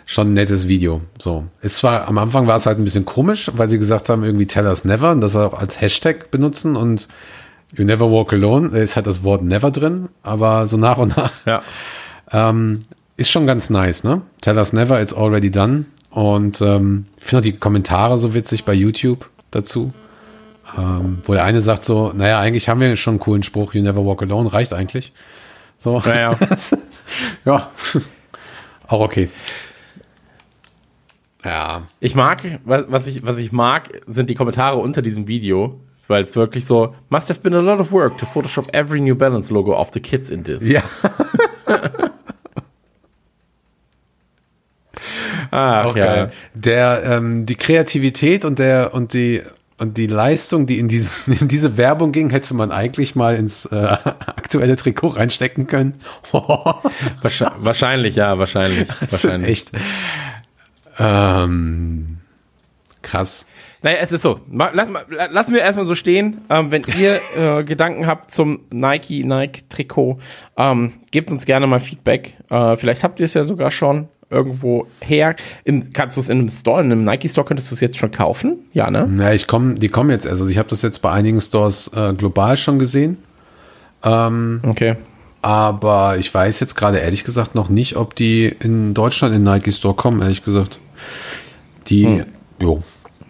[0.06, 1.01] schon ein nettes Video.
[1.20, 1.45] So.
[1.62, 4.45] Es zwar, am Anfang war es halt ein bisschen komisch, weil sie gesagt haben, irgendwie
[4.47, 7.08] Tell us never und das auch als Hashtag benutzen und
[7.76, 11.18] You never walk alone, da ist halt das Wort never drin, aber so nach und
[11.18, 11.64] nach Ja.
[12.32, 12.82] ähm,
[13.18, 14.22] ist schon ganz nice, ne?
[14.41, 15.86] Tell us never, it's already done.
[16.12, 19.91] Und ähm, ich finde auch die Kommentare so witzig bei YouTube dazu.
[20.78, 23.82] Ähm, wo der eine sagt so, naja, eigentlich haben wir schon einen coolen Spruch, you
[23.82, 25.12] never walk alone, reicht eigentlich.
[25.80, 25.99] So.
[25.99, 26.38] Naja.
[27.45, 27.72] ja.
[28.88, 29.30] Auch okay.
[31.46, 31.84] Ja.
[32.00, 36.24] Ich mag, was, was, ich, was ich mag, sind die Kommentare unter diesem Video, weil
[36.24, 39.54] es wirklich so, must have been a lot of work to Photoshop every New Balance
[39.54, 40.68] logo of the kids in this.
[40.68, 40.84] Ja.
[45.52, 46.06] Ach, Auch ja.
[46.06, 46.32] geil.
[46.56, 49.44] Der, ähm, die Kreativität und der und die
[49.78, 53.66] und die Leistung, die in, diesen, in diese Werbung ging, hätte man eigentlich mal ins
[53.66, 55.96] äh, aktuelle Trikot reinstecken können.
[57.22, 58.88] Wahrscheinlich, ja, wahrscheinlich.
[59.10, 59.50] wahrscheinlich.
[59.50, 59.72] Echt.
[61.00, 62.18] Ähm,
[63.02, 63.48] krass.
[63.82, 64.39] Naja, es ist so.
[64.50, 66.41] Lass, lass mir erstmal so stehen.
[66.50, 70.20] Ähm, wenn ihr äh, Gedanken habt zum Nike, Nike Trikot,
[70.58, 72.38] ähm, gebt uns gerne mal Feedback.
[72.50, 75.36] Äh, vielleicht habt ihr es ja sogar schon irgendwo her.
[75.66, 77.98] Im, kannst du es in einem Store, in einem Nike Store könntest du es jetzt
[77.98, 78.60] schon kaufen?
[78.72, 79.08] Ja, ne?
[79.10, 80.28] Na, ich komme, die kommen jetzt.
[80.28, 83.18] Also ich habe das jetzt bei einigen Stores äh, global schon gesehen.
[84.06, 84.98] Okay.
[85.41, 89.72] Aber ich weiß jetzt gerade ehrlich gesagt noch nicht, ob die in Deutschland in Nike
[89.72, 90.80] Store kommen, ehrlich gesagt.
[91.88, 92.26] Die, Hm.
[92.62, 92.84] jo.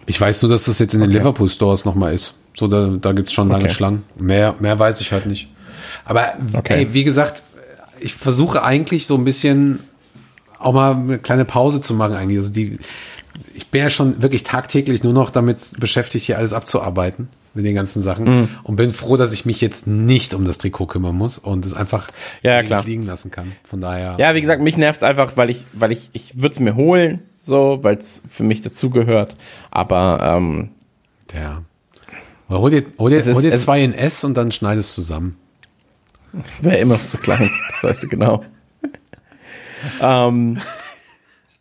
[0.06, 2.34] Ich weiß nur, dass das jetzt in den Liverpool Stores nochmal ist.
[2.56, 3.72] So, da, da gibt es schon lange Okay.
[3.72, 4.02] Schlangen.
[4.18, 5.48] Mehr, mehr weiß ich halt nicht.
[6.04, 6.74] Aber Okay.
[6.84, 7.42] ey, wie gesagt,
[8.00, 9.80] ich versuche eigentlich so ein bisschen
[10.58, 12.38] auch mal eine kleine Pause zu machen eigentlich.
[12.38, 12.78] Also die,
[13.54, 17.74] ich bin ja schon wirklich tagtäglich nur noch damit beschäftigt, hier alles abzuarbeiten mit den
[17.74, 18.48] ganzen Sachen Mhm.
[18.62, 21.72] und bin froh, dass ich mich jetzt nicht um das Trikot kümmern muss und es
[21.72, 22.08] einfach
[22.42, 22.84] Ja, klar.
[22.84, 23.52] liegen lassen kann.
[23.64, 24.16] Von daher.
[24.18, 26.74] Ja, wie gesagt, mich nervt es einfach, weil ich, weil ich, ich würde es mir
[26.76, 29.36] holen, so, weil es für mich dazugehört.
[29.70, 30.70] Aber ähm,
[31.32, 31.62] Ja.
[32.48, 34.52] Aber Hol dir, hol dir, Es ist- hol dir es- zwei in S und dann
[34.52, 35.36] schneidest zusammen.
[36.60, 38.44] wäre immer noch zu klein, das weißt du genau.
[40.00, 40.58] ähm,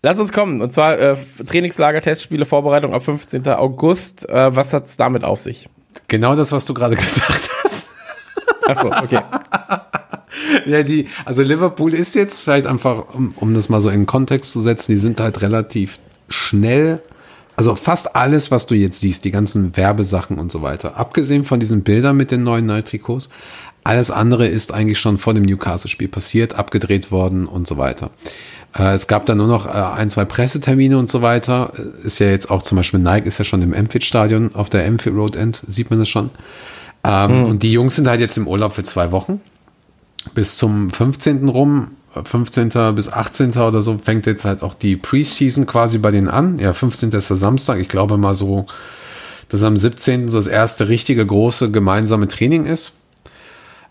[0.01, 0.61] lass uns kommen.
[0.61, 3.47] Und zwar äh, Trainingslager, Testspiele, Vorbereitung ab 15.
[3.49, 4.27] August.
[4.29, 5.69] Äh, was hat's damit auf sich?
[6.07, 7.87] Genau das, was du gerade gesagt hast.
[8.67, 9.19] Achso, okay.
[10.65, 14.05] Ja, die, also Liverpool ist jetzt vielleicht einfach, um, um das mal so in den
[14.05, 15.99] Kontext zu setzen, die sind halt relativ
[16.29, 17.01] schnell.
[17.55, 21.59] Also fast alles, was du jetzt siehst, die ganzen Werbesachen und so weiter, abgesehen von
[21.59, 23.29] diesen Bildern mit den neuen Nike-Trikots,
[23.83, 28.11] alles andere ist eigentlich schon vor dem Newcastle-Spiel passiert, abgedreht worden und so weiter.
[28.75, 31.73] Äh, es gab dann nur noch äh, ein, zwei Pressetermine und so weiter.
[31.77, 34.85] Äh, Ist ja jetzt auch zum Beispiel Nike ist ja schon im Enfield-Stadion auf der
[34.85, 36.29] Enfield Road End, sieht man das schon.
[37.03, 39.41] Ähm, Und die Jungs sind halt jetzt im Urlaub für zwei Wochen
[40.33, 41.49] bis zum 15.
[41.49, 41.91] rum,
[42.23, 42.69] 15.
[42.95, 43.51] bis 18.
[43.51, 46.59] oder so, fängt jetzt halt auch die Preseason quasi bei denen an.
[46.59, 47.11] Ja, 15.
[47.11, 47.79] ist der Samstag.
[47.79, 48.67] Ich glaube mal so,
[49.49, 50.29] dass am 17.
[50.29, 52.93] so das erste richtige große gemeinsame Training ist.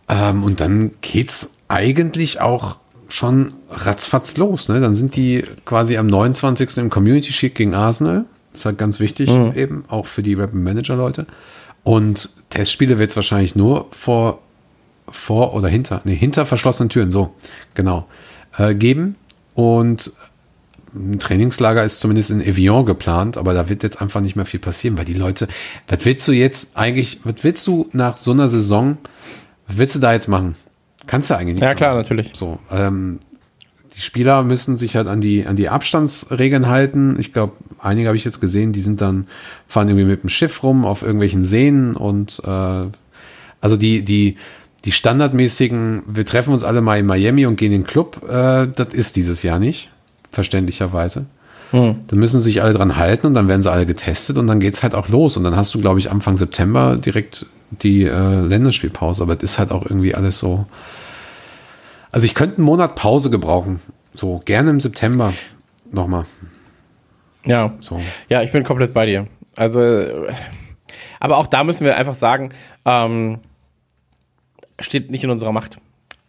[0.09, 2.77] Ähm, und dann geht's eigentlich auch
[3.09, 4.69] schon ratzfatz los.
[4.69, 4.81] Ne?
[4.81, 6.79] Dann sind die quasi am 29.
[6.79, 8.25] im Community Shield gegen Arsenal.
[8.53, 11.27] Das ist halt ganz wichtig eben, auch für die Rap Manager Leute.
[11.85, 14.41] Und Testspiele wird es wahrscheinlich nur vor
[15.13, 17.35] vor oder hinter, nee, hinter verschlossenen Türen, so,
[17.75, 18.07] genau,
[18.57, 19.17] äh, geben.
[19.55, 20.13] Und
[20.95, 24.61] ein Trainingslager ist zumindest in Evian geplant, aber da wird jetzt einfach nicht mehr viel
[24.61, 25.49] passieren, weil die Leute,
[25.89, 28.99] was willst du jetzt eigentlich, was willst du nach so einer Saison,
[29.67, 30.55] was willst du da jetzt machen?
[31.07, 31.63] Kannst du eigentlich nicht.
[31.63, 32.03] Ja, klar, machen.
[32.03, 32.31] natürlich.
[32.35, 33.19] So, ähm,
[33.95, 37.19] die Spieler müssen sich halt an die, an die Abstandsregeln halten.
[37.19, 39.27] Ich glaube, einige habe ich jetzt gesehen, die sind dann,
[39.69, 42.87] fahren irgendwie mit dem Schiff rum auf irgendwelchen Seen und äh,
[43.61, 44.37] also die, die,
[44.85, 48.67] die standardmäßigen, wir treffen uns alle mal in Miami und gehen in den Club, äh,
[48.67, 49.91] das ist dieses Jahr nicht,
[50.31, 51.27] verständlicherweise.
[51.71, 52.01] Hm.
[52.07, 54.83] Da müssen sich alle dran halten und dann werden sie alle getestet und dann geht's
[54.83, 55.37] halt auch los.
[55.37, 59.23] Und dann hast du, glaube ich, Anfang September direkt die äh, Länderspielpause.
[59.23, 60.67] Aber das ist halt auch irgendwie alles so.
[62.11, 63.81] Also ich könnte einen Monat Pause gebrauchen.
[64.13, 65.33] So, gerne im September
[65.91, 66.27] nochmal.
[67.47, 67.73] Ja.
[67.81, 68.01] So.
[68.29, 69.27] Ja, ich bin komplett bei dir.
[69.57, 70.33] Also, äh,
[71.21, 72.51] aber auch da müssen wir einfach sagen,
[72.85, 73.39] ähm,
[74.83, 75.79] steht nicht in unserer Macht.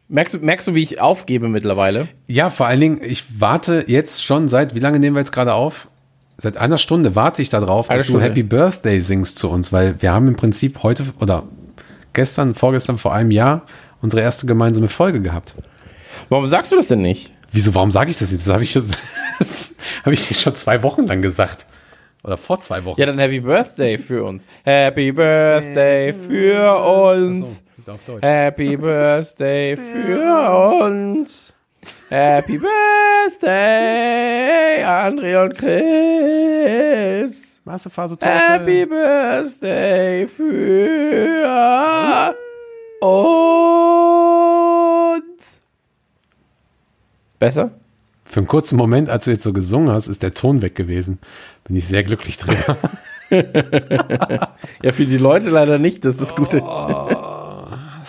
[0.10, 2.08] Merkst du, merkst du, wie ich aufgebe mittlerweile?
[2.28, 5.54] Ja, vor allen Dingen, ich warte jetzt schon seit, wie lange nehmen wir jetzt gerade
[5.54, 5.88] auf?
[6.38, 8.22] Seit einer Stunde warte ich darauf, dass Stunde.
[8.22, 11.44] du Happy Birthday singst zu uns, weil wir haben im Prinzip heute oder
[12.14, 13.64] gestern, vorgestern, vor einem Jahr
[14.02, 15.56] unsere erste gemeinsame Folge gehabt.
[16.30, 17.32] Warum sagst du das denn nicht?
[17.52, 18.48] Wieso, warum sage ich das jetzt?
[18.48, 18.76] Das habe ich,
[20.04, 21.66] habe ich dir schon zwei Wochen lang gesagt.
[22.24, 23.00] Oder vor zwei Wochen.
[23.00, 24.46] Ja, dann Happy Birthday für uns.
[24.64, 27.63] Happy Birthday für uns.
[27.88, 28.24] Auf Deutsch.
[28.24, 31.54] Happy Birthday für uns.
[32.10, 33.52] Happy Birthday,
[34.86, 37.62] André und Chris.
[37.66, 38.26] Masterphase-Torte.
[38.28, 42.34] Happy Birthday für
[43.02, 45.64] uns.
[47.40, 47.72] Besser?
[48.26, 51.20] Für einen kurzen Moment, als du jetzt so gesungen hast, ist der Ton weg gewesen.
[51.66, 52.78] Bin ich sehr glücklich drüber.
[54.84, 56.62] Ja, für die Leute leider nicht, das ist das Gute.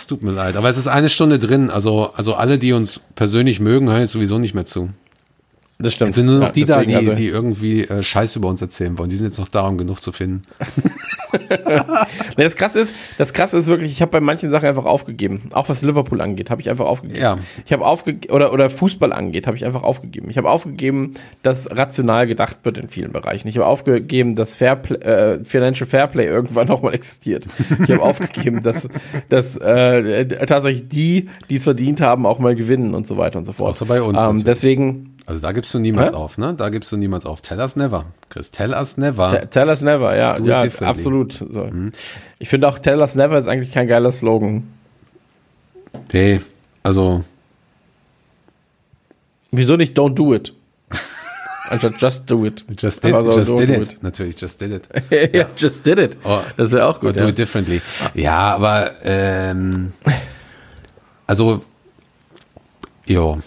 [0.04, 1.70] Es tut mir leid, aber es ist eine Stunde drin.
[1.70, 4.90] Also, also alle, die uns persönlich mögen, hören jetzt sowieso nicht mehr zu.
[5.78, 6.10] Das stimmt.
[6.10, 8.62] Es sind nur noch Ja, die da, die, also- die irgendwie äh, Scheiße über uns
[8.62, 9.10] erzählen wollen.
[9.10, 10.42] Die sind jetzt noch da, um genug zu finden.
[12.36, 15.42] Nee, das krasse ist, das krasse ist wirklich, ich habe bei manchen Sachen einfach aufgegeben.
[15.52, 17.20] Auch was Liverpool angeht, habe ich einfach aufgegeben.
[17.20, 17.38] Ja.
[17.66, 20.30] Ich habe aufgegeben, oder, oder Fußball angeht, habe ich einfach aufgegeben.
[20.30, 23.48] Ich habe aufgegeben, dass rational gedacht wird in vielen Bereichen.
[23.48, 27.46] Ich habe aufgegeben, dass Fairplay, äh, Financial Fairplay irgendwann nochmal existiert.
[27.82, 28.88] Ich habe aufgegeben, dass,
[29.28, 33.44] dass äh, tatsächlich die, die es verdient haben, auch mal gewinnen und so weiter und
[33.44, 33.70] so fort.
[33.70, 36.16] Außer bei uns Ähm, deswegen, Also da gibst du niemals Hä?
[36.16, 36.52] auf, ne?
[36.54, 37.40] Da gibst du niemals auf.
[37.40, 38.04] Tell us never.
[38.28, 39.30] Chris, tell us never.
[39.30, 41.32] Te- Tell us never, ja, Do it ja absolut.
[41.50, 41.68] So.
[42.38, 44.64] Ich finde auch Tell us never ist eigentlich kein geiler Slogan.
[46.12, 46.40] Nee,
[46.82, 47.24] also
[49.50, 50.52] Wieso nicht don't do it?
[51.70, 52.64] Anstatt just do it.
[52.78, 54.02] just did, Aber so, just did do it.
[54.02, 54.88] Natürlich, just did it.
[55.34, 56.16] ja, just did it.
[56.24, 56.40] Oh.
[56.56, 57.16] Das ja auch Or gut.
[57.16, 57.28] do Ja.
[57.30, 57.80] it differently.
[58.14, 59.92] Ja, aber ähm,
[61.26, 61.64] also
[63.06, 63.38] jo.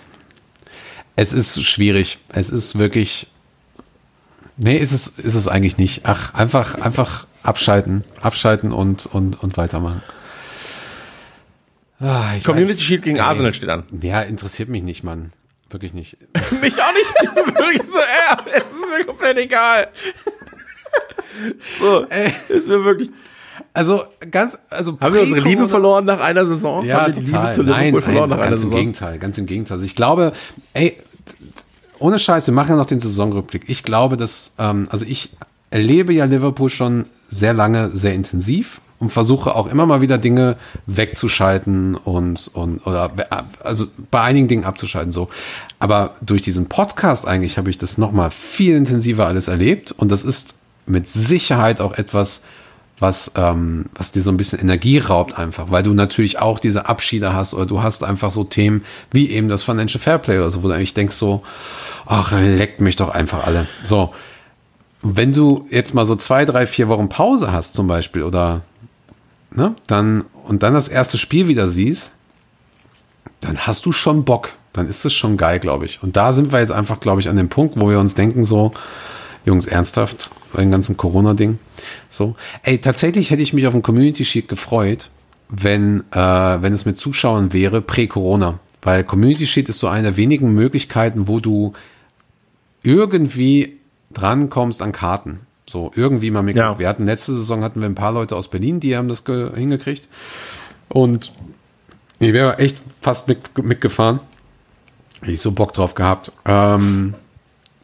[1.17, 2.19] Es ist schwierig.
[2.29, 3.27] Es ist wirklich.
[4.55, 6.01] Nee, ist es, ist es eigentlich nicht.
[6.05, 8.03] Ach, einfach, einfach abschalten.
[8.21, 10.01] Abschalten und, und, und weitermachen.
[11.99, 13.83] Ah, Community weiß- Shield gegen Ey, Arsenal steht an.
[14.01, 15.33] Ja, interessiert mich nicht, Mann.
[15.69, 16.17] Wirklich nicht.
[16.61, 17.35] Mich auch nicht.
[17.35, 19.89] Wirklich so, ja, es ist mir komplett egal.
[21.79, 22.05] So,
[22.49, 23.09] ist mir wirklich.
[23.73, 26.83] Also ganz, also Haben wir unsere Liebe verloren nach einer Saison?
[26.85, 27.43] Ja, haben wir die total.
[27.43, 28.79] Liebe zu Liverpool nein, verloren nein, nach einer ganz im Saison?
[28.79, 29.75] Gegenteil, ganz im Gegenteil.
[29.75, 30.31] Also ich glaube,
[30.73, 30.97] ey,
[31.99, 33.63] ohne Scheiß, wir machen ja noch den Saisonrückblick.
[33.67, 35.31] Ich glaube, dass, ähm, also ich
[35.69, 40.57] erlebe ja Liverpool schon sehr lange, sehr intensiv und versuche auch immer mal wieder Dinge
[40.85, 43.11] wegzuschalten und, und oder
[43.63, 45.29] also bei einigen Dingen abzuschalten so.
[45.79, 50.23] Aber durch diesen Podcast eigentlich habe ich das nochmal viel intensiver alles erlebt und das
[50.23, 50.55] ist
[50.85, 52.43] mit Sicherheit auch etwas,
[52.99, 56.87] was, ähm, was dir so ein bisschen Energie raubt einfach, weil du natürlich auch diese
[56.87, 60.63] Abschiede hast oder du hast einfach so Themen wie eben das Financial Fairplay oder so,
[60.63, 61.43] wo du eigentlich denkst so,
[62.05, 63.67] ach, leckt mich doch einfach alle.
[63.83, 64.13] So,
[65.03, 68.61] wenn du jetzt mal so zwei, drei, vier Wochen Pause hast zum Beispiel oder
[69.51, 72.13] ne, dann und dann das erste Spiel wieder siehst,
[73.41, 74.53] dann hast du schon Bock.
[74.73, 76.01] Dann ist es schon geil, glaube ich.
[76.03, 78.43] Und da sind wir jetzt einfach, glaube ich, an dem Punkt, wo wir uns denken
[78.43, 78.73] so,
[79.47, 81.57] Jungs, ernsthaft, bei dem ganzen Corona-Ding.
[82.09, 82.35] So.
[82.63, 85.09] Ey, tatsächlich hätte ich mich auf ein Community Sheet gefreut,
[85.49, 86.17] wenn, äh,
[86.61, 88.59] wenn es mit Zuschauern wäre, prä-Corona.
[88.81, 91.73] Weil Community Sheet ist so eine der wenigen Möglichkeiten, wo du
[92.83, 93.77] irgendwie
[94.13, 95.39] drankommst an Karten.
[95.69, 96.55] So, irgendwie mal mit.
[96.55, 96.79] Ja.
[96.79, 99.53] Wir hatten letzte Saison hatten wir ein paar Leute aus Berlin, die haben das ge-
[99.55, 100.07] hingekriegt.
[100.87, 101.33] Und
[102.19, 104.19] ich wäre echt fast mit, mitgefahren.
[105.21, 106.31] Hätte ich so Bock drauf gehabt.
[106.45, 107.15] Ähm,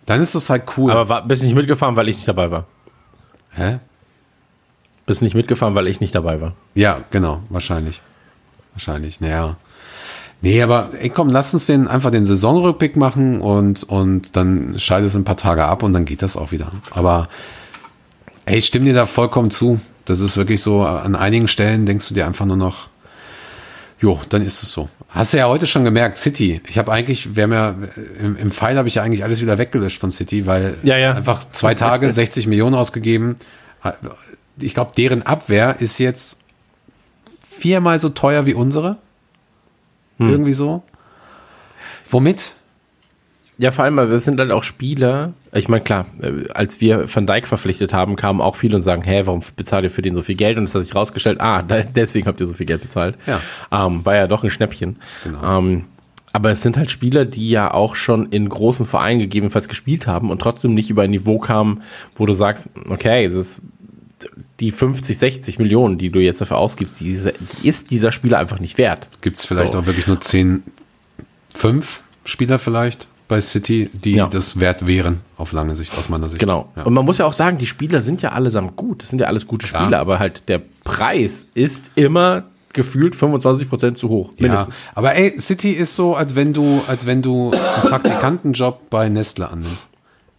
[0.06, 0.92] dann ist das halt cool.
[0.92, 2.66] Aber war, bist nicht mitgefahren, weil ich nicht dabei war.
[3.52, 3.80] Hä?
[5.06, 6.54] Bist nicht mitgefahren, weil ich nicht dabei war.
[6.76, 8.02] Ja, genau, wahrscheinlich.
[8.74, 9.58] Wahrscheinlich, naja.
[10.42, 15.08] Nee, aber ey, komm, lass uns den einfach den Saisonrückblick machen und, und dann schalte
[15.08, 16.72] es ein paar Tage ab und dann geht das auch wieder.
[16.92, 17.30] Aber
[18.46, 19.80] ey, ich stimme dir da vollkommen zu.
[20.04, 22.88] Das ist wirklich so, an einigen Stellen denkst du dir einfach nur noch,
[24.02, 24.90] jo, dann ist es so.
[25.14, 26.60] Hast du ja heute schon gemerkt, City.
[26.68, 27.76] Ich habe eigentlich, wir haben ja,
[28.20, 31.14] im, im Pfeil habe ich ja eigentlich alles wieder weggelöscht von City, weil Ja, ja.
[31.14, 33.36] einfach zwei Tage 60 Millionen ausgegeben.
[34.58, 36.42] Ich glaube, deren Abwehr ist jetzt
[37.48, 38.98] viermal so teuer wie unsere.
[40.18, 40.84] Irgendwie so.
[42.10, 42.56] Womit?
[43.64, 45.32] Ja, vor allem, weil wir sind halt auch Spieler.
[45.54, 49.04] Ich meine, klar, äh, als wir Van Dijk verpflichtet haben, kamen auch viele und sagen,
[49.04, 50.58] hä, warum bezahlt ihr für den so viel Geld?
[50.58, 53.16] Und es hat sich rausgestellt, ah, deswegen habt ihr so viel Geld bezahlt.
[53.26, 53.40] Ja.
[53.72, 54.98] Ähm, war ja doch ein Schnäppchen.
[55.24, 55.60] Genau.
[55.60, 55.86] Ähm,
[56.34, 60.30] aber es sind halt Spieler, die ja auch schon in großen Vereinen gegebenenfalls gespielt haben
[60.30, 61.84] und trotzdem nicht über ein Niveau kamen,
[62.18, 63.62] wo du sagst, okay, es ist
[64.60, 67.18] die 50, 60 Millionen, die du jetzt dafür ausgibst, die,
[67.62, 69.08] die ist dieser Spieler einfach nicht wert.
[69.22, 69.80] Gibt es vielleicht So.
[69.80, 70.64] auch wirklich nur 10,
[71.56, 74.28] 5 Spieler vielleicht bei City, die Ja.
[74.28, 76.40] das wert wären, auf lange Sicht, aus meiner Sicht.
[76.40, 76.70] Genau.
[76.76, 76.84] Ja.
[76.84, 79.02] Und man muss ja auch sagen, die Spieler sind ja allesamt gut.
[79.02, 80.02] Das sind ja alles gute Spieler, Ja.
[80.02, 82.44] aber halt der Preis ist immer
[82.74, 84.32] gefühlt 25 Prozent zu hoch.
[84.38, 84.76] Ja, Mindestens.
[84.96, 89.48] aber ey, City ist so, als wenn du, als wenn du einen Praktikantenjob bei Nestle
[89.50, 89.88] annimmst.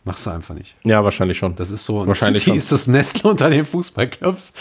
[0.06, 0.74] Machst du einfach nicht.
[0.85, 1.55] Ja, wahrscheinlich schon.
[1.56, 2.59] Das ist so, Wahrscheinlich City schon.
[2.59, 4.52] ist das Nestle unter den Fußballclubs.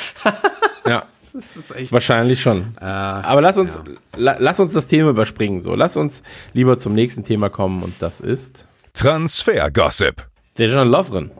[0.88, 1.04] ja,
[1.42, 1.92] Das ist echt.
[1.92, 2.76] wahrscheinlich schon.
[2.80, 3.80] Äh, aber lass uns,
[4.16, 5.62] la, lass uns das Thema überspringen.
[5.62, 6.22] So, lass uns
[6.54, 10.28] lieber zum nächsten Thema kommen und das ist Transfer-Gossip.
[10.58, 11.32] der John Lovren.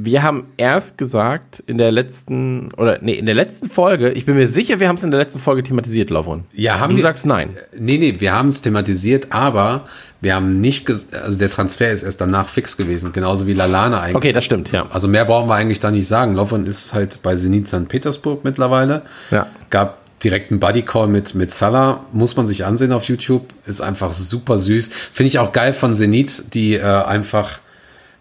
[0.00, 4.12] Wir haben erst gesagt in der letzten oder nee in der letzten Folge.
[4.12, 6.44] Ich bin mir sicher, wir haben es in der letzten Folge thematisiert, Lovren.
[6.52, 7.56] Ja, haben du wir- sagst nein.
[7.76, 9.88] Nee, nee, wir haben es thematisiert, aber
[10.20, 14.16] wir haben nicht, also der Transfer ist erst danach fix gewesen, genauso wie Lalana eigentlich.
[14.16, 14.72] Okay, das stimmt.
[14.72, 14.86] Ja.
[14.90, 16.34] Also mehr brauchen wir eigentlich da nicht sagen.
[16.34, 17.88] Lovren ist halt bei Zenit St.
[17.88, 19.02] Petersburg mittlerweile.
[19.30, 19.46] Ja.
[19.70, 24.58] Gab direkten Buddy-Call mit, mit Salah, muss man sich ansehen auf YouTube, ist einfach super
[24.58, 24.90] süß.
[25.12, 27.60] Finde ich auch geil von Zenit, die äh, einfach,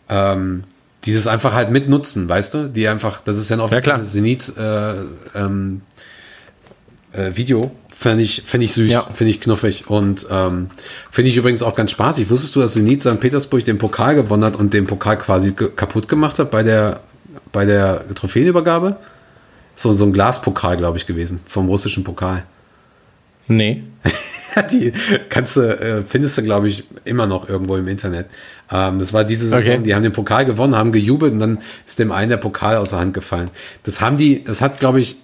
[0.07, 0.65] ähm,
[1.05, 2.69] die das einfach halt mitnutzen, weißt du?
[2.69, 4.97] Die einfach, das ist ja ein offizielles Zenit äh,
[5.33, 5.81] ähm,
[7.13, 7.71] äh, Video.
[7.99, 9.01] Finde ich, finde ich süß, Ja.
[9.13, 10.69] finde ich knuffig und ähm,
[11.09, 12.29] finde ich übrigens auch ganz spaßig.
[12.29, 13.19] Wusstest du, dass Zenit St.
[13.19, 16.99] Petersburg den Pokal gewonnen hat und den Pokal quasi kaputt gemacht hat bei der,
[17.51, 18.97] bei der Trophäenübergabe?
[19.75, 22.43] So, so ein Glaspokal, glaube ich, gewesen, vom russischen Pokal.
[23.47, 23.83] Nee.
[24.71, 24.91] Die
[25.29, 28.27] kannst du, äh, findest du, glaube ich, immer noch irgendwo im Internet.
[28.71, 29.81] Ähm, das war diese Saison, Okay.
[29.83, 32.89] die haben den Pokal gewonnen, haben gejubelt und dann ist dem einen der Pokal aus
[32.91, 33.49] der Hand gefallen.
[33.83, 35.17] Das haben die, das hat, glaube ich,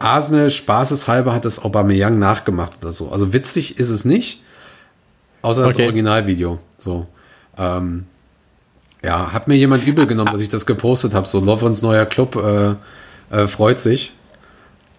[0.00, 3.10] Arsenal spaßeshalber hat das Aubameyang nachgemacht oder so.
[3.10, 4.42] Also witzig ist es nicht,
[5.42, 5.84] außer das Okay.
[5.84, 6.58] Originalvideo.
[6.76, 7.06] So.
[7.56, 8.06] Ähm,
[9.02, 11.26] ja, hat mir jemand übel genommen, dass ich das gepostet habe.
[11.26, 12.74] So, Lovrens neuer Club äh,
[13.34, 14.12] äh, freut sich.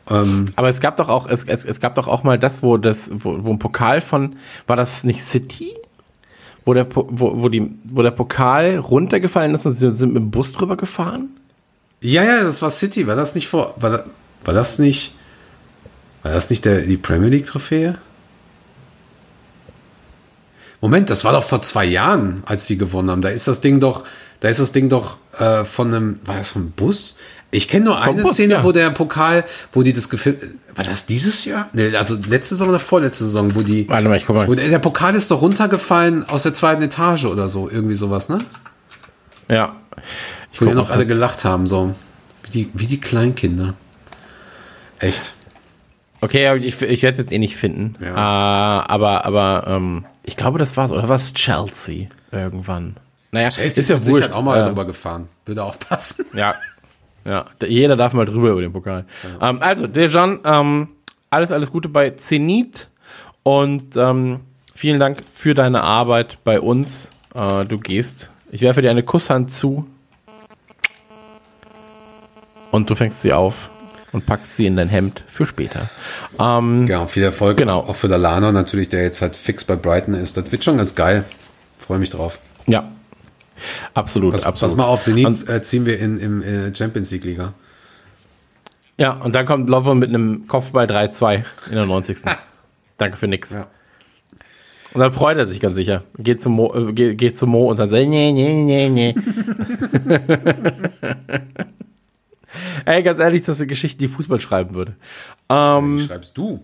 [0.10, 2.78] Ähm, Aber es gab doch auch, es, es, es gab doch auch mal das, wo
[2.78, 4.36] das, wo, wo ein Pokal von,
[4.68, 5.74] war das nicht City?
[6.66, 10.32] Wo der, wo, wo, die, wo der Pokal runtergefallen ist und sie sind mit dem
[10.32, 11.30] Bus drüber gefahren?
[12.02, 13.08] Ja, ja, das war City.
[13.08, 13.76] War das nicht vor.
[13.78, 14.06] War,
[14.44, 15.16] war das nicht.
[16.24, 17.98] War das nicht der, die Premier League-Trophäe?
[20.82, 23.22] Moment, das war doch vor zwei Jahren, als die gewonnen haben.
[23.22, 24.04] Da ist das Ding doch,
[24.40, 27.16] da ist das Ding doch äh, von einem, war das vom Bus?
[27.52, 28.64] Ich kenne nur eine Bus, Szene, ja.
[28.64, 29.44] wo der Pokal,
[29.74, 30.40] wo die das gefilmt,
[30.76, 31.70] war das dieses Jahr?
[31.74, 34.48] Nee, also letzte Saison oder vorletzte Saison, wo die, Warte mal, ich guck mal.
[34.48, 38.30] wo der, der Pokal ist doch runtergefallen aus der zweiten Etage oder so, irgendwie sowas,
[38.30, 38.46] ne?
[39.50, 39.76] Ja.
[40.54, 41.94] Ich Wo guck noch alle gelacht haben, so.
[42.44, 43.76] Wie die, wie die Kleinkinder.
[45.02, 45.34] Echt.
[46.22, 47.96] Okay, ich, ich werde es jetzt eh nicht finden.
[48.00, 48.82] Ja.
[48.82, 50.92] Äh, aber aber ähm, ich glaube, das war's.
[50.92, 52.96] Oder war es Chelsea irgendwann?
[53.32, 54.32] Naja, ist ja wurscht.
[54.32, 55.28] auch mal Äh, drüber gefahren.
[55.46, 56.26] Würde auch passen.
[56.34, 56.54] Ja.
[57.24, 59.06] Ja, jeder darf mal drüber über den Pokal.
[59.40, 60.88] Ähm, also, Dejan, ähm,
[61.30, 62.90] alles, alles Gute bei Zenit
[63.44, 64.40] und ähm,
[64.74, 67.12] vielen Dank für deine Arbeit bei uns.
[67.36, 68.30] Äh, du gehst.
[68.52, 69.88] Ich werfe dir eine Kusshand zu
[72.72, 73.70] und du fängst sie auf
[74.14, 75.90] und packst sie in dein Hemd für später.
[76.40, 77.58] Ähm, Ja, viel Erfolg.
[77.58, 77.80] Genau.
[77.80, 80.38] Auch für Lalana natürlich, der jetzt halt fix bei Brighton ist.
[80.38, 81.24] Das wird schon ganz geil.
[81.80, 82.40] Freue mich drauf.
[82.68, 82.92] ja,
[83.94, 84.72] absolut, Pass, absolut.
[84.72, 87.54] pass mal auf, Zenit Und- äh, ziehen wir in, im äh, Champions League Liga.
[88.98, 92.20] Ja, und dann kommt Lover mit einem Kopfball 3-2 in der 90.
[92.98, 93.54] Danke für nix.
[93.54, 93.68] Ja.
[94.94, 96.04] Und dann freut er sich ganz sicher.
[96.20, 99.16] Geht zum Mo, äh, geht, geht zum Mo und dann sagt, nee, nee, nee, nee.
[102.86, 104.96] Ey, ganz ehrlich, das ist eine Geschichte, die Fußball schreiben würde.
[105.50, 106.60] Ähm, Wie schreibst du?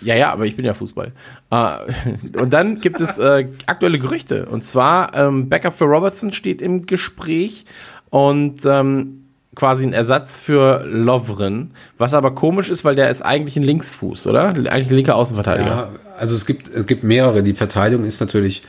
[0.00, 1.12] ja, ja, aber ich bin ja Fußball.
[1.50, 1.76] Äh,
[2.38, 4.46] und dann gibt es äh, aktuelle Gerüchte.
[4.46, 7.64] Und zwar, ähm, Backup für Robertson steht im Gespräch
[8.10, 9.24] und ähm,
[9.54, 11.72] quasi ein Ersatz für Lovren.
[11.96, 14.48] Was aber komisch ist, weil der ist eigentlich ein Linksfuß, oder?
[14.48, 15.68] Eigentlich ein linker Außenverteidiger.
[15.68, 15.88] Ja,
[16.18, 17.42] also es gibt, es gibt mehrere.
[17.42, 18.62] Die Verteidigung ist natürlich,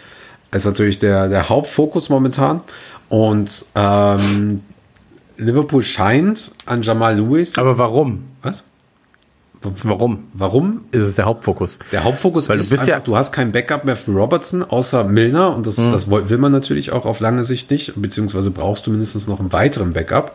[0.52, 2.62] ist natürlich der, der Hauptfokus momentan.
[3.08, 4.62] Und ähm,
[5.40, 7.58] Liverpool scheint an Jamal Lewis.
[7.58, 8.26] Aber warum?
[8.42, 8.64] was?
[9.84, 10.82] Warum Warum?
[10.92, 11.80] ist es der Hauptfokus?
[11.92, 14.64] Der Hauptfokus Weil du ist bist einfach, ja- du hast kein Backup mehr für Robertson,
[14.64, 15.54] außer Milner.
[15.54, 17.94] Und das, das woll- will man natürlich auch auf lange Sicht nicht.
[18.02, 20.34] Beziehungsweise brauchst du mindestens noch einen weiteren Backup.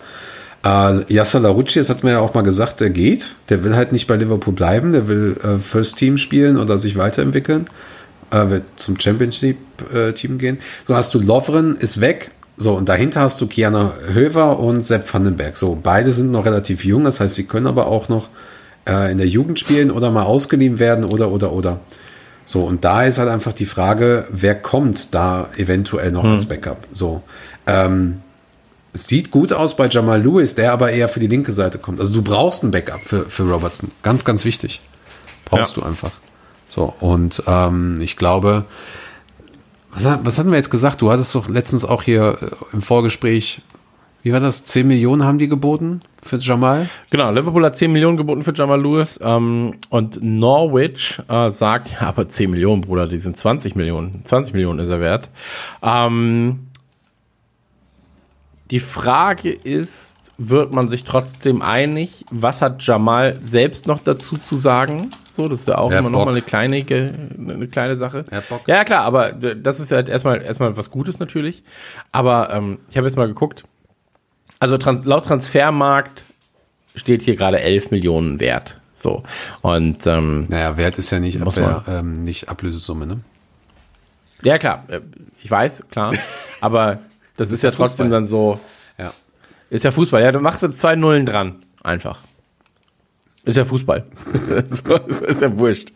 [0.62, 3.34] Äh, Yasser Larucci, das hat man ja auch mal gesagt, der geht.
[3.48, 4.92] Der will halt nicht bei Liverpool bleiben.
[4.92, 7.64] Der will äh, First Team spielen oder sich weiterentwickeln.
[8.30, 10.58] Äh, wird zum Championship-Team gehen.
[10.86, 12.30] So hast du Lovren, ist weg.
[12.56, 15.56] So, und dahinter hast du Kiana Höver und Sepp Vandenberg.
[15.56, 17.04] So, beide sind noch relativ jung.
[17.04, 18.28] Das heißt, sie können aber auch noch
[18.88, 21.80] äh, in der Jugend spielen oder mal ausgeliehen werden oder, oder, oder.
[22.44, 26.86] So, und da ist halt einfach die Frage, wer kommt da eventuell noch als Backup?
[26.92, 27.22] So,
[27.66, 28.20] ähm,
[28.92, 31.98] sieht gut aus bei Jamal Lewis, der aber eher für die linke Seite kommt.
[31.98, 33.90] Also du brauchst ein Backup für, für Robertson.
[34.02, 34.80] Ganz, ganz wichtig.
[35.46, 35.82] Brauchst Ja.
[35.82, 36.10] du einfach.
[36.68, 38.64] So, und ähm, ich glaube,
[39.94, 41.02] was, was hatten wir jetzt gesagt?
[41.02, 43.62] Du hattest doch letztens auch hier äh, im Vorgespräch,
[44.24, 44.64] wie war das?
[44.64, 46.88] 10 Millionen haben die geboten für Jamal?
[47.10, 52.08] Genau, Liverpool hat 10 Millionen geboten für Jamal Lewis ähm, und Norwich äh, sagt, ja,
[52.08, 54.24] aber 10 Millionen, Bruder, die sind 20 Millionen.
[54.24, 55.28] 20 Millionen ist er wert.
[55.82, 56.68] Ähm,
[58.70, 62.24] die Frage ist, wird man sich trotzdem einig?
[62.30, 65.10] Was hat Jamal selbst noch dazu zu sagen?
[65.34, 66.26] So, das ist ja auch hat immer noch Bock.
[66.26, 68.24] mal eine kleine, eine kleine Sache.
[68.68, 71.64] Ja, klar, aber das ist ja halt erstmal, erstmal was Gutes natürlich.
[72.12, 73.64] Aber ähm, ich habe jetzt mal geguckt.
[74.60, 76.22] Also trans laut Transfermarkt
[76.94, 78.80] steht hier gerade 11 Millionen wert.
[78.92, 79.24] So.
[79.60, 83.20] Und ähm, Naja, Wert ist ja nicht, Abwehr, ähm, nicht Ablösesumme, ne?
[84.42, 85.00] ja, klar, äh,
[85.42, 86.14] ich weiß, klar.
[86.60, 87.00] aber
[87.36, 88.60] das ist ja ja trotzdem dann so,
[88.98, 89.12] Ja.
[89.68, 90.22] ist ja Fußball.
[90.22, 91.56] Ja, du machst jetzt zwei Nullen dran.
[91.82, 92.20] Einfach.
[93.44, 94.06] Ist ja Fußball.
[94.70, 95.92] so, ist ja wurscht.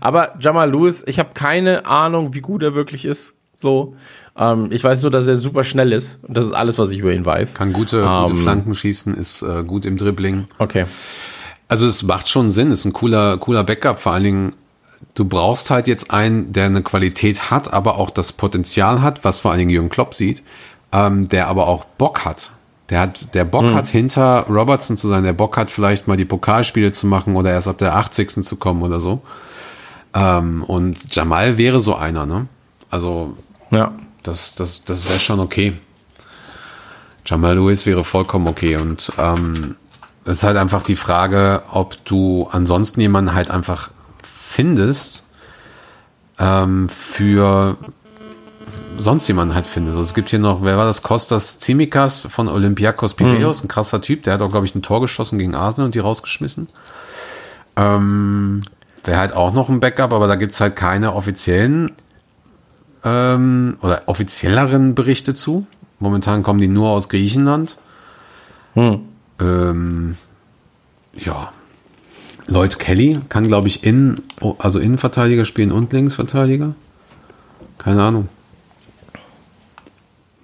[0.00, 3.32] Aber Jamal Lewis, ich habe keine Ahnung, wie gut er wirklich ist.
[3.54, 3.94] So,
[4.36, 6.18] ähm, ich weiß nur, dass er super schnell ist.
[6.22, 7.54] Und das ist alles, was ich über ihn weiß.
[7.54, 10.46] Kann gute, gute Ähm, Flanken schießen, ist äh, gut im Dribbling.
[10.58, 10.86] Okay.
[11.68, 14.00] Also es macht schon Sinn, ist ein cooler, cooler Backup.
[14.00, 14.52] Vor allen Dingen,
[15.14, 19.40] du brauchst halt jetzt einen, der eine Qualität hat, aber auch das Potenzial hat, was
[19.40, 20.42] vor allen Dingen Jürgen Klopp sieht,
[20.92, 22.50] ähm, der aber auch Bock hat.
[22.90, 26.24] Der hat, der Bock hat, hinter Robertson zu sein, der Bock hat, vielleicht mal die
[26.24, 28.42] Pokalspiele zu machen oder erst ab der 80.
[28.44, 29.22] zu kommen oder so.
[30.12, 32.46] Ähm, und Jamal wäre so einer, ne?
[32.90, 33.36] Also,
[33.70, 33.92] Ja.
[34.24, 35.74] das, das, das wäre schon okay.
[37.24, 38.76] Jamal Lewis wäre vollkommen okay.
[38.76, 39.76] Und ähm,
[40.24, 43.90] es ist halt einfach die Frage, ob du ansonsten jemanden halt einfach
[44.22, 45.26] findest
[46.40, 47.76] ähm, für
[49.00, 49.96] sonst jemanden halt findest.
[49.96, 51.02] Also es gibt hier noch, wer war das?
[51.02, 54.22] Kostas Tsimikas von Olympiakos Piraeus, ein krasser Typ.
[54.22, 56.68] Der hat auch, glaube ich, ein Tor geschossen gegen Arsenal und die rausgeschmissen.
[57.76, 58.62] Ähm,
[59.04, 61.92] Wäre halt auch noch ein Backup, aber da gibt's halt keine offiziellen
[63.02, 65.66] ähm, oder offizielleren Berichte zu.
[65.98, 67.78] Momentan kommen die nur aus Griechenland.
[69.40, 70.16] Ähm,
[71.14, 71.52] ja.
[72.46, 74.22] Lloyd Kelly kann, glaube ich, in,
[74.58, 76.74] also Innenverteidiger spielen und Linksverteidiger.
[77.78, 78.28] Keine Ahnung.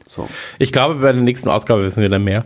[0.06, 0.28] So.
[0.58, 2.44] Ich glaube, bei der nächsten Ausgabe wissen wir dann mehr.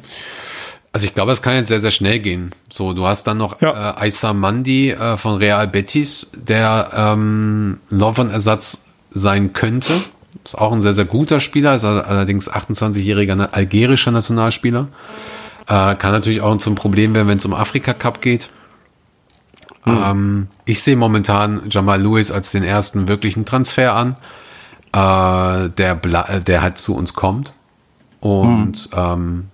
[0.92, 2.50] Also ich glaube, es kann jetzt sehr, sehr schnell gehen.
[2.68, 3.92] So, du hast dann noch Ja.
[3.96, 9.92] äh, Aissa Mandi äh, von Real Betis, der ähm, Lovren-Ersatz sein könnte.
[10.44, 14.88] Ist auch ein sehr, sehr guter Spieler, ist allerdings 28-jähriger na- algerischer Nationalspieler.
[15.68, 18.48] Äh, kann natürlich auch zum Problem werden, wenn es um Afrika Cup geht.
[19.86, 24.16] Ähm, ich sehe momentan Jamal Lewis als den ersten wirklichen Transfer an,
[24.92, 27.52] äh, der, bla- äh, der halt zu uns kommt.
[28.20, 29.48] Und ähm,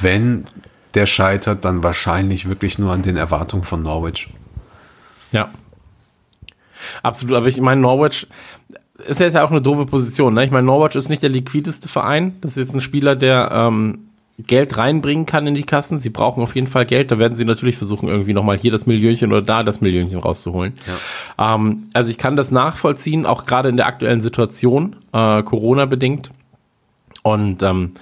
[0.00, 0.44] wenn
[0.94, 4.28] der scheitert, dann wahrscheinlich wirklich nur an den Erwartungen von Norwich.
[5.30, 5.48] Ja.
[7.02, 8.26] Absolut, aber ich meine, Norwich
[9.06, 10.34] ist ja jetzt ja auch eine doofe Position.
[10.34, 10.44] Ne?
[10.44, 12.36] Ich meine, Norwich ist nicht der liquideste Verein.
[12.40, 14.08] Das ist jetzt ein Spieler, der ähm,
[14.46, 15.98] Geld reinbringen kann in die Kassen.
[15.98, 17.10] Sie brauchen auf jeden Fall Geld.
[17.10, 20.74] Da werden sie natürlich versuchen, irgendwie nochmal hier das Millionchen oder da das Millionchen rauszuholen.
[21.38, 26.30] Ähm, also ich kann das nachvollziehen, auch gerade in der aktuellen Situation, äh, Corona-bedingt.
[27.22, 27.92] Und ähm,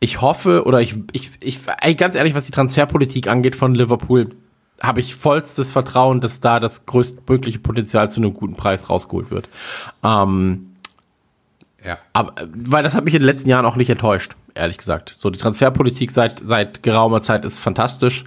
[0.00, 4.28] ich hoffe, oder ich, ich, ich, ey, ganz ehrlich, was die Transferpolitik angeht von Liverpool,
[4.80, 9.48] habe ich vollstes Vertrauen, dass da das größtmögliche Potenzial zu einem guten Preis rausgeholt wird.
[10.04, 10.66] Ähm,
[11.84, 11.98] Ja.
[12.12, 15.14] aber, weil das hat mich in den letzten Jahren auch nicht enttäuscht, ehrlich gesagt.
[15.16, 18.24] So, die Transferpolitik seit, seit geraumer Zeit ist fantastisch.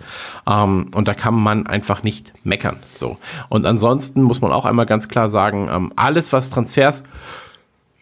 [0.48, 2.78] Ähm, und da kann man einfach nicht meckern.
[2.94, 3.18] So.
[3.50, 7.04] Und ansonsten muss man auch einmal ganz klar sagen, ähm, alles, was Transfers,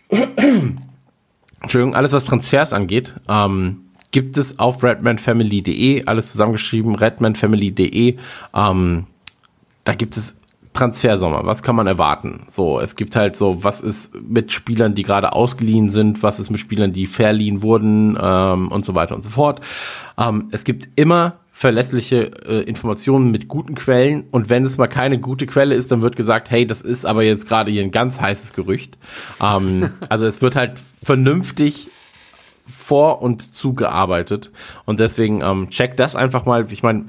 [1.62, 3.82] Entschuldigung, alles, was Transfers angeht, ähm,
[4.12, 8.18] gibt es auf redmanfamily.de, alles zusammengeschrieben, redmanfamily.de.
[8.54, 9.08] Ähm,
[9.84, 10.39] da gibt es
[10.80, 11.46] Transfersommer.
[11.46, 12.46] Was kann man erwarten?
[12.48, 16.50] So, es gibt halt so, was ist mit Spielern, die gerade ausgeliehen sind, was ist
[16.50, 19.60] mit Spielern, die verliehen wurden ähm, und so weiter und so fort.
[20.18, 25.20] Ähm, es gibt immer verlässliche äh, Informationen mit guten Quellen und wenn es mal keine
[25.20, 28.22] gute Quelle ist, dann wird gesagt, hey, das ist aber jetzt gerade hier ein ganz
[28.22, 28.98] heißes Gerücht.
[29.44, 31.90] Ähm, also es wird halt vernünftig
[32.66, 34.52] vor und zugearbeitet
[34.86, 36.72] und deswegen ähm, check das einfach mal.
[36.72, 37.08] Ich meine,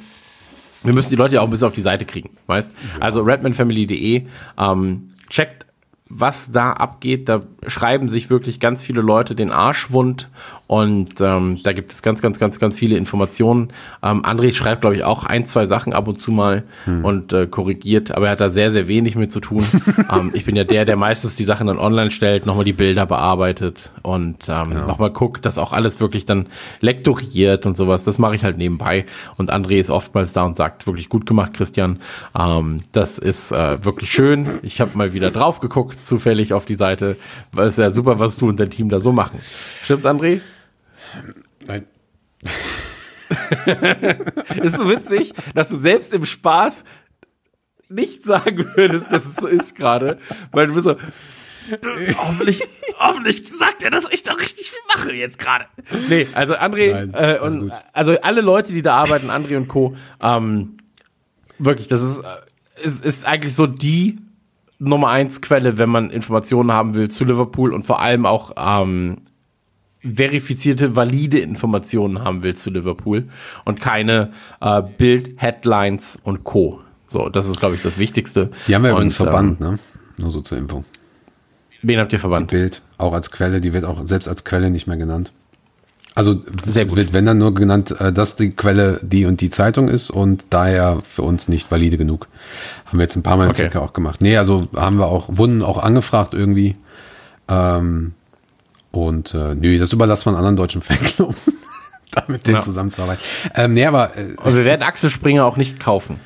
[0.82, 2.72] wir müssen die Leute ja auch ein bisschen auf die Seite kriegen, weißt?
[3.00, 4.26] Also redmanfamily.de,
[4.58, 5.66] ähm, checkt,
[6.08, 7.28] was da abgeht.
[7.28, 10.28] Da schreiben sich wirklich ganz viele Leute den Arsch wund
[10.70, 13.72] und ähm, da gibt es ganz, ganz, ganz, ganz viele Informationen.
[14.04, 16.62] Ähm, André schreibt, glaube ich, auch ein, zwei Sachen ab und zu mal
[17.02, 19.64] und äh, korrigiert, aber er hat da sehr, sehr wenig mit zu tun.
[20.12, 23.04] ähm, ich bin ja der, der meistens die Sachen dann online stellt, nochmal die Bilder
[23.04, 26.46] bearbeitet und ähm, nochmal guckt, dass auch alles wirklich dann
[26.78, 28.04] lektoriert und sowas.
[28.04, 29.06] Das mache ich halt nebenbei
[29.38, 31.98] und André ist oftmals da und sagt, wirklich gut gemacht, Christian.
[32.38, 34.48] Ähm, das ist äh, wirklich schön.
[34.62, 37.16] Ich habe mal wieder drauf geguckt, zufällig auf die Seite.
[37.50, 39.40] Weil es ja super, was du und dein Team da so machen.
[39.82, 40.40] Stimmt's, André?
[41.66, 41.86] Nein.
[44.62, 46.84] Ist so witzig, dass du selbst im Spaß
[47.88, 50.18] nicht sagen würdest, dass es so ist gerade,
[50.52, 50.96] weil du bist so,
[52.16, 52.62] hoffentlich,
[52.98, 55.66] hoffentlich sagt er, dass ich da richtig viel mache jetzt gerade.
[56.08, 59.96] Nee, also André Nein, äh, und also alle Leute, die da arbeiten, André und Co.
[60.22, 60.78] Ähm,
[61.58, 64.18] wirklich, das ist, äh, ist, ist eigentlich so die
[64.78, 69.18] Nummer eins Quelle, wenn man Informationen haben will zu Liverpool und vor allem auch ähm,
[70.02, 73.28] verifizierte, valide Informationen haben will zu Liverpool
[73.64, 76.80] und keine äh, Bild-Headlines und Co.
[77.06, 78.50] So, das ist, glaube ich, das Wichtigste.
[78.68, 79.78] Die haben wir und, übrigens verbannt, ne?
[80.16, 80.78] Nur so zur Info.
[80.78, 80.84] Ähm,
[81.82, 82.50] wen habt ihr verbannt?
[82.50, 85.32] Bild, auch als Quelle, die wird auch selbst als Quelle nicht mehr genannt.
[86.14, 86.96] Also Sehr gut.
[86.96, 90.46] wird, wenn dann nur genannt, äh, dass die Quelle die und die Zeitung ist und
[90.50, 92.26] daher für uns nicht valide genug.
[92.86, 93.64] Haben wir jetzt ein paar Mal im Okay.
[93.64, 94.20] Ticker auch gemacht.
[94.20, 96.76] Nee, also haben wir auch, wurden auch angefragt irgendwie.
[97.48, 98.14] Ähm,
[98.90, 101.34] und äh, nö, das überlassen wir einen anderen deutschen Fanclub,
[102.12, 102.60] da mit denen Ja.
[102.62, 103.22] zusammenzuarbeiten.
[103.54, 106.20] Ähm, nee, aber äh, Und wir werden Axel Springer auch nicht kaufen.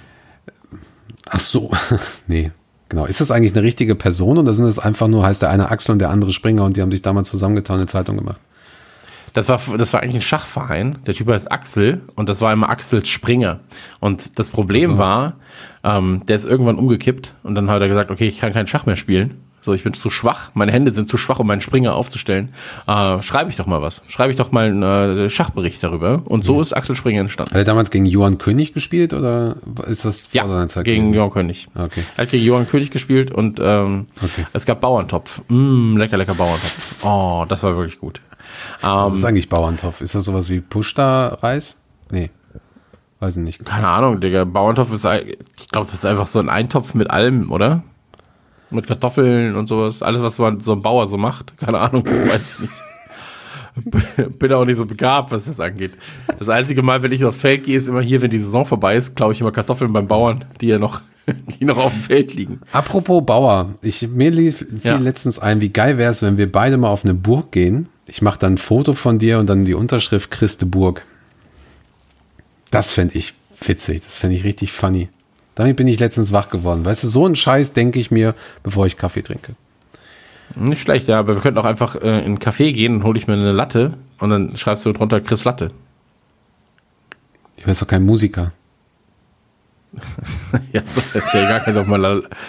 [1.30, 1.70] ach so,
[2.26, 2.50] nee.
[2.90, 3.06] Genau.
[3.06, 5.92] Ist das eigentlich eine richtige Person oder sind das einfach nur, heißt der eine Axel
[5.92, 8.40] und der andere Springer und die haben sich damals zusammengetan und eine Zeitung gemacht?
[9.32, 10.98] Das war, das war eigentlich ein Schachverein.
[11.06, 13.60] Der Typ heißt Axel und das war immer Axel Springer.
[13.98, 15.36] Und das Problem war,
[15.82, 18.86] ähm, der ist irgendwann umgekippt und dann hat er gesagt, okay, ich kann keinen Schach
[18.86, 19.38] mehr spielen.
[19.64, 22.52] So, ich bin zu schwach, meine Hände sind zu schwach, um meinen Springer aufzustellen.
[22.86, 24.02] Äh, schreibe ich doch mal was.
[24.08, 26.20] Schreibe ich doch mal einen äh, Schachbericht darüber.
[26.26, 27.52] Und so ist Axel Springer entstanden.
[27.52, 31.14] Hat er damals gegen Johann König gespielt oder ist das vor seiner Zeit gegen gewesen?
[31.14, 31.68] Johann König.
[31.74, 32.04] Okay.
[32.16, 34.44] Er hat gegen Johann König gespielt und ähm, Okay.
[34.52, 35.40] es gab Bauerntopf.
[35.48, 37.02] Mm, lecker, lecker Bauerntopf.
[37.02, 38.20] Oh, das war wirklich gut.
[38.82, 40.02] Was Ähm, ist eigentlich Bauerntopf?
[40.02, 41.80] Ist das sowas wie Pushta-Reis?
[42.10, 42.28] Nee.
[43.20, 43.64] Weiß ich nicht.
[43.64, 44.44] Keine Ahnung, Digga.
[44.44, 47.82] Bauerntopf ist, ich glaube, das ist einfach so ein Eintopf mit allem, oder?
[48.70, 50.02] Mit Kartoffeln und sowas.
[50.02, 51.56] Alles, was man so ein Bauer so macht.
[51.58, 52.72] Keine Ahnung, weiß ich nicht.
[54.38, 55.92] Bin auch nicht so begabt, was das angeht.
[56.38, 58.96] Das einzige Mal, wenn ich aufs Feld gehe, ist immer hier, wenn die Saison vorbei
[58.96, 61.00] ist, klaue ich immer Kartoffeln beim Bauern, die ja noch,
[61.60, 62.60] die noch auf dem Feld liegen.
[62.72, 64.96] Apropos Bauer, ich, mir lief fiel Ja.
[64.96, 67.88] letztens ein, wie geil wäre es, wenn wir beide mal auf eine Burg gehen.
[68.06, 71.04] Ich mache dann ein Foto von dir und dann die Unterschrift Christe Burg.
[72.70, 75.08] Das fände ich witzig, das fände ich richtig funny.
[75.54, 76.84] Damit bin ich letztens wach geworden.
[76.84, 79.54] Weißt du, so einen Scheiß denke ich mir, bevor ich Kaffee trinke.
[80.56, 83.18] Nicht schlecht, ja, aber wir könnten auch einfach äh, in einen Café gehen und hole
[83.18, 85.70] ich mir eine Latte und dann schreibst du drunter Chris Latte.
[87.56, 88.52] Ich bin doch kein Musiker.
[90.72, 91.86] Ja, ist ja egal, kannst auf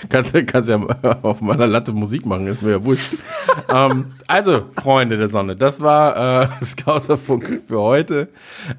[0.09, 0.79] kannst, kannst ja
[1.21, 3.13] auf meiner Latte Musik machen, ist mir ja wurscht.
[3.73, 8.29] ähm, also, Freunde der Sonne, das war äh, Scouserfunk für heute.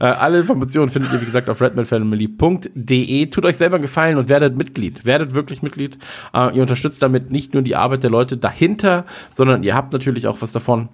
[0.01, 3.27] Äh, alle Informationen findet ihr, wie gesagt, auf redmanfamily.de.
[3.27, 5.05] Tut euch selber Gefallen und werdet Mitglied.
[5.05, 5.99] Werdet wirklich Mitglied.
[6.35, 10.27] Äh, ihr unterstützt damit nicht nur die Arbeit der Leute dahinter, sondern ihr habt natürlich
[10.27, 10.89] auch was davon.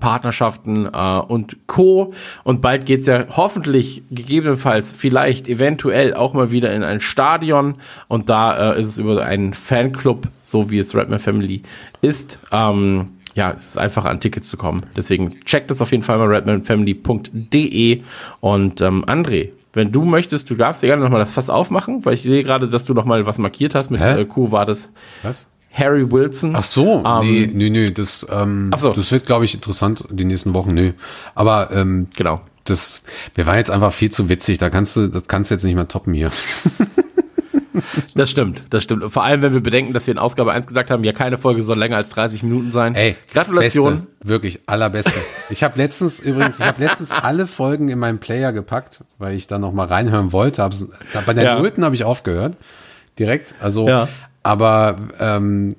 [0.00, 2.12] Partnerschaften äh, und Co.
[2.44, 7.76] Und bald geht's ja hoffentlich, gegebenenfalls, vielleicht, eventuell auch mal wieder in ein Stadion.
[8.06, 11.62] Und da äh, ist es über einen Fanclub, so wie es Redman Family
[12.02, 12.38] ist.
[12.52, 14.84] Ähm, ja, es ist einfach an Tickets zu kommen.
[14.96, 18.02] Deswegen checkt es auf jeden Fall mal redmanfamily.de.
[18.40, 22.14] Und ähm, André, wenn du möchtest, du darfst dir gerne nochmal das Fass aufmachen, weil
[22.14, 24.22] ich sehe gerade, dass du nochmal was markiert hast mit Hä?
[24.22, 24.92] äh, Q war das
[25.22, 25.46] Was?
[25.78, 26.56] Harry Wilson.
[26.56, 28.92] Ach so, Ähm, nee, nee, nee, das, ähm, so.
[28.92, 30.92] das wird, glaube ich, interessant die nächsten Wochen, nö.
[31.34, 32.40] Aber ähm, Genau.
[32.64, 33.02] das,
[33.34, 35.74] wir waren jetzt einfach viel zu witzig, da kannst du, das kannst du jetzt nicht
[35.76, 36.30] mehr toppen hier.
[38.14, 39.12] Das stimmt, das stimmt.
[39.12, 41.62] Vor allem, wenn wir bedenken, dass wir in Ausgabe 1 gesagt haben, ja, keine Folge
[41.62, 42.96] soll länger als 30 Minuten sein.
[42.96, 44.06] Ey, Gratulation.
[44.18, 45.12] Beste, wirklich, allerbeste.
[45.50, 49.46] Ich habe letztens übrigens, ich habe letztens alle Folgen in meinen Player gepackt, weil ich
[49.46, 50.62] da noch mal reinhören wollte.
[50.62, 50.86] Hab's,
[51.24, 51.58] bei der Ja.
[51.60, 52.56] Nullten habe ich aufgehört,
[53.18, 53.54] direkt.
[53.60, 54.08] Also, Ja.
[54.48, 55.76] Aber ähm,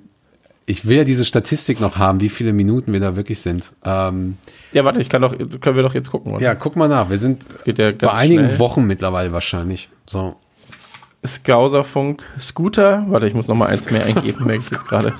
[0.68, 3.72] ich will ja diese Statistik noch haben, wie viele Minuten wir da wirklich sind.
[3.84, 4.38] Ähm,
[4.74, 6.44] Ja, warte, ich kann doch, können wir doch jetzt gucken, oder?
[6.44, 7.10] ja, guck mal nach.
[7.10, 8.60] Wir sind geht ja bei einigen schnell.
[8.60, 9.90] Wochen mittlerweile wahrscheinlich.
[10.06, 10.36] So.
[11.26, 13.06] Skauserfunk Scooter.
[13.10, 15.14] Warte, ich muss noch mal eins mehr eingeben, merke ich jetzt gerade.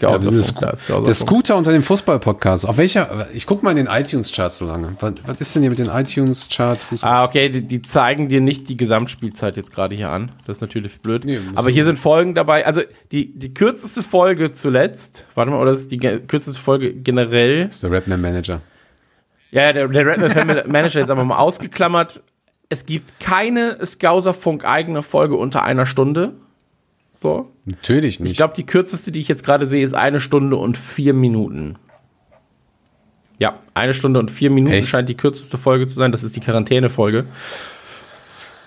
[0.00, 1.26] Ja, wir sind Skauserfunk, da ist der.
[1.26, 2.66] Scooter unter dem Fußball-Podcast.
[2.66, 3.28] Auf welcher?
[3.34, 4.96] Ich guck mal in den iTunes-Charts so lange.
[5.00, 6.82] Was, was ist denn hier mit den iTunes-Charts?
[6.82, 7.10] Fußball?
[7.10, 10.32] Ah, okay, die, die zeigen dir nicht die Gesamtspielzeit jetzt gerade hier an.
[10.46, 11.24] Das ist natürlich blöd.
[11.24, 12.66] Nee, Aber hier sind Folgen dabei.
[12.66, 12.82] Also
[13.12, 17.66] die, die kürzeste Folge zuletzt, warte mal, oder das ist die kürzeste Folge generell.
[17.66, 18.60] Das ist der Redman Manager.
[19.50, 22.22] Ja, der, der Redman Family Manager jetzt aber mal ausgeklammert.
[22.68, 26.34] Es gibt keine Skauserfunk eigene Folge unter einer Stunde.
[27.18, 27.50] So.
[27.64, 28.32] Natürlich nicht.
[28.32, 31.76] Ich glaube, die kürzeste, die ich jetzt gerade sehe, ist eine Stunde und vier Minuten.
[33.38, 34.88] Ja, eine Stunde und vier Minuten Echt?
[34.88, 36.12] scheint die kürzeste Folge zu sein.
[36.12, 37.26] Das ist die Quarantäne-Folge.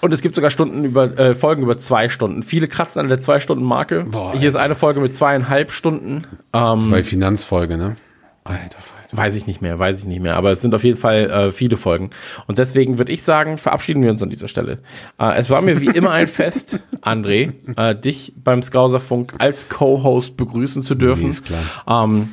[0.01, 2.41] Und es gibt sogar Stunden über, äh, Folgen über zwei Stunden.
[2.41, 4.05] Viele kratzen an der Zwei-Stunden-Marke.
[4.33, 4.65] Hier ist Alter.
[4.65, 6.25] eine Folge mit zweieinhalb Stunden.
[6.53, 7.97] Ähm, Bei Finanzfolge, ne?
[8.45, 8.77] Alter.
[9.11, 10.35] Weiß ich nicht mehr, weiß ich nicht mehr.
[10.35, 12.11] Aber es sind auf jeden Fall äh, viele Folgen.
[12.45, 14.79] Und deswegen würde ich sagen, verabschieden wir uns an dieser Stelle.
[15.19, 20.37] Äh, es war mir wie immer ein Fest, André, äh, dich beim Skauserfunk als Co-Host
[20.37, 21.23] begrüßen zu dürfen.
[21.23, 21.63] Nee, ist klar.
[21.87, 22.29] Ähm,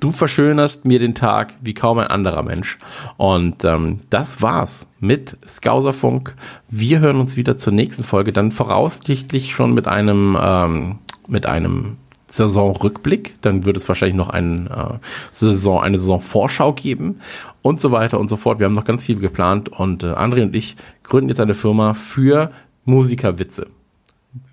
[0.00, 2.76] du verschönerst mir den Tag wie kaum ein anderer Mensch.
[3.16, 6.34] Und ähm, das war's mit Skauserfunk.
[6.68, 10.98] Wir hören uns wieder zur nächsten Folge, dann voraussichtlich schon mit einem, ähm,
[11.28, 11.96] mit einem
[12.30, 13.40] Saisonrückblick.
[13.42, 14.98] Dann wird es wahrscheinlich noch einen, äh,
[15.32, 17.20] Saison, eine Saisonvorschau geben
[17.62, 18.58] und so weiter und so fort.
[18.58, 21.94] Wir haben noch ganz viel geplant und äh, André und ich gründen jetzt eine Firma
[21.94, 22.52] für
[22.84, 23.66] Musikerwitze.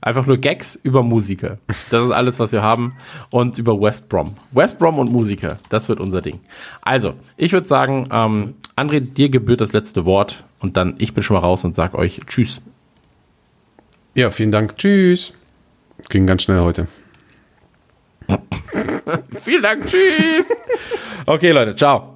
[0.01, 1.59] Einfach nur Gags über Musiker.
[1.91, 2.95] Das ist alles, was wir haben.
[3.29, 4.33] Und über West Brom.
[4.51, 6.39] West Brom und Musiker, das wird unser Ding.
[6.81, 10.43] Also, ich würde sagen, ähm, André, dir gebührt das letzte Wort.
[10.59, 12.61] Und dann, ich bin schon mal raus und sag euch Tschüss.
[14.15, 14.77] Ja, vielen Dank.
[14.77, 15.33] Tschüss.
[16.09, 16.87] Ging ganz schnell heute.
[19.43, 19.87] Vielen Dank.
[19.87, 20.55] Tschüss.
[21.25, 21.75] Okay, Leute.
[21.75, 22.15] Ciao.